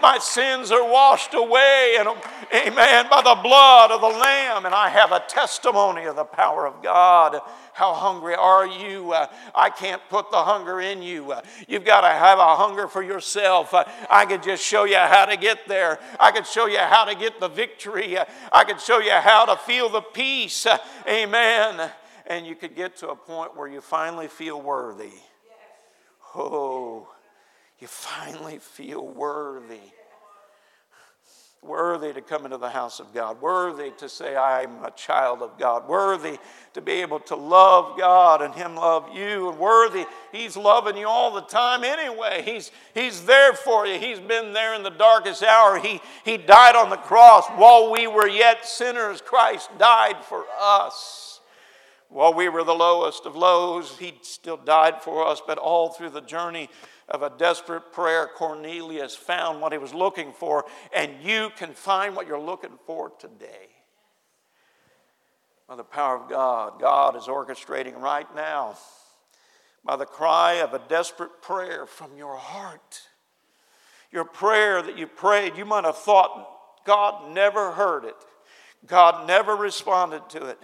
My 0.00 0.18
sins 0.20 0.70
are 0.70 0.88
washed 0.88 1.34
away, 1.34 1.96
and 1.98 2.08
amen, 2.54 3.06
by 3.10 3.22
the 3.22 3.40
blood 3.42 3.90
of 3.90 4.00
the 4.00 4.06
Lamb, 4.06 4.66
and 4.66 4.74
I 4.74 4.88
have 4.88 5.10
a 5.10 5.22
testimony 5.28 6.04
of 6.04 6.16
the 6.16 6.24
power 6.24 6.66
of 6.66 6.82
God. 6.82 7.40
How 7.72 7.94
hungry 7.94 8.34
are 8.34 8.66
you? 8.66 9.12
Uh, 9.12 9.26
I 9.54 9.70
can't 9.70 10.02
put 10.10 10.30
the 10.30 10.42
hunger 10.42 10.80
in 10.80 11.00
you. 11.00 11.32
Uh, 11.32 11.40
you've 11.66 11.86
got 11.86 12.02
to 12.02 12.08
have 12.08 12.38
a 12.38 12.56
hunger 12.56 12.86
for 12.86 13.02
yourself. 13.02 13.72
Uh, 13.72 13.84
I 14.10 14.26
could 14.26 14.42
just 14.42 14.62
show 14.62 14.84
you 14.84 14.98
how 14.98 15.24
to 15.24 15.38
get 15.38 15.66
there. 15.66 15.98
I 16.20 16.32
could 16.32 16.46
show 16.46 16.66
you 16.66 16.78
how 16.78 17.06
to 17.06 17.14
get 17.14 17.40
the 17.40 17.48
victory. 17.48 18.18
I 18.52 18.64
could 18.64 18.78
show 18.78 18.98
you 18.98 19.12
how 19.12 19.46
to 19.46 19.56
feel 19.56 19.88
the 19.88 20.02
peace. 20.02 20.66
Amen 21.08 21.90
and 22.26 22.46
you 22.46 22.54
could 22.54 22.74
get 22.74 22.96
to 22.96 23.10
a 23.10 23.16
point 23.16 23.56
where 23.56 23.68
you 23.68 23.80
finally 23.80 24.28
feel 24.28 24.60
worthy. 24.60 25.12
Oh, 26.34 27.08
you 27.78 27.88
finally 27.88 28.58
feel 28.58 29.06
worthy. 29.06 29.80
Worthy 31.64 32.12
to 32.12 32.20
come 32.20 32.44
into 32.44 32.58
the 32.58 32.70
house 32.70 32.98
of 32.98 33.14
God, 33.14 33.40
worthy 33.40 33.92
to 33.98 34.08
say, 34.08 34.34
I'm 34.34 34.84
a 34.84 34.90
child 34.90 35.42
of 35.42 35.56
God, 35.60 35.88
worthy 35.88 36.38
to 36.74 36.80
be 36.80 36.92
able 36.94 37.20
to 37.20 37.36
love 37.36 37.96
God 37.96 38.42
and 38.42 38.52
Him 38.52 38.74
love 38.74 39.14
you, 39.14 39.48
and 39.48 39.60
worthy, 39.60 40.04
He's 40.32 40.56
loving 40.56 40.96
you 40.96 41.06
all 41.06 41.32
the 41.32 41.42
time 41.42 41.84
anyway. 41.84 42.42
He's, 42.44 42.72
he's 42.94 43.24
there 43.26 43.52
for 43.52 43.86
you. 43.86 44.00
He's 44.00 44.18
been 44.18 44.52
there 44.52 44.74
in 44.74 44.82
the 44.82 44.90
darkest 44.90 45.44
hour. 45.44 45.78
He, 45.78 46.00
he 46.24 46.36
died 46.36 46.74
on 46.74 46.90
the 46.90 46.96
cross 46.96 47.46
while 47.50 47.92
we 47.92 48.08
were 48.08 48.28
yet 48.28 48.66
sinners. 48.66 49.20
Christ 49.20 49.70
died 49.78 50.24
for 50.24 50.44
us. 50.60 51.31
While 52.12 52.34
we 52.34 52.50
were 52.50 52.62
the 52.62 52.74
lowest 52.74 53.24
of 53.24 53.36
lows, 53.36 53.96
he 53.96 54.12
still 54.20 54.58
died 54.58 55.00
for 55.02 55.26
us, 55.26 55.40
but 55.46 55.56
all 55.56 55.88
through 55.88 56.10
the 56.10 56.20
journey 56.20 56.68
of 57.08 57.22
a 57.22 57.32
desperate 57.38 57.90
prayer, 57.90 58.28
Cornelius 58.34 59.14
found 59.14 59.62
what 59.62 59.72
he 59.72 59.78
was 59.78 59.94
looking 59.94 60.32
for, 60.32 60.66
and 60.94 61.22
you 61.22 61.50
can 61.56 61.72
find 61.72 62.14
what 62.14 62.26
you're 62.26 62.38
looking 62.38 62.78
for 62.86 63.10
today. 63.18 63.70
By 65.66 65.76
the 65.76 65.84
power 65.84 66.18
of 66.18 66.28
God, 66.28 66.78
God 66.78 67.16
is 67.16 67.24
orchestrating 67.24 67.98
right 67.98 68.26
now 68.36 68.76
by 69.84 69.96
the 69.96 70.06
cry 70.06 70.54
of 70.54 70.74
a 70.74 70.82
desperate 70.88 71.42
prayer 71.42 71.86
from 71.86 72.16
your 72.16 72.36
heart. 72.36 73.00
Your 74.10 74.24
prayer 74.24 74.82
that 74.82 74.98
you 74.98 75.06
prayed, 75.06 75.56
you 75.56 75.64
might 75.64 75.84
have 75.84 75.96
thought 75.96 76.84
God 76.84 77.32
never 77.32 77.72
heard 77.72 78.04
it, 78.04 78.16
God 78.86 79.26
never 79.26 79.56
responded 79.56 80.28
to 80.30 80.46
it. 80.46 80.58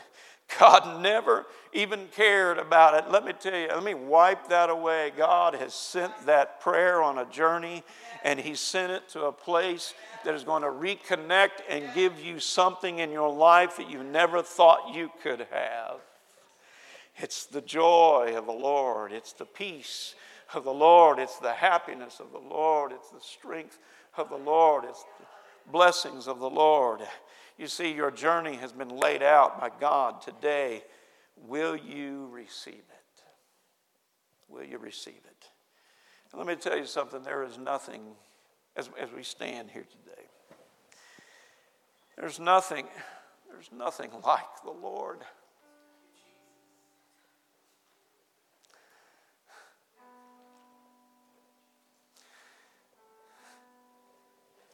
God 0.58 1.02
never 1.02 1.46
even 1.72 2.08
cared 2.16 2.58
about 2.58 2.94
it. 2.94 3.10
Let 3.10 3.24
me 3.24 3.32
tell 3.32 3.54
you, 3.54 3.68
let 3.68 3.84
me 3.84 3.94
wipe 3.94 4.48
that 4.48 4.70
away. 4.70 5.12
God 5.16 5.54
has 5.54 5.74
sent 5.74 6.26
that 6.26 6.60
prayer 6.60 7.02
on 7.02 7.18
a 7.18 7.26
journey, 7.26 7.82
and 8.24 8.40
He 8.40 8.54
sent 8.54 8.90
it 8.90 9.08
to 9.10 9.24
a 9.24 9.32
place 9.32 9.92
that 10.24 10.34
is 10.34 10.44
going 10.44 10.62
to 10.62 10.68
reconnect 10.68 11.62
and 11.68 11.84
give 11.94 12.20
you 12.20 12.40
something 12.40 12.98
in 12.98 13.12
your 13.12 13.32
life 13.32 13.76
that 13.76 13.90
you 13.90 14.02
never 14.02 14.42
thought 14.42 14.94
you 14.94 15.10
could 15.22 15.46
have. 15.50 15.96
It's 17.16 17.46
the 17.46 17.60
joy 17.60 18.34
of 18.36 18.46
the 18.46 18.52
Lord, 18.52 19.12
it's 19.12 19.32
the 19.32 19.44
peace 19.44 20.14
of 20.54 20.64
the 20.64 20.72
Lord, 20.72 21.18
it's 21.18 21.36
the 21.36 21.52
happiness 21.52 22.20
of 22.20 22.32
the 22.32 22.38
Lord, 22.38 22.92
it's 22.92 23.10
the 23.10 23.20
strength 23.20 23.78
of 24.16 24.30
the 24.30 24.36
Lord, 24.36 24.84
it's 24.84 25.04
the 25.18 25.26
blessings 25.70 26.26
of 26.26 26.38
the 26.38 26.48
Lord. 26.48 27.00
You 27.58 27.66
see, 27.66 27.92
your 27.92 28.12
journey 28.12 28.54
has 28.56 28.72
been 28.72 28.88
laid 28.88 29.20
out 29.20 29.60
by 29.60 29.70
God 29.80 30.22
today. 30.22 30.84
Will 31.36 31.74
you 31.74 32.28
receive 32.30 32.74
it? 32.74 33.22
Will 34.48 34.64
you 34.64 34.78
receive 34.78 35.20
it? 35.24 35.46
And 36.30 36.38
let 36.38 36.46
me 36.46 36.54
tell 36.54 36.78
you 36.78 36.86
something 36.86 37.22
there 37.22 37.42
is 37.42 37.58
nothing, 37.58 38.02
as, 38.76 38.88
as 39.00 39.10
we 39.10 39.24
stand 39.24 39.70
here 39.70 39.84
today, 39.84 40.22
there's 42.16 42.38
nothing, 42.38 42.86
there's 43.50 43.70
nothing 43.76 44.10
like 44.24 44.62
the 44.64 44.70
Lord. 44.70 45.18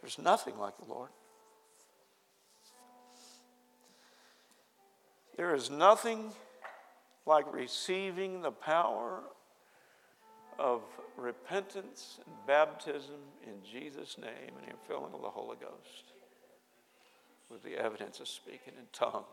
There's 0.03 0.18
nothing 0.18 0.59
like 0.59 0.76
the 0.76 0.85
Lord. 0.85 1.09
There 5.37 5.55
is 5.55 5.70
nothing 5.70 6.30
like 7.26 7.53
receiving 7.53 8.43
the 8.43 8.53
power 8.53 9.20
of 10.59 10.82
repentance 11.16 12.20
and 12.24 12.35
baptism 12.47 13.16
in 13.45 13.55
Jesus' 13.68 14.16
name 14.18 14.53
and 14.61 14.68
in 14.68 14.76
filling 14.87 15.12
of 15.12 15.22
the 15.22 15.30
Holy 15.30 15.57
Ghost 15.57 16.12
with 17.51 17.62
the 17.62 17.76
evidence 17.76 18.20
of 18.20 18.28
speaking 18.28 18.74
in 18.78 18.87
tongues. 18.93 19.24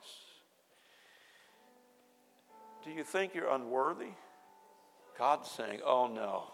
Do 2.84 2.92
you 2.92 3.04
think 3.04 3.36
you're 3.36 3.52
unworthy? 3.52 4.14
God's 5.18 5.50
saying, 5.50 5.82
Oh 5.86 6.08
no. 6.08 6.46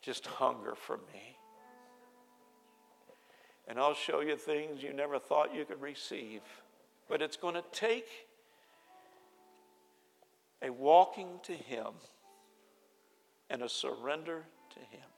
Just 0.00 0.26
hunger 0.26 0.74
for 0.74 0.96
me. 0.96 1.36
And 3.66 3.78
I'll 3.78 3.94
show 3.94 4.20
you 4.20 4.36
things 4.36 4.82
you 4.82 4.94
never 4.94 5.18
thought 5.18 5.54
you 5.54 5.66
could 5.66 5.82
receive. 5.82 6.40
But 7.08 7.22
it's 7.22 7.36
going 7.36 7.54
to 7.54 7.64
take 7.72 8.08
a 10.62 10.70
walking 10.70 11.40
to 11.44 11.52
Him 11.52 11.86
and 13.48 13.62
a 13.62 13.68
surrender 13.68 14.44
to 14.70 14.78
Him. 14.78 15.08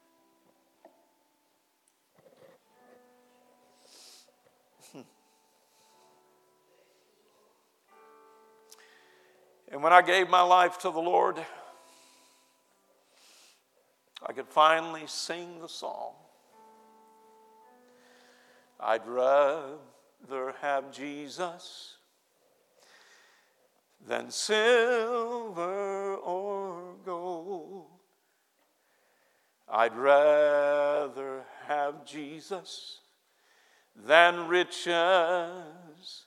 Hmm. 4.92 5.00
And 9.72 9.82
when 9.82 9.92
I 9.92 10.02
gave 10.02 10.28
my 10.28 10.42
life 10.42 10.78
to 10.80 10.90
the 10.90 11.00
Lord, 11.00 11.44
I 14.24 14.32
could 14.32 14.48
finally 14.48 15.04
sing 15.06 15.60
the 15.60 15.68
song. 15.68 16.12
I'd 18.78 19.06
rather 19.06 19.76
rather 20.28 20.54
have 20.60 20.92
Jesus 20.92 21.96
than 24.06 24.30
silver 24.30 26.16
or 26.16 26.94
gold. 27.04 27.86
I'd 29.68 29.96
rather 29.96 31.44
have 31.66 32.04
Jesus 32.04 33.00
than 33.94 34.48
riches 34.48 36.24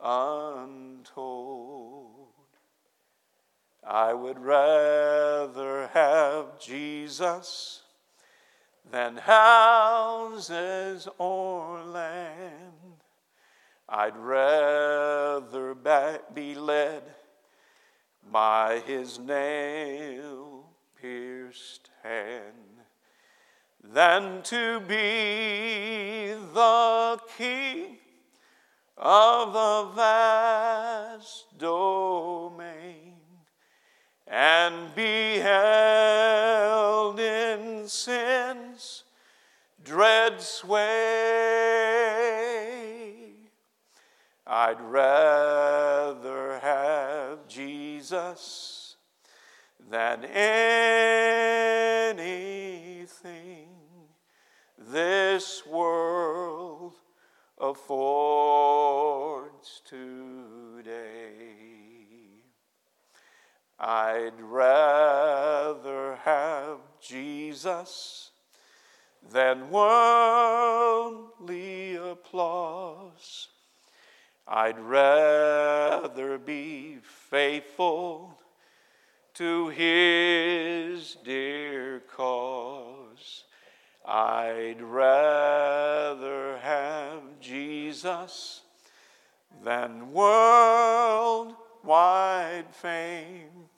untold. 0.00 2.14
I 3.86 4.14
would 4.14 4.38
rather 4.38 5.90
have 5.92 6.58
Jesus 6.60 7.82
than 8.90 9.16
houses 9.16 11.08
or 11.18 11.82
land. 11.82 12.83
I'd 13.96 14.16
rather 14.16 15.72
be 16.34 16.56
led 16.56 17.04
by 18.32 18.82
his 18.84 19.20
nail 19.20 20.64
pierced 21.00 21.90
hand 22.02 22.82
than 23.84 24.42
to 24.42 24.80
be 24.80 26.34
the 26.52 27.20
king 27.38 27.98
of 28.98 29.54
a 29.54 29.92
vast 29.94 31.56
domain 31.56 33.14
and 34.26 34.92
be 34.96 35.38
held 35.38 37.20
in 37.20 37.86
sin's 37.86 39.04
dread 39.84 40.40
sway 40.40 42.33
I'd 44.56 44.80
rather 44.80 46.60
have 46.60 47.48
Jesus 47.48 48.94
than 49.90 50.24
anything 50.24 50.96
this 54.78 55.66
world 55.66 56.92
affords 57.60 59.82
today. 59.84 60.92
I'd 63.80 64.40
rather 64.40 66.14
have 66.24 66.78
Jesus 67.00 68.30
than 69.32 69.68
worldly 69.68 71.23
I'd 74.56 74.78
rather 74.78 76.38
be 76.38 76.98
faithful 77.02 78.38
to 79.34 79.68
his 79.70 81.16
dear 81.24 81.98
cause. 82.14 83.42
I'd 84.06 84.80
rather 84.80 86.58
have 86.58 87.40
Jesus 87.40 88.60
than 89.64 90.12
worldwide 90.12 91.56
fame. 92.70 93.70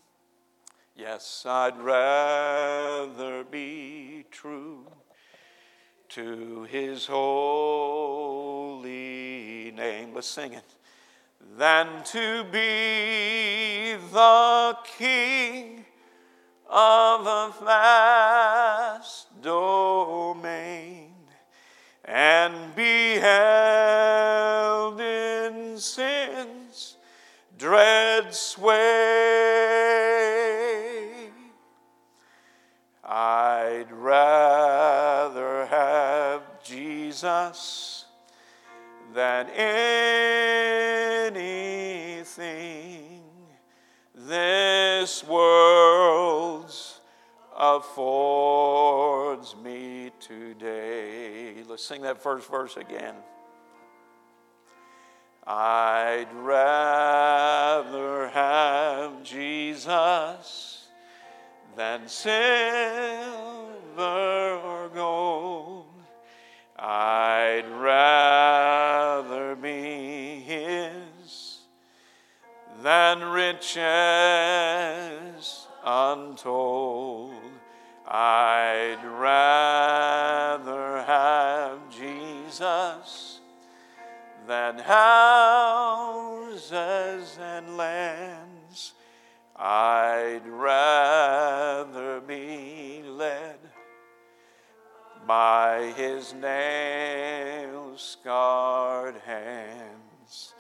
Yes, 0.95 1.47
I'd 1.49 1.79
rather 1.79 3.45
be 3.45 4.27
true 4.31 4.85
to 6.11 6.65
his 6.65 7.07
holy 7.07 8.26
name. 10.17 10.23
Let's 10.23 10.29
sing 10.29 10.53
it. 10.55 10.65
Than 11.59 12.03
to 12.05 12.45
be 12.51 13.97
the 14.13 14.77
king 14.99 15.85
of 16.69 17.27
a 17.27 17.53
vast 17.63 19.43
domain 19.43 21.13
and 22.05 22.75
be 22.75 23.17
held 23.17 25.01
in 25.01 25.79
sin's 25.79 26.97
dread 27.59 28.35
sway. 28.35 28.75
I'd 33.05 33.93
rather 33.93 35.67
have 35.67 36.43
Jesus 36.65 37.86
than 39.17 39.49
anything 39.49 41.47
this 44.15 45.25
world 45.25 46.71
affords 47.59 49.57
me 49.57 50.11
today. 50.21 51.63
Let's 51.67 51.83
sing 51.83 52.03
that 52.03 52.23
first 52.23 52.51
verse 52.51 52.77
again. 52.77 53.15
I'd 55.47 56.29
rather 56.35 58.29
have 58.29 59.23
Jesus 59.23 60.89
than 61.75 62.07
silver 62.07 63.26
riches 73.75 75.67
untold. 75.85 77.33
I'd 78.07 79.03
rather 79.05 81.03
have 81.03 81.79
Jesus 81.91 83.41
than 84.47 84.79
houses 84.79 85.67
and 87.41 87.77
lands. 87.77 88.93
I'd 89.57 90.47
rather 90.47 92.21
be 92.21 93.03
led 93.03 93.59
by 95.27 95.93
his 95.97 96.33
nail 96.35 97.95
scarred 97.97 99.17
hands 99.25 100.55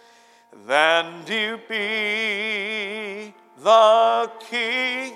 than 0.67 1.25
to 1.27 1.61
be 1.69 2.46
king 4.41 5.15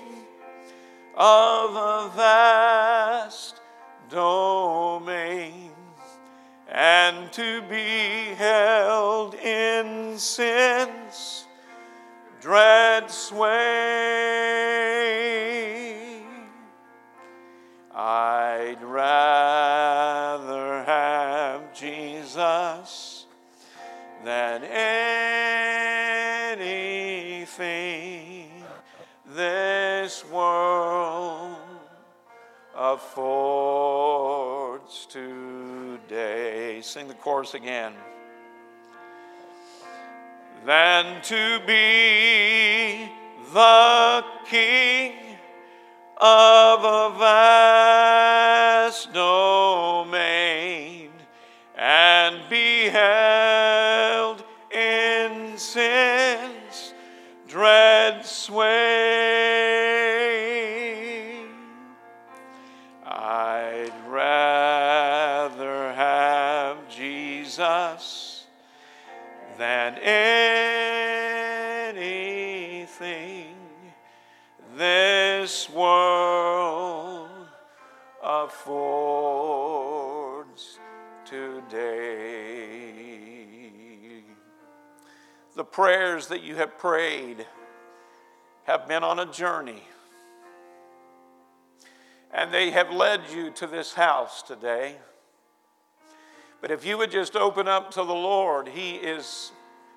of 1.15 1.75
a 1.75 2.11
vast 2.15 3.59
domain 4.09 5.71
and 6.67 7.31
to 7.33 7.61
be 7.63 8.33
held 8.37 9.35
in 9.35 10.17
sin's 10.17 11.45
dread 12.39 13.11
sway. 13.11 14.90
Chorus 37.41 37.55
again. 37.55 37.93
Than 40.63 41.23
to 41.23 41.59
be 41.65 43.09
the 43.51 44.23
king 44.45 45.13
of 46.17 46.83
a 46.83 47.17
vast 47.17 47.80
prayers 85.71 86.27
that 86.27 86.43
you 86.43 86.55
have 86.55 86.77
prayed 86.77 87.45
have 88.63 88.87
been 88.87 89.03
on 89.03 89.19
a 89.19 89.25
journey, 89.25 89.83
and 92.33 92.53
they 92.53 92.71
have 92.71 92.91
led 92.91 93.21
you 93.33 93.51
to 93.51 93.67
this 93.67 93.93
house 93.93 94.41
today. 94.41 94.95
But 96.61 96.71
if 96.71 96.85
you 96.85 96.97
would 96.97 97.11
just 97.11 97.35
open 97.35 97.67
up 97.67 97.91
to 97.91 98.03
the 98.03 98.13
Lord, 98.13 98.67
He 98.67 98.95
is 98.95 99.51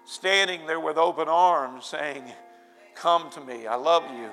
standing 0.04 0.66
there 0.66 0.80
with 0.80 0.96
open 0.96 1.28
arms 1.28 1.86
saying, 1.86 2.24
Come 2.94 3.28
to 3.30 3.40
me, 3.40 3.66
I 3.66 3.74
love 3.74 4.04
you. 4.18 4.30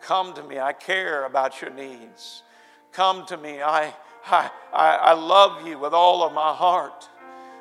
Come 0.00 0.34
to 0.34 0.42
me, 0.42 0.58
I 0.58 0.72
care 0.72 1.24
about 1.24 1.60
your 1.60 1.70
needs. 1.70 2.42
Come 2.92 3.26
to 3.26 3.36
me, 3.36 3.62
I, 3.62 3.92
I, 4.26 4.50
I 4.72 5.12
love 5.14 5.66
you 5.66 5.78
with 5.78 5.94
all 5.94 6.22
of 6.22 6.32
my 6.32 6.52
heart. 6.52 7.08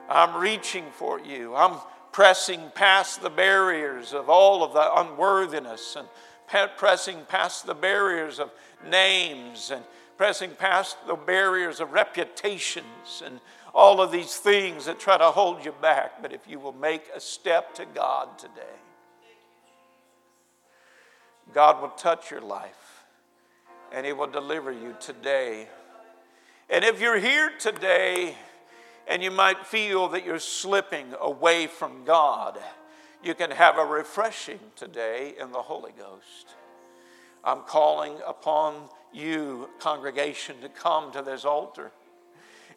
I'm 0.09 0.35
reaching 0.39 0.85
for 0.91 1.19
you. 1.19 1.55
I'm 1.55 1.77
pressing 2.13 2.71
past 2.75 3.21
the 3.21 3.29
barriers 3.29 4.13
of 4.13 4.29
all 4.29 4.63
of 4.63 4.71
the 4.71 5.01
unworthiness 5.01 5.97
and 5.97 6.07
pressing 6.77 7.17
past 7.27 7.65
the 7.65 7.73
barriers 7.73 8.39
of 8.39 8.51
names 8.87 9.71
and 9.71 9.83
pressing 10.15 10.51
past 10.51 10.95
the 11.07 11.15
barriers 11.15 11.79
of 11.79 11.91
reputations 11.91 13.23
and 13.25 13.39
all 13.73 13.99
of 13.99 14.11
these 14.11 14.37
things 14.37 14.85
that 14.85 14.99
try 14.99 15.17
to 15.17 15.25
hold 15.25 15.65
you 15.65 15.73
back. 15.81 16.21
But 16.21 16.31
if 16.31 16.47
you 16.47 16.59
will 16.59 16.73
make 16.73 17.09
a 17.15 17.19
step 17.19 17.73
to 17.75 17.85
God 17.85 18.37
today, 18.37 18.61
God 21.51 21.81
will 21.81 21.89
touch 21.89 22.29
your 22.29 22.41
life 22.41 23.05
and 23.91 24.05
He 24.05 24.13
will 24.13 24.27
deliver 24.27 24.71
you 24.71 24.95
today. 24.99 25.67
And 26.69 26.85
if 26.85 27.01
you're 27.01 27.19
here 27.19 27.51
today 27.59 28.35
and 29.07 29.23
you 29.23 29.31
might 29.31 29.65
feel 29.65 30.07
that 30.09 30.25
you're 30.25 30.39
slipping 30.39 31.13
away 31.19 31.67
from 31.67 32.03
God, 32.05 32.59
You 33.23 33.33
can 33.33 33.51
have 33.51 33.77
a 33.77 33.85
refreshing 33.85 34.59
today 34.75 35.33
in 35.39 35.53
the 35.53 35.61
Holy 35.61 35.93
Ghost. 35.97 36.55
I'm 37.41 37.61
calling 37.61 38.15
upon 38.27 38.89
you, 39.13 39.69
congregation, 39.79 40.59
to 40.61 40.67
come 40.67 41.13
to 41.13 41.21
this 41.21 41.45
altar 41.45 41.91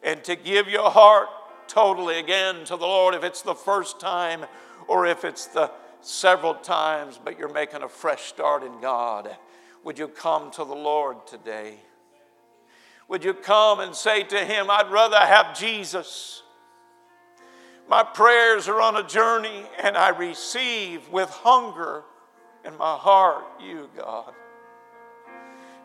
and 0.05 0.23
to 0.23 0.37
give 0.37 0.69
your 0.69 0.89
heart 0.91 1.29
totally 1.67 2.21
again 2.21 2.65
to 2.67 2.77
the 2.77 2.87
Lord 2.87 3.15
if 3.15 3.25
it's 3.25 3.43
the 3.43 3.57
first 3.57 3.99
time 3.99 4.47
or 4.87 5.05
if 5.07 5.25
it's 5.25 5.47
the 5.47 5.71
several 6.01 6.55
times, 6.55 7.19
but 7.23 7.39
you're 7.39 7.53
making 7.53 7.83
a 7.83 7.89
fresh 7.89 8.27
start 8.27 8.63
in 8.63 8.81
God. 8.81 9.37
Would 9.85 9.99
you 9.99 10.09
come 10.09 10.51
to 10.53 10.65
the 10.65 10.75
Lord 10.75 11.27
today? 11.27 11.79
Would 13.09 13.25
you 13.25 13.35
come 13.35 13.81
and 13.81 13.95
say 13.95 14.23
to 14.25 14.45
Him, 14.45 14.71
I'd 14.71 14.91
rather 14.91 15.19
have 15.19 15.59
Jesus? 15.59 16.43
My 17.89 18.03
prayers 18.03 18.67
are 18.69 18.81
on 18.81 18.97
a 18.97 19.07
journey, 19.07 19.65
and 19.81 19.97
I 19.97 20.09
receive 20.09 21.09
with 21.11 21.29
hunger 21.31 22.03
in 22.65 22.77
my 22.77 22.97
heart 22.97 23.45
you, 23.61 23.89
God. 23.97 24.35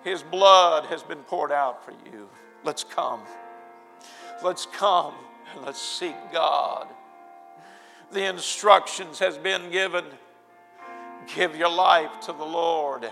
His 0.04 0.24
blood 0.24 0.86
has 0.86 1.04
been 1.04 1.20
poured 1.20 1.52
out 1.52 1.86
for 1.86 1.94
you. 2.12 2.28
Let's 2.64 2.84
come. 2.84 3.22
Let's 4.44 4.66
come 4.66 5.14
and 5.54 5.64
let's 5.64 5.82
seek 5.82 6.16
God. 6.34 6.88
The 8.12 8.28
instructions 8.28 9.20
has 9.20 9.38
been 9.38 9.70
given. 9.70 10.06
Give 11.36 11.56
your 11.56 11.70
life 11.70 12.20
to 12.22 12.34
the 12.34 12.44
Lord, 12.44 13.08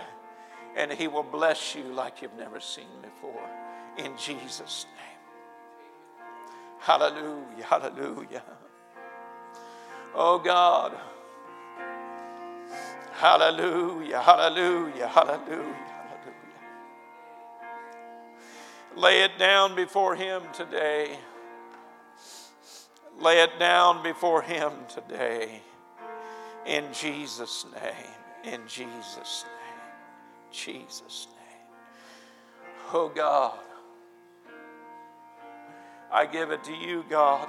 and 0.76 0.92
He 0.92 1.06
will 1.06 1.22
bless 1.22 1.76
you 1.76 1.84
like 1.84 2.22
you've 2.22 2.36
never 2.36 2.58
seen 2.58 2.88
before. 3.00 3.48
In 3.98 4.16
Jesus' 4.16 4.86
name. 4.96 5.00
Hallelujah, 6.78 7.64
hallelujah. 7.64 8.42
Oh 10.14 10.38
God. 10.38 10.92
Hallelujah, 13.12 14.20
hallelujah, 14.20 15.08
hallelujah. 15.08 15.90
Lay 18.96 19.22
it 19.22 19.38
down 19.38 19.76
before 19.76 20.14
Him 20.16 20.42
today. 20.52 21.16
Lay 23.18 23.42
it 23.42 23.58
down 23.58 24.02
before 24.02 24.42
Him 24.42 24.72
today. 24.88 25.62
In 26.66 26.84
Jesus' 26.92 27.66
name. 27.72 28.54
In 28.54 28.60
Jesus' 28.66 29.44
name. 29.44 30.50
Jesus' 30.50 31.28
name. 31.30 31.76
Oh 32.92 33.08
God. 33.08 33.58
I 36.12 36.26
give 36.26 36.50
it 36.50 36.64
to 36.64 36.74
you, 36.74 37.04
God. 37.08 37.48